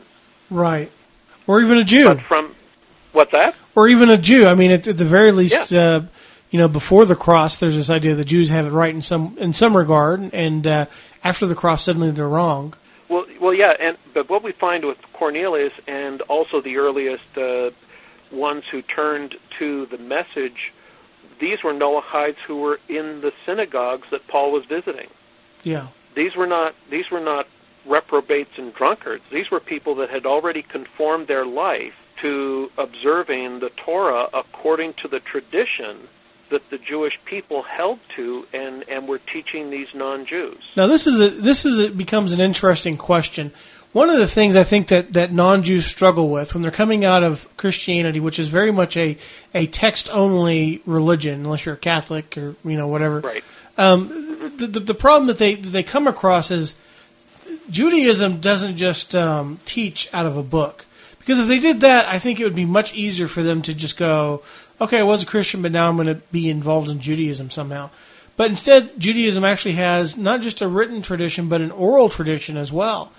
Right. 0.50 0.90
Or 1.48 1.60
even 1.60 1.78
a 1.78 1.84
Jew. 1.84 2.06
But 2.06 2.22
from 2.22 2.56
what's 3.12 3.32
that? 3.32 3.56
or 3.76 3.88
even 3.88 4.10
a 4.10 4.18
Jew. 4.18 4.48
I 4.48 4.54
mean, 4.54 4.72
at, 4.72 4.88
at 4.88 4.98
the 4.98 5.06
very 5.06 5.32
least, 5.32 5.74
uh, 5.74 6.02
you 6.50 6.60
know, 6.60 6.68
before 6.68 7.06
the 7.06 7.16
cross, 7.16 7.58
there's 7.58 7.76
this 7.76 7.90
idea 7.90 8.16
that 8.16 8.26
Jews 8.26 8.50
have 8.50 8.66
it 8.66 8.72
right 8.72 8.94
in 8.94 9.02
some 9.02 9.38
in 9.40 9.54
some 9.54 9.76
regard, 9.76 10.34
and 10.34 10.68
uh, 10.68 10.86
after 11.24 11.46
the 11.46 11.56
cross, 11.56 11.84
suddenly 11.84 12.12
they're 12.12 12.28
wrong. 12.28 12.74
Well, 13.10 13.26
well, 13.40 13.54
yeah, 13.54 13.76
and 13.80 13.98
but 14.14 14.30
what 14.30 14.44
we 14.44 14.52
find 14.52 14.86
with 14.86 14.98
Cornelius 15.14 15.74
and 15.88 16.22
also 16.22 16.62
the 16.62 16.78
earliest 16.78 17.38
uh, 17.38 17.72
ones 18.32 18.66
who 18.68 18.82
turned 18.82 19.36
to 19.60 19.86
the 19.88 19.98
message, 19.98 20.74
these 21.42 21.64
were 21.64 21.74
Noahides 21.74 22.38
who 22.38 22.62
were 22.62 22.80
in 22.88 23.20
the 23.20 23.34
synagogues 23.46 24.10
that 24.12 24.28
Paul 24.28 24.52
was 24.52 24.64
visiting. 24.66 25.10
Yeah. 25.64 25.88
These 26.14 26.36
were 26.36 26.48
not 26.48 26.76
these 26.90 27.10
were 27.10 27.20
not 27.20 27.48
reprobates 27.86 28.58
and 28.58 28.74
drunkards. 28.74 29.24
These 29.32 29.50
were 29.50 29.60
people 29.60 29.96
that 29.96 30.10
had 30.10 30.26
already 30.26 30.62
conformed 30.62 31.28
their 31.28 31.46
life 31.46 31.96
to 32.18 32.72
observing 32.78 33.60
the 33.60 33.72
Torah 33.72 34.30
according 34.34 34.94
to 34.94 35.08
the 35.08 35.20
tradition 35.20 36.08
that 36.50 36.70
the 36.70 36.78
Jewish 36.78 37.20
people 37.26 37.64
held 37.64 38.00
to 38.16 38.46
and, 38.54 38.84
and 38.88 39.08
were 39.08 39.18
teaching 39.18 39.72
these 39.72 39.88
non-Jews. 39.96 40.72
Now 40.76 40.86
this 40.86 41.08
is 41.08 41.20
a, 41.20 41.30
this 41.30 41.66
is 41.66 41.80
a, 41.80 41.90
becomes 41.90 42.34
an 42.34 42.42
interesting 42.42 42.98
question. 42.98 43.52
One 43.94 44.10
of 44.10 44.20
the 44.20 44.28
things 44.28 44.56
I 44.56 44.64
think 44.64 44.88
that, 44.88 45.14
that 45.14 45.34
non-Jews 45.34 45.86
struggle 45.86 46.30
with 46.30 46.54
when 46.54 46.62
they're 46.62 46.72
coming 46.72 47.04
out 47.04 47.24
of 47.24 47.48
Christianity, 47.58 48.22
which 48.22 48.40
is 48.40 48.48
very 48.48 48.72
much 48.72 48.96
a, 48.96 49.18
a 49.54 49.68
text-only 49.68 50.82
religion, 50.86 51.44
unless 51.44 51.66
you're 51.66 51.76
a 51.76 51.78
Catholic 51.78 52.38
or 52.38 52.56
you 52.64 52.78
know 52.78 52.88
whatever. 52.88 53.20
Right. 53.20 53.44
Um, 53.78 54.54
the, 54.58 54.68
the, 54.68 54.80
the 54.80 54.94
problem 54.94 55.28
that 55.28 55.40
they 55.40 55.56
that 55.56 55.70
they 55.70 55.84
come 55.84 56.08
across 56.08 56.52
is 56.52 56.76
Judaism 57.70 58.40
doesn't 58.40 58.78
just 58.78 59.14
um, 59.14 59.60
teach 59.66 60.10
out 60.14 60.26
of 60.26 60.38
a 60.38 60.44
book. 60.44 60.86
Because 61.20 61.40
if 61.40 61.48
they 61.48 61.60
did 61.60 61.82
that, 61.82 62.08
I 62.08 62.18
think 62.18 62.40
it 62.40 62.46
would 62.46 62.56
be 62.56 62.66
much 62.66 62.96
easier 62.96 63.28
for 63.28 63.44
them 63.44 63.62
to 63.64 63.74
just 63.74 63.96
go, 63.96 64.42
okay, 64.80 65.00
I 65.00 65.04
was 65.04 65.22
a 65.22 65.28
Christian, 65.28 65.62
but 65.62 65.72
now 65.72 65.88
I'm 65.88 65.96
going 65.96 66.08
to 66.08 66.22
be 66.32 66.50
involved 66.50 66.90
in 66.90 67.00
Judaism 67.00 67.52
somehow. 67.52 67.92
But 68.38 68.50
instead, 68.50 69.00
Judaism 69.00 69.44
actually 69.44 69.74
has 69.74 70.18
not 70.18 70.42
just 70.42 70.62
a 70.62 70.68
written 70.68 71.02
tradition, 71.02 71.48
but 71.48 71.62
an 71.62 71.72
oral 71.72 72.10
tradition 72.10 72.58
as 72.58 72.72
well. 72.72 73.12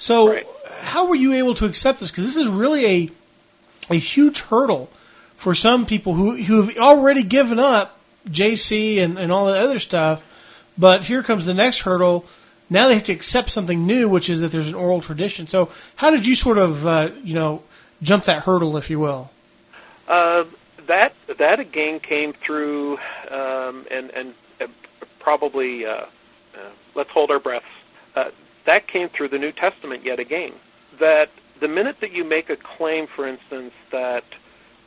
So, 0.00 0.30
Right. 0.32 0.46
how 0.80 1.06
were 1.06 1.14
you 1.14 1.34
able 1.34 1.54
to 1.56 1.66
accept 1.66 2.00
this? 2.00 2.10
Because 2.10 2.24
this 2.24 2.36
is 2.36 2.48
really 2.48 2.86
a 2.86 3.10
a 3.90 3.96
huge 3.96 4.40
hurdle 4.42 4.88
for 5.36 5.54
some 5.54 5.84
people 5.84 6.14
who 6.14 6.36
who 6.36 6.62
have 6.62 6.76
already 6.78 7.22
given 7.22 7.58
up 7.58 7.98
JC 8.28 8.98
and, 8.98 9.18
and 9.18 9.30
all 9.30 9.46
the 9.46 9.58
other 9.58 9.78
stuff. 9.78 10.24
But 10.78 11.04
here 11.04 11.22
comes 11.22 11.44
the 11.46 11.54
next 11.54 11.80
hurdle. 11.80 12.24
Now 12.70 12.88
they 12.88 12.94
have 12.94 13.04
to 13.04 13.12
accept 13.12 13.50
something 13.50 13.86
new, 13.86 14.08
which 14.08 14.30
is 14.30 14.40
that 14.40 14.52
there's 14.52 14.68
an 14.68 14.74
oral 14.74 15.00
tradition. 15.02 15.46
So, 15.48 15.70
how 15.96 16.10
did 16.10 16.26
you 16.26 16.34
sort 16.34 16.56
of, 16.56 16.86
uh, 16.86 17.10
you 17.22 17.34
know, 17.34 17.62
jump 18.02 18.24
that 18.24 18.44
hurdle, 18.44 18.76
if 18.78 18.88
you 18.88 18.98
will? 19.00 19.30
Uh, 20.08 20.44
that 20.86 21.12
that 21.36 21.60
again 21.60 22.00
came 22.00 22.32
through, 22.32 22.98
um, 23.30 23.86
and 23.90 24.10
and 24.10 24.34
uh, 24.60 24.66
probably 25.18 25.84
uh, 25.84 25.92
uh, 25.92 26.06
let's 26.94 27.10
hold 27.10 27.30
our 27.30 27.38
breaths. 27.38 27.66
That 28.64 28.86
came 28.86 29.08
through 29.08 29.28
the 29.28 29.38
New 29.38 29.52
Testament 29.52 30.04
yet 30.04 30.18
again. 30.18 30.52
That 30.98 31.30
the 31.60 31.68
minute 31.68 32.00
that 32.00 32.12
you 32.12 32.24
make 32.24 32.50
a 32.50 32.56
claim, 32.56 33.06
for 33.06 33.26
instance, 33.26 33.72
that 33.90 34.24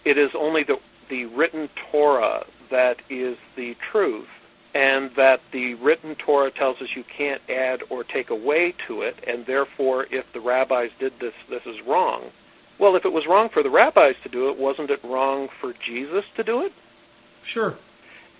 it 0.05 0.17
is 0.17 0.36
only 0.36 0.63
the 0.63 0.80
the 1.09 1.26
written 1.26 1.69
Torah 1.76 2.45
that 2.69 2.99
is 3.09 3.38
the 3.55 3.76
truth, 3.76 4.30
and 4.74 5.11
that 5.11 5.41
the 5.51 5.76
written 5.76 6.15
Torah 6.15 6.49
tells 6.49 6.82
us 6.82 6.95
you 6.95 7.03
can't 7.03 7.41
add 7.49 7.84
or 7.89 8.03
take 8.03 8.30
away 8.30 8.74
to 8.88 9.03
it, 9.03 9.17
and 9.28 9.45
therefore, 9.45 10.07
if 10.09 10.32
the 10.34 10.39
rabbis 10.39 10.91
did 10.97 11.19
this, 11.19 11.36
this 11.49 11.65
is 11.67 11.82
wrong. 11.82 12.32
Well, 12.80 12.95
if 12.95 13.05
it 13.05 13.13
was 13.13 13.28
wrong 13.28 13.49
for 13.49 13.61
the 13.61 13.69
rabbis 13.69 14.15
to 14.24 14.30
do 14.30 14.49
it, 14.49 14.57
wasn't 14.57 14.89
it 14.89 15.03
wrong 15.03 15.47
for 15.47 15.74
Jesus 15.74 16.26
to 16.36 16.43
do 16.43 16.65
it? 16.65 16.74
Sure. 17.43 17.78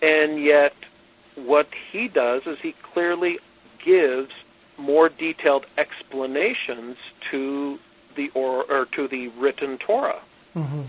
And 0.02 0.42
yet, 0.42 0.76
what 1.36 1.68
he 1.92 2.08
does 2.08 2.48
is 2.48 2.60
he 2.60 2.72
clearly 2.72 3.40
gives 3.80 4.34
more 4.78 5.10
detailed 5.10 5.66
explanations 5.78 6.98
to 7.32 7.80
the 8.16 8.32
or, 8.34 8.64
or 8.64 8.86
to 8.86 9.08
the 9.08 9.30
written 9.30 9.78
Torah. 9.78 10.22
hmm 10.54 10.84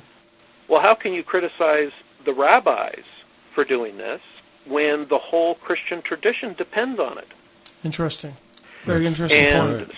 Well, 0.68 0.80
how 0.80 0.95
can 0.95 1.12
you 1.12 1.22
criticize 1.22 1.93
the 2.24 2.32
rabbis 2.32 3.05
for 3.53 3.64
doing 3.64 3.97
this 3.99 4.20
when 4.66 5.07
the 5.09 5.18
whole 5.18 5.55
Christian 5.55 6.03
tradition 6.03 6.55
depends 6.55 6.99
on 6.99 7.18
it? 7.18 7.28
Interesting. 7.85 8.37
Very 8.85 9.07
interesting 9.07 9.41
and 9.41 9.78
point. 9.78 9.91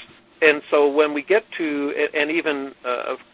and 0.42 0.62
so 0.70 0.88
when 0.88 1.12
we 1.14 1.22
get 1.22 1.50
to 1.52 2.08
and 2.14 2.30
even 2.30 2.72
uh, 2.84 3.16
of, 3.16 3.24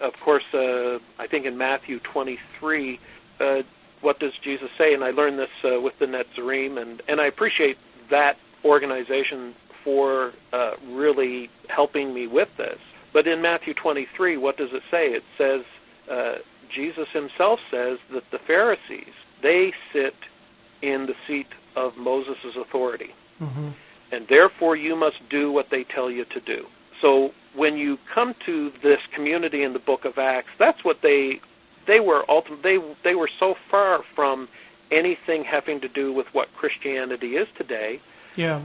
of 0.00 0.20
course 0.20 0.52
uh, 0.54 0.98
I 1.18 1.26
think 1.26 1.46
in 1.46 1.56
Matthew 1.56 1.98
23 1.98 3.00
uh, 3.40 3.62
what 4.02 4.18
does 4.18 4.34
Jesus 4.34 4.70
say 4.76 4.92
and 4.92 5.02
I 5.02 5.10
learned 5.10 5.38
this 5.38 5.50
uh, 5.64 5.80
with 5.80 5.98
the 5.98 6.06
Netzarim 6.06 6.80
and 6.80 7.00
and 7.08 7.20
I 7.20 7.26
appreciate 7.26 7.78
that 8.10 8.36
organization 8.64 9.54
for 9.84 10.32
uh, 10.52 10.74
really 10.88 11.50
helping 11.68 12.12
me 12.12 12.26
with 12.26 12.54
this 12.56 12.78
but 13.12 13.26
in 13.26 13.42
Matthew 13.42 13.74
23 13.74 14.36
what 14.36 14.56
does 14.56 14.72
it 14.72 14.82
say 14.90 15.12
it 15.12 15.24
says 15.36 15.64
uh, 16.08 16.38
Jesus 16.68 17.08
himself 17.10 17.60
says 17.70 17.98
that 18.10 18.30
the 18.30 18.38
Pharisees 18.38 19.14
they 19.40 19.72
sit 19.92 20.16
in 20.80 21.06
the 21.06 21.16
seat 21.26 21.48
of 21.76 21.96
Moses' 21.96 22.56
authority 22.56 23.12
hmm 23.38 23.70
and 24.12 24.28
therefore 24.28 24.76
you 24.76 24.94
must 24.94 25.26
do 25.30 25.50
what 25.50 25.70
they 25.70 25.82
tell 25.82 26.10
you 26.10 26.24
to 26.26 26.40
do. 26.40 26.68
So 27.00 27.32
when 27.54 27.76
you 27.76 27.98
come 28.06 28.34
to 28.40 28.70
this 28.82 29.00
community 29.10 29.62
in 29.62 29.72
the 29.72 29.78
book 29.78 30.04
of 30.04 30.18
Acts, 30.18 30.52
that's 30.58 30.84
what 30.84 31.00
they 31.00 31.40
they 31.86 31.98
were 31.98 32.22
ultim- 32.28 32.62
they 32.62 32.78
they 33.02 33.14
were 33.14 33.30
so 33.40 33.54
far 33.54 34.02
from 34.02 34.48
anything 34.90 35.42
having 35.44 35.80
to 35.80 35.88
do 35.88 36.12
with 36.12 36.32
what 36.34 36.54
Christianity 36.54 37.36
is 37.36 37.48
today. 37.56 37.98
Yeah. 38.36 38.60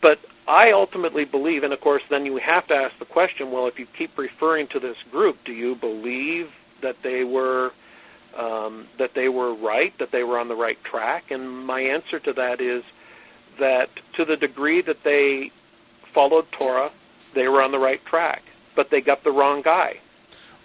But 0.00 0.18
I 0.50 0.72
ultimately 0.72 1.24
believe, 1.24 1.62
and 1.62 1.72
of 1.72 1.80
course, 1.80 2.02
then 2.08 2.26
you 2.26 2.38
have 2.38 2.66
to 2.66 2.74
ask 2.74 2.98
the 2.98 3.04
question: 3.04 3.52
Well, 3.52 3.68
if 3.68 3.78
you 3.78 3.86
keep 3.86 4.18
referring 4.18 4.66
to 4.68 4.80
this 4.80 4.96
group, 5.12 5.44
do 5.44 5.52
you 5.52 5.76
believe 5.76 6.52
that 6.80 7.00
they 7.02 7.22
were 7.22 7.70
um, 8.36 8.88
that 8.98 9.14
they 9.14 9.28
were 9.28 9.54
right, 9.54 9.96
that 9.98 10.10
they 10.10 10.24
were 10.24 10.40
on 10.40 10.48
the 10.48 10.56
right 10.56 10.82
track? 10.82 11.30
And 11.30 11.64
my 11.64 11.82
answer 11.82 12.18
to 12.18 12.32
that 12.32 12.60
is 12.60 12.82
that 13.60 13.90
to 14.14 14.24
the 14.24 14.36
degree 14.36 14.80
that 14.80 15.04
they 15.04 15.52
followed 16.02 16.50
Torah, 16.50 16.90
they 17.32 17.46
were 17.46 17.62
on 17.62 17.70
the 17.70 17.78
right 17.78 18.04
track, 18.04 18.42
but 18.74 18.90
they 18.90 19.00
got 19.00 19.22
the 19.22 19.30
wrong 19.30 19.62
guy. 19.62 19.98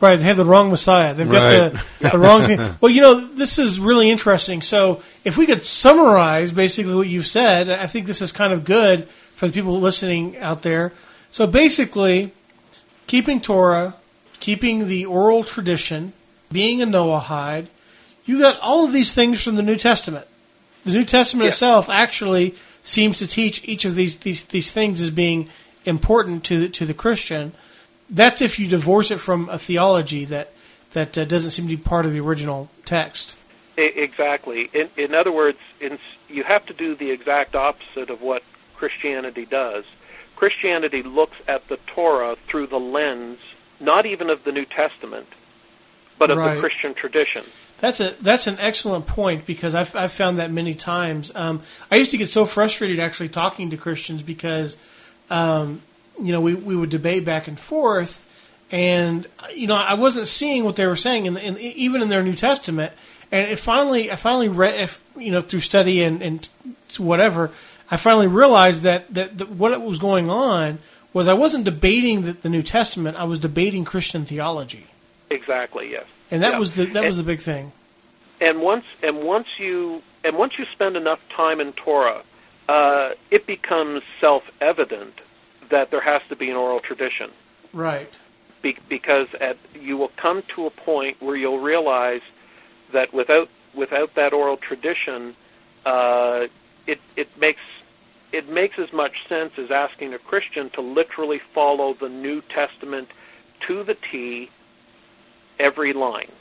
Right, 0.02 0.18
they 0.18 0.26
have 0.26 0.38
the 0.38 0.46
wrong 0.46 0.72
Messiah. 0.72 1.14
They've 1.14 1.30
got 1.30 1.72
the, 2.00 2.10
the 2.10 2.18
wrong 2.18 2.42
thing. 2.42 2.60
Well, 2.82 2.92
you 2.92 3.02
know, 3.02 3.20
this 3.20 3.60
is 3.60 3.80
really 3.80 4.10
interesting. 4.10 4.62
So, 4.62 5.04
if 5.24 5.38
we 5.38 5.46
could 5.46 5.64
summarize 5.64 6.52
basically 6.52 6.96
what 6.96 7.08
you've 7.08 7.28
said, 7.28 7.70
I 7.70 7.86
think 7.86 8.08
this 8.08 8.22
is 8.22 8.32
kind 8.32 8.52
of 8.52 8.66
good 8.66 9.08
for 9.36 9.48
the 9.48 9.54
people 9.54 9.80
listening 9.80 10.38
out 10.38 10.64
there. 10.64 10.94
So, 11.32 11.46
basically, 11.46 12.32
keeping 13.08 13.42
Torah, 13.42 13.96
keeping 14.40 14.88
the 14.88 15.06
oral 15.06 15.44
tradition, 15.44 16.14
being 16.52 16.82
a 16.82 16.88
Noahide, 16.88 17.68
you 18.26 18.40
got 18.40 18.60
all 18.60 18.86
of 18.86 18.94
these 18.94 19.14
things 19.14 19.44
from 19.44 19.56
the 19.56 19.62
New 19.62 19.76
Testament. 19.76 20.26
The 20.86 20.92
New 20.92 21.04
Testament 21.04 21.46
Yeah. 21.46 21.50
itself 21.50 21.90
actually 21.90 22.56
seems 22.82 23.18
to 23.20 23.28
teach 23.28 23.68
each 23.68 23.86
of 23.86 23.96
these, 23.96 24.18
these, 24.18 24.44
these 24.46 24.72
things 24.72 25.02
as 25.02 25.10
being 25.10 25.50
important 25.84 26.44
to 26.46 26.62
the, 26.62 26.70
to 26.70 26.86
the 26.86 26.94
Christian. 26.94 27.52
That's 28.10 28.42
if 28.42 28.60
you 28.60 28.68
divorce 28.68 29.12
it 29.12 29.20
from 29.20 29.50
a 29.50 29.58
theology 29.60 30.26
that 30.26 30.52
that 30.94 31.18
uh, 31.18 31.26
doesn't 31.26 31.52
seem 31.52 31.68
to 31.68 31.76
be 31.76 31.82
part 31.82 32.06
of 32.06 32.14
the 32.14 32.22
original 32.22 32.70
text. 32.86 33.38
Exactly. 33.78 34.70
In, 34.74 34.90
in 34.96 35.14
other 35.14 35.32
words, 35.32 35.58
in, 35.82 36.00
you 36.30 36.44
have 36.44 36.66
to 36.68 36.74
do 36.74 36.96
the 36.96 37.12
exact 37.12 37.54
opposite 37.54 38.10
of 38.10 38.22
what 38.22 38.42
Christianity 38.78 39.46
does. 39.46 39.86
Christianity 40.36 41.02
looks 41.02 41.38
at 41.48 41.68
the 41.68 41.78
Torah 41.88 42.36
through 42.48 42.68
the 42.68 42.80
lens, 42.80 43.40
not 43.80 44.06
even 44.06 44.30
of 44.30 44.44
the 44.44 44.52
New 44.52 44.66
Testament, 44.66 45.28
but 46.18 46.30
of 46.32 46.38
Right. 46.38 46.56
the 46.56 46.60
Christian 46.60 46.94
tradition. 46.94 47.44
That's 47.80 48.00
a 48.00 48.16
that's 48.22 48.48
an 48.48 48.58
excellent 48.60 49.06
point 49.06 49.46
because 49.46 49.76
I've 49.76 49.96
I've 49.96 50.12
found 50.12 50.40
that 50.40 50.52
many 50.52 50.74
times. 50.74 51.32
Um, 51.36 51.62
I 51.92 51.98
used 51.98 52.12
to 52.12 52.18
get 52.18 52.30
so 52.30 52.46
frustrated 52.46 53.00
actually 53.00 53.30
talking 53.30 53.70
to 53.72 53.78
Christians 53.78 54.22
because, 54.22 54.78
um, 55.30 55.82
you 56.22 56.32
know, 56.32 56.40
we 56.40 56.56
we 56.56 56.76
would 56.76 56.90
debate 56.90 57.26
back 57.26 57.48
and 57.50 57.60
forth, 57.60 58.22
and 58.72 59.28
you 59.54 59.68
know 59.68 59.76
I 59.76 59.96
wasn't 59.96 60.28
seeing 60.28 60.64
what 60.64 60.78
they 60.78 60.88
were 60.88 60.96
saying, 60.96 61.26
in, 61.26 61.36
in, 61.38 61.58
even 61.58 62.02
in 62.02 62.10
their 62.10 62.24
New 62.24 62.34
Testament. 62.34 62.94
And 63.32 63.52
it 63.52 63.60
finally, 63.60 64.12
I 64.12 64.16
finally 64.18 64.48
read, 64.50 64.80
if, 64.80 65.04
you 65.18 65.32
know, 65.32 65.42
through 65.42 65.62
study 65.62 66.04
and, 66.04 66.22
and 66.22 66.48
whatever, 67.00 67.52
I 67.90 67.98
finally 67.98 68.28
realized 68.28 68.84
that, 68.84 69.14
that, 69.14 69.38
that 69.38 69.50
what 69.52 69.80
was 69.82 70.00
going 70.00 70.30
on 70.30 70.80
was 71.14 71.28
I 71.28 71.34
wasn't 71.34 71.66
debating 71.66 72.24
the, 72.24 72.34
the 72.34 72.50
New 72.50 72.64
Testament; 72.64 73.18
I 73.18 73.24
was 73.26 73.40
debating 73.40 73.86
Christian 73.86 74.26
theology, 74.26 74.88
Exactly. 75.30 75.92
Yes. 75.92 76.06
and 76.32 76.42
that 76.44 76.54
Yeah. 76.54 76.60
was 76.60 76.74
the 76.76 76.86
that 76.86 76.98
And- 76.98 77.06
was 77.08 77.18
the 77.18 77.24
big 77.24 77.40
thing. 77.42 77.72
and 78.42 78.62
once 78.62 78.86
and 79.04 79.24
once 79.24 79.48
you 79.60 80.02
and 80.24 80.36
once 80.38 80.58
you 80.58 80.66
spend 80.66 80.98
enough 80.98 81.22
time 81.30 81.62
in 81.62 81.72
Torah, 81.74 82.22
uh, 82.68 83.12
it 83.32 83.46
becomes 83.46 84.02
self-evident 84.20 85.20
that 85.70 85.92
there 85.92 86.02
has 86.02 86.22
to 86.30 86.36
be 86.36 86.50
an 86.50 86.56
oral 86.56 86.80
tradition. 86.80 87.30
Right. 87.74 88.12
Be- 88.62 88.78
because 88.90 89.28
at, 89.40 89.58
you 89.80 89.98
will 89.98 90.12
come 90.18 90.42
to 90.56 90.66
a 90.66 90.70
point 90.72 91.22
where 91.22 91.36
you'll 91.36 91.60
realize 91.60 92.22
that 92.92 93.14
without 93.14 93.50
without 93.74 94.16
that 94.16 94.34
oral 94.34 94.58
tradition, 94.58 95.36
uh, 95.86 96.48
it 96.88 97.00
it 97.16 97.30
makes 97.38 97.62
it 98.32 98.50
makes 98.50 98.78
as 98.80 98.92
much 98.92 99.28
sense 99.28 99.58
as 99.58 99.72
asking 99.72 100.14
a 100.14 100.18
Christian 100.18 100.70
to 100.72 100.82
literally 100.82 101.40
follow 101.40 101.94
the 101.94 102.10
New 102.10 102.42
Testament 102.42 103.10
to 103.62 103.84
the 103.84 103.94
T, 103.94 104.50
every 105.60 105.94
line. 105.94 106.32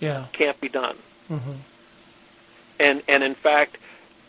Yeah. 0.00 0.26
Can't 0.32 0.60
be 0.60 0.68
done. 0.68 0.96
hmm 1.28 1.52
and 2.78 3.02
and 3.08 3.22
in 3.22 3.34
fact, 3.34 3.78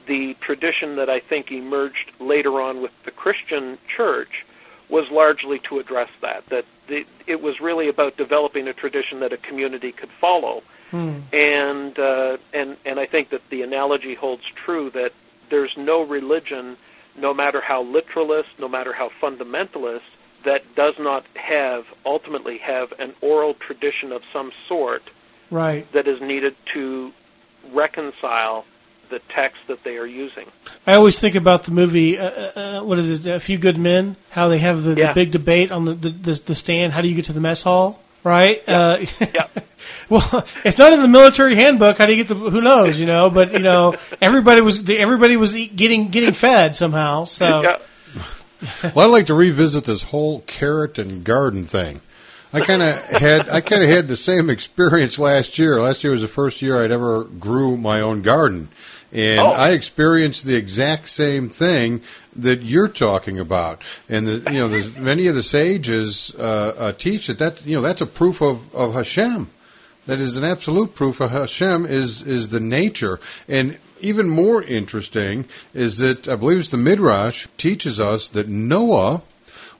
the 0.05 0.33
tradition 0.35 0.97
that 0.97 1.09
I 1.09 1.19
think 1.19 1.51
emerged 1.51 2.11
later 2.19 2.61
on 2.61 2.81
with 2.81 2.91
the 3.03 3.11
Christian 3.11 3.77
church 3.87 4.45
was 4.89 5.09
largely 5.11 5.59
to 5.59 5.79
address 5.79 6.09
that 6.21 6.45
that 6.47 6.65
the, 6.87 7.05
it 7.25 7.41
was 7.41 7.59
really 7.59 7.89
about 7.89 8.15
developing 8.17 8.67
a 8.67 8.73
tradition 8.73 9.19
that 9.19 9.33
a 9.33 9.37
community 9.37 9.91
could 9.91 10.09
follow. 10.09 10.63
Hmm. 10.91 11.19
And 11.33 11.97
uh, 11.99 12.37
and 12.53 12.77
and 12.85 12.99
I 12.99 13.05
think 13.05 13.29
that 13.29 13.49
the 13.49 13.61
analogy 13.61 14.15
holds 14.15 14.45
true 14.45 14.89
that 14.91 15.11
there's 15.49 15.75
no 15.77 16.03
religion, 16.03 16.77
no 17.17 17.33
matter 17.33 17.61
how 17.61 17.81
literalist, 17.83 18.49
no 18.59 18.67
matter 18.67 18.93
how 18.93 19.09
fundamentalist, 19.21 20.01
that 20.43 20.75
does 20.75 20.97
not 20.99 21.25
have 21.35 21.85
ultimately 22.05 22.59
have 22.59 22.93
an 22.99 23.13
oral 23.21 23.53
tradition 23.53 24.11
of 24.11 24.23
some 24.31 24.51
sort 24.67 25.03
Right. 25.49 25.89
that 25.93 26.07
is 26.07 26.21
needed 26.21 26.55
to 26.73 27.13
reconcile 27.71 28.65
the 29.09 29.19
text 29.19 29.59
that 29.67 29.83
they 29.83 29.97
are 29.97 30.05
using. 30.05 30.45
I 30.85 30.95
always 30.95 31.17
think 31.17 31.35
about 31.35 31.63
the 31.63 31.71
movie. 31.71 32.17
Uh, 32.19 32.29
uh, 32.29 32.59
uh, 32.79 32.83
what 32.83 32.99
is 32.99 33.25
it? 33.25 33.29
A 33.35 33.39
Few 33.39 33.57
Good 33.57 33.77
Men. 33.77 34.17
How 34.31 34.49
they 34.49 34.57
have 34.59 34.83
the, 34.83 34.95
Yeah. 34.95 35.07
the 35.07 35.13
big 35.13 35.31
debate 35.31 35.71
on 35.71 35.85
the, 35.85 35.93
the 35.93 36.09
the 36.09 36.41
the 36.47 36.55
stand. 36.55 36.91
How 36.93 37.01
do 37.01 37.07
you 37.07 37.15
get 37.15 37.25
to 37.25 37.33
the 37.33 37.39
mess 37.39 37.63
hall? 37.63 38.01
Right. 38.27 38.67
Uh, 38.67 39.05
Yeah. 39.21 39.47
well, 40.09 40.45
it's 40.65 40.77
not 40.77 40.91
in 40.91 41.01
the 41.01 41.07
military 41.07 41.55
handbook. 41.55 41.97
How 41.97 42.05
do 42.05 42.13
you 42.13 42.23
get 42.23 42.27
the? 42.27 42.35
Who 42.35 42.59
knows? 42.61 42.99
You 42.99 43.05
know. 43.05 43.29
But 43.29 43.53
you 43.53 43.59
know, 43.59 43.95
everybody 44.21 44.59
was 44.59 44.89
everybody 44.89 45.37
was 45.37 45.53
getting 45.53 46.09
getting 46.09 46.33
fed 46.33 46.75
somehow. 46.75 47.23
So 47.23 47.61
Yeah. 47.61 47.77
Well, 48.95 49.05
I'd 49.05 49.11
like 49.11 49.27
to 49.27 49.33
revisit 49.33 49.85
this 49.85 50.03
whole 50.03 50.41
carrot 50.41 50.97
and 50.97 51.23
garden 51.23 51.65
thing. 51.65 52.01
I 52.51 52.61
kind 52.61 52.81
of 52.81 52.95
had 53.05 53.49
I 53.49 53.61
kind 53.61 53.83
of 53.83 53.89
had 53.89 54.07
the 54.07 54.17
same 54.17 54.49
experience 54.49 55.19
last 55.19 55.57
year. 55.59 55.81
Last 55.81 56.03
year 56.03 56.11
was 56.11 56.21
the 56.21 56.27
first 56.27 56.61
year 56.61 56.83
I'd 56.83 56.91
ever 56.91 57.23
grew 57.25 57.77
my 57.77 58.01
own 58.01 58.21
garden, 58.23 58.69
and 59.11 59.39
Oh. 59.39 59.51
I 59.51 59.71
experienced 59.71 60.45
the 60.45 60.55
exact 60.55 61.09
same 61.09 61.49
thing 61.49 62.01
that 62.35 62.61
you're 62.61 62.87
talking 62.87 63.39
about. 63.39 63.81
And 64.09 64.27
the, 64.27 64.51
you 64.51 64.59
know, 64.59 64.67
there's, 64.67 64.97
many 64.99 65.27
of 65.27 65.35
the 65.35 65.43
sages 65.43 66.33
uh, 66.37 66.41
uh, 66.77 66.91
teach 66.91 67.27
that 67.27 67.39
that 67.39 67.65
you 67.65 67.75
know 67.75 67.81
that's 67.81 68.01
a 68.01 68.05
proof 68.05 68.41
of 68.41 68.73
of 68.75 68.93
Hashem. 68.93 69.49
That 70.05 70.19
is 70.19 70.37
an 70.37 70.43
absolute 70.43 70.95
proof 70.95 71.19
of 71.19 71.31
Hashem 71.31 71.85
is 71.85 72.21
is 72.21 72.49
the 72.49 72.59
nature 72.59 73.19
and. 73.47 73.77
Even 73.99 74.29
more 74.29 74.61
interesting 74.61 75.47
is 75.73 75.97
that 75.97 76.27
I 76.27 76.35
believe 76.35 76.59
it's 76.59 76.69
the 76.69 76.77
Midrash 76.77 77.47
teaches 77.57 77.99
us 77.99 78.27
that 78.27 78.47
Noah 78.47 79.23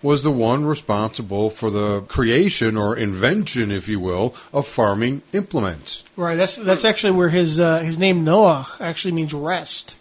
was 0.02 0.24
the 0.24 0.32
one 0.32 0.66
responsible 0.66 1.50
for 1.50 1.70
the 1.72 2.02
creation 2.02 2.78
or 2.78 2.96
invention, 2.96 3.72
if 3.72 3.88
you 3.88 4.00
will, 4.00 4.36
of 4.54 4.68
farming 4.68 5.22
implements. 5.34 6.04
right. 6.16 6.36
That's 6.36 6.56
that's 6.56 6.86
actually 6.86 7.12
where 7.14 7.30
his 7.30 7.60
uh, 7.60 7.80
his 7.80 7.98
name 7.98 8.24
Noah 8.24 8.68
actually 8.80 9.14
means 9.14 9.34
rest. 9.34 9.98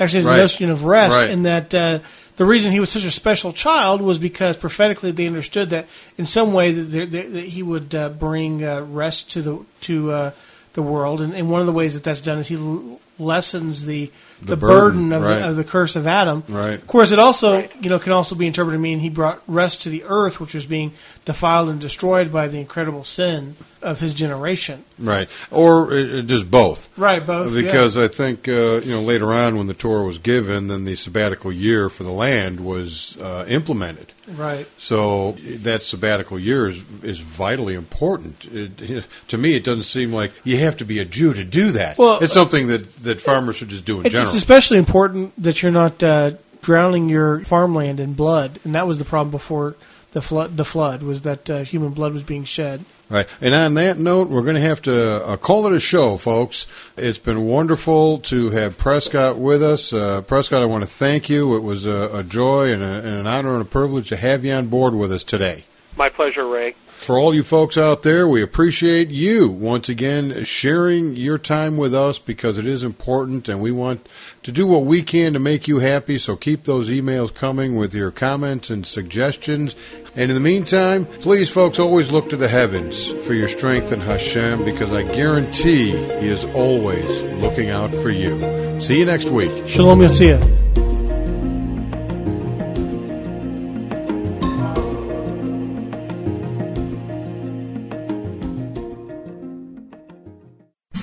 Actually, 0.00 0.20
has 0.20 0.26
Right. 0.28 0.36
notion 0.38 0.70
of 0.70 0.84
rest, 0.84 1.14
Right. 1.16 1.28
and 1.30 1.44
that 1.44 1.74
uh, 1.74 1.98
the 2.36 2.46
reason 2.46 2.72
he 2.72 2.80
was 2.80 2.90
such 2.90 3.04
a 3.04 3.10
special 3.10 3.52
child 3.52 4.00
was 4.00 4.16
because 4.18 4.56
prophetically 4.56 5.10
they 5.12 5.26
understood 5.26 5.68
that 5.70 5.86
in 6.16 6.24
some 6.24 6.54
way 6.54 6.72
that, 6.72 7.10
that, 7.12 7.32
that 7.34 7.44
he 7.44 7.62
would 7.62 7.94
uh, 7.94 8.08
bring 8.08 8.64
uh, 8.64 8.80
rest 8.80 9.30
to 9.32 9.42
the 9.42 9.58
to 9.82 10.10
uh, 10.10 10.30
the 10.72 10.82
world, 10.82 11.20
and, 11.20 11.34
and 11.34 11.50
one 11.50 11.60
of 11.60 11.66
the 11.66 11.72
ways 11.72 11.92
that 11.94 12.02
that's 12.02 12.22
done 12.22 12.38
is 12.38 12.48
he 12.48 12.56
l- 12.56 12.98
lessens 13.18 13.84
the 13.84 14.10
the, 14.40 14.46
The 14.46 14.56
burden, 14.56 15.08
burden, 15.08 15.12
of, 15.12 15.22
right. 15.22 15.38
the, 15.40 15.48
of 15.50 15.56
the 15.56 15.64
curse 15.64 15.96
of 15.96 16.06
Adam. 16.06 16.42
Right. 16.48 16.74
Of 16.74 16.86
course, 16.86 17.12
it 17.12 17.18
also 17.18 17.56
Right. 17.60 17.72
you 17.82 17.90
know 17.90 17.98
can 17.98 18.12
also 18.12 18.34
be 18.34 18.46
interpreted 18.46 18.78
to 18.78 18.82
mean 18.82 18.98
he 19.00 19.08
brought 19.10 19.42
rest 19.46 19.82
to 19.82 19.88
the 19.90 20.04
earth, 20.04 20.40
which 20.40 20.54
was 20.54 20.66
being 20.66 20.92
defiled 21.24 21.68
and 21.68 21.80
destroyed 21.80 22.32
by 22.32 22.48
the 22.48 22.58
incredible 22.58 23.04
sin 23.04 23.56
of 23.82 24.00
his 24.00 24.14
generation. 24.14 24.84
Right. 24.98 25.28
Or 25.50 25.92
uh, 25.92 26.22
just 26.22 26.50
both. 26.50 26.88
Right, 26.98 27.24
both. 27.24 27.54
yeah. 27.54 27.62
Because 27.62 27.96
I 27.96 28.08
think 28.08 28.48
uh, 28.48 28.80
you 28.80 28.92
know 28.92 29.02
later 29.02 29.32
on 29.32 29.56
when 29.56 29.66
the 29.66 29.74
Torah 29.74 30.04
was 30.04 30.18
given, 30.18 30.68
then 30.68 30.84
the 30.84 30.96
sabbatical 30.96 31.52
year 31.52 31.88
for 31.88 32.04
the 32.04 32.10
land 32.10 32.60
was 32.60 33.16
uh, 33.18 33.44
implemented. 33.48 34.12
right. 34.28 34.68
So 34.78 35.32
that 35.32 35.82
sabbatical 35.82 36.38
year 36.38 36.68
is, 36.68 36.82
is 37.02 37.20
vitally 37.20 37.74
important. 37.74 38.44
It, 38.46 39.04
to 39.28 39.38
me, 39.38 39.54
it 39.54 39.64
doesn't 39.64 39.84
seem 39.84 40.12
like 40.12 40.32
you 40.44 40.58
have 40.58 40.76
to 40.78 40.84
be 40.84 40.98
a 40.98 41.04
Jew 41.04 41.32
to 41.32 41.44
do 41.44 41.72
that. 41.72 41.98
Well, 41.98 42.18
it's 42.22 42.32
something 42.32 42.68
that, 42.68 42.94
that 43.04 43.20
farmers 43.20 43.56
should 43.56 43.68
just 43.68 43.84
do 43.84 44.00
in 44.00 44.06
It's 44.06 44.12
general. 44.12 44.28
It's 44.28 44.36
especially 44.36 44.78
important 44.78 45.40
that 45.42 45.62
you're 45.62 45.72
not 45.72 46.02
uh, 46.02 46.32
drowning 46.62 47.08
your 47.08 47.40
farmland 47.44 48.00
in 48.00 48.14
blood, 48.14 48.60
and 48.64 48.74
that 48.74 48.86
was 48.86 48.98
the 48.98 49.04
problem 49.04 49.30
before 49.30 49.76
the 50.12 50.22
flood. 50.22 50.56
The 50.56 50.64
flood 50.64 51.02
was 51.02 51.22
that 51.22 51.48
uh, 51.48 51.58
human 51.58 51.90
blood 51.90 52.12
was 52.12 52.22
being 52.22 52.44
shed. 52.44 52.84
Right. 53.08 53.26
And 53.40 53.54
on 53.54 53.74
that 53.74 53.98
note, 53.98 54.28
we're 54.28 54.42
going 54.42 54.56
to 54.56 54.60
have 54.60 54.82
to 54.82 55.24
uh, 55.24 55.36
call 55.36 55.66
it 55.66 55.72
a 55.72 55.80
show, 55.80 56.16
folks. 56.16 56.66
It's 56.96 57.18
been 57.18 57.46
wonderful 57.46 58.18
to 58.18 58.50
have 58.50 58.78
Prescott 58.78 59.38
with 59.38 59.62
us. 59.62 59.92
Uh, 59.92 60.22
Prescott, 60.22 60.62
I 60.62 60.66
want 60.66 60.84
to 60.84 60.90
thank 60.90 61.28
you. 61.28 61.56
It 61.56 61.62
was 61.62 61.86
a, 61.86 62.18
a 62.18 62.22
joy 62.22 62.72
and, 62.72 62.82
a, 62.82 62.98
and 62.98 63.16
an 63.16 63.26
honor 63.26 63.54
and 63.54 63.62
a 63.62 63.66
privilege 63.66 64.08
to 64.10 64.16
have 64.16 64.44
you 64.44 64.52
on 64.52 64.68
board 64.68 64.94
with 64.94 65.12
us 65.12 65.24
today. 65.24 65.64
My 65.96 66.08
pleasure, 66.08 66.46
Ray. 66.46 66.74
For 67.00 67.18
all 67.18 67.34
you 67.34 67.42
folks 67.42 67.78
out 67.78 68.02
there, 68.02 68.28
we 68.28 68.42
appreciate 68.42 69.08
you 69.08 69.48
once 69.48 69.88
again 69.88 70.44
sharing 70.44 71.16
your 71.16 71.38
time 71.38 71.78
with 71.78 71.94
us 71.94 72.18
because 72.18 72.58
it 72.58 72.66
is 72.66 72.84
important 72.84 73.48
and 73.48 73.62
we 73.62 73.72
want 73.72 74.06
to 74.42 74.52
do 74.52 74.66
what 74.66 74.84
we 74.84 75.02
can 75.02 75.32
to 75.32 75.38
make 75.38 75.66
you 75.66 75.78
happy. 75.78 76.18
So 76.18 76.36
keep 76.36 76.64
those 76.64 76.90
emails 76.90 77.34
coming 77.34 77.76
with 77.76 77.94
your 77.94 78.10
comments 78.10 78.68
and 78.68 78.86
suggestions. 78.86 79.74
And 80.14 80.30
in 80.30 80.34
the 80.34 80.40
meantime, 80.40 81.06
please, 81.06 81.48
folks, 81.48 81.78
always 81.78 82.12
look 82.12 82.28
to 82.28 82.36
the 82.36 82.48
heavens 82.48 83.10
for 83.26 83.32
your 83.32 83.48
strength 83.48 83.92
in 83.92 84.00
Hashem 84.00 84.66
because 84.66 84.92
I 84.92 85.02
guarantee 85.02 85.92
He 85.92 86.28
is 86.28 86.44
always 86.44 87.22
looking 87.42 87.70
out 87.70 87.94
for 87.94 88.10
you. 88.10 88.78
See 88.78 88.98
you 88.98 89.06
next 89.06 89.30
week. 89.30 89.66
Shalom 89.66 90.00
Yotzia. 90.00 90.89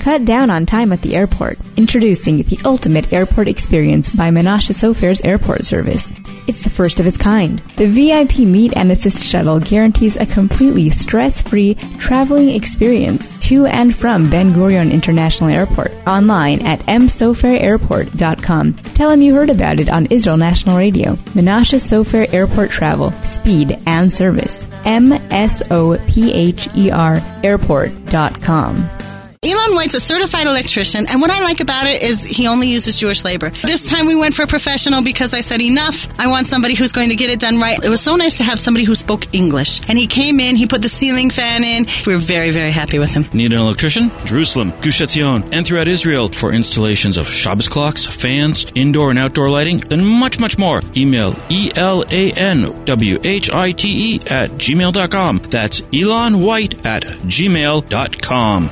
Cut 0.07 0.23
down 0.23 0.49
on 0.49 0.65
time 0.65 0.93
at 0.93 1.01
the 1.01 1.17
airport. 1.17 1.59
Introducing 1.75 2.43
the 2.43 2.57
ultimate 2.63 3.11
airport 3.11 3.49
experience 3.49 4.07
by 4.07 4.29
Menashe 4.29 4.73
Sopher's 4.73 5.19
airport 5.19 5.65
service. 5.65 6.07
It's 6.47 6.61
the 6.61 6.69
first 6.69 7.01
of 7.01 7.05
its 7.05 7.17
kind. 7.17 7.59
The 7.75 7.87
VIP 7.87 8.47
Meet 8.47 8.77
and 8.77 8.89
Assist 8.89 9.21
shuttle 9.21 9.59
guarantees 9.59 10.15
a 10.15 10.25
completely 10.25 10.91
stress-free 10.91 11.73
traveling 11.99 12.51
experience 12.51 13.27
to 13.47 13.65
and 13.65 13.93
from 13.93 14.29
Ben 14.29 14.53
Gurion 14.53 14.93
International 14.93 15.49
Airport. 15.49 15.91
Online 16.07 16.65
at 16.65 16.79
msopherairport.com. 16.83 18.73
Tell 18.75 19.09
them 19.09 19.21
you 19.21 19.33
heard 19.35 19.49
about 19.49 19.81
it 19.81 19.89
on 19.89 20.05
Israel 20.05 20.37
National 20.37 20.77
Radio. 20.77 21.15
Menashe 21.35 21.81
Sofair 21.81 22.33
Airport 22.33 22.71
Travel, 22.71 23.11
Speed 23.25 23.77
and 23.85 24.13
Service. 24.13 24.65
M-S-O-P-H-E-R 24.85 25.61
airport.com. 27.43 28.89
Elan 29.47 29.75
White's 29.75 29.95
a 29.95 29.99
certified 30.01 30.47
electrician, 30.47 31.05
and 31.07 31.21
what 31.21 31.31
I 31.31 31.41
like 31.41 31.61
about 31.61 31.87
it 31.87 32.01
is 32.01 32.25
he 32.25 32.47
only 32.47 32.67
uses 32.67 32.97
Jewish 32.97 33.23
labor. 33.23 33.49
This 33.49 33.89
time 33.89 34.05
we 34.05 34.15
went 34.15 34.35
for 34.35 34.43
a 34.43 34.47
professional 34.47 35.01
because 35.03 35.33
I 35.33 35.39
said, 35.41 35.61
enough. 35.61 36.07
I 36.19 36.27
want 36.27 36.47
somebody 36.47 36.75
who's 36.75 36.91
going 36.91 37.09
to 37.09 37.15
get 37.15 37.29
it 37.29 37.39
done 37.39 37.59
right. 37.59 37.81
It 37.83 37.89
was 37.89 38.01
so 38.01 38.17
nice 38.17 38.37
to 38.37 38.43
have 38.43 38.59
somebody 38.59 38.83
who 38.85 38.93
spoke 38.95 39.33
English. 39.33 39.79
And 39.87 39.97
he 39.97 40.05
came 40.07 40.41
in, 40.41 40.57
he 40.57 40.67
put 40.67 40.81
the 40.81 40.89
ceiling 40.89 41.29
fan 41.29 41.63
in. 41.63 41.85
We 42.05 42.13
were 42.13 42.19
very, 42.19 42.51
very 42.51 42.71
happy 42.71 42.99
with 42.99 43.13
him. 43.13 43.23
Need 43.33 43.53
an 43.53 43.59
electrician? 43.59 44.11
Jerusalem, 44.25 44.73
Gush 44.81 44.99
Etzion, 45.01 45.53
and 45.53 45.65
throughout 45.65 45.87
Israel 45.87 46.27
for 46.27 46.51
installations 46.51 47.15
of 47.17 47.27
Shabbos 47.27 47.69
clocks, 47.69 48.05
fans, 48.05 48.65
indoor 48.75 49.09
and 49.11 49.19
outdoor 49.19 49.49
lighting, 49.49 49.81
and 49.91 50.05
much, 50.05 50.39
much 50.39 50.57
more. 50.57 50.81
Email 50.95 51.33
E-L-A-N-W-H-I-T-E 51.49 52.09
at 54.29 54.49
gmail.com. 54.51 55.37
That's 55.39 55.81
Elan 55.93 56.41
White 56.41 56.85
at 56.85 57.03
gmail.com. 57.03 58.69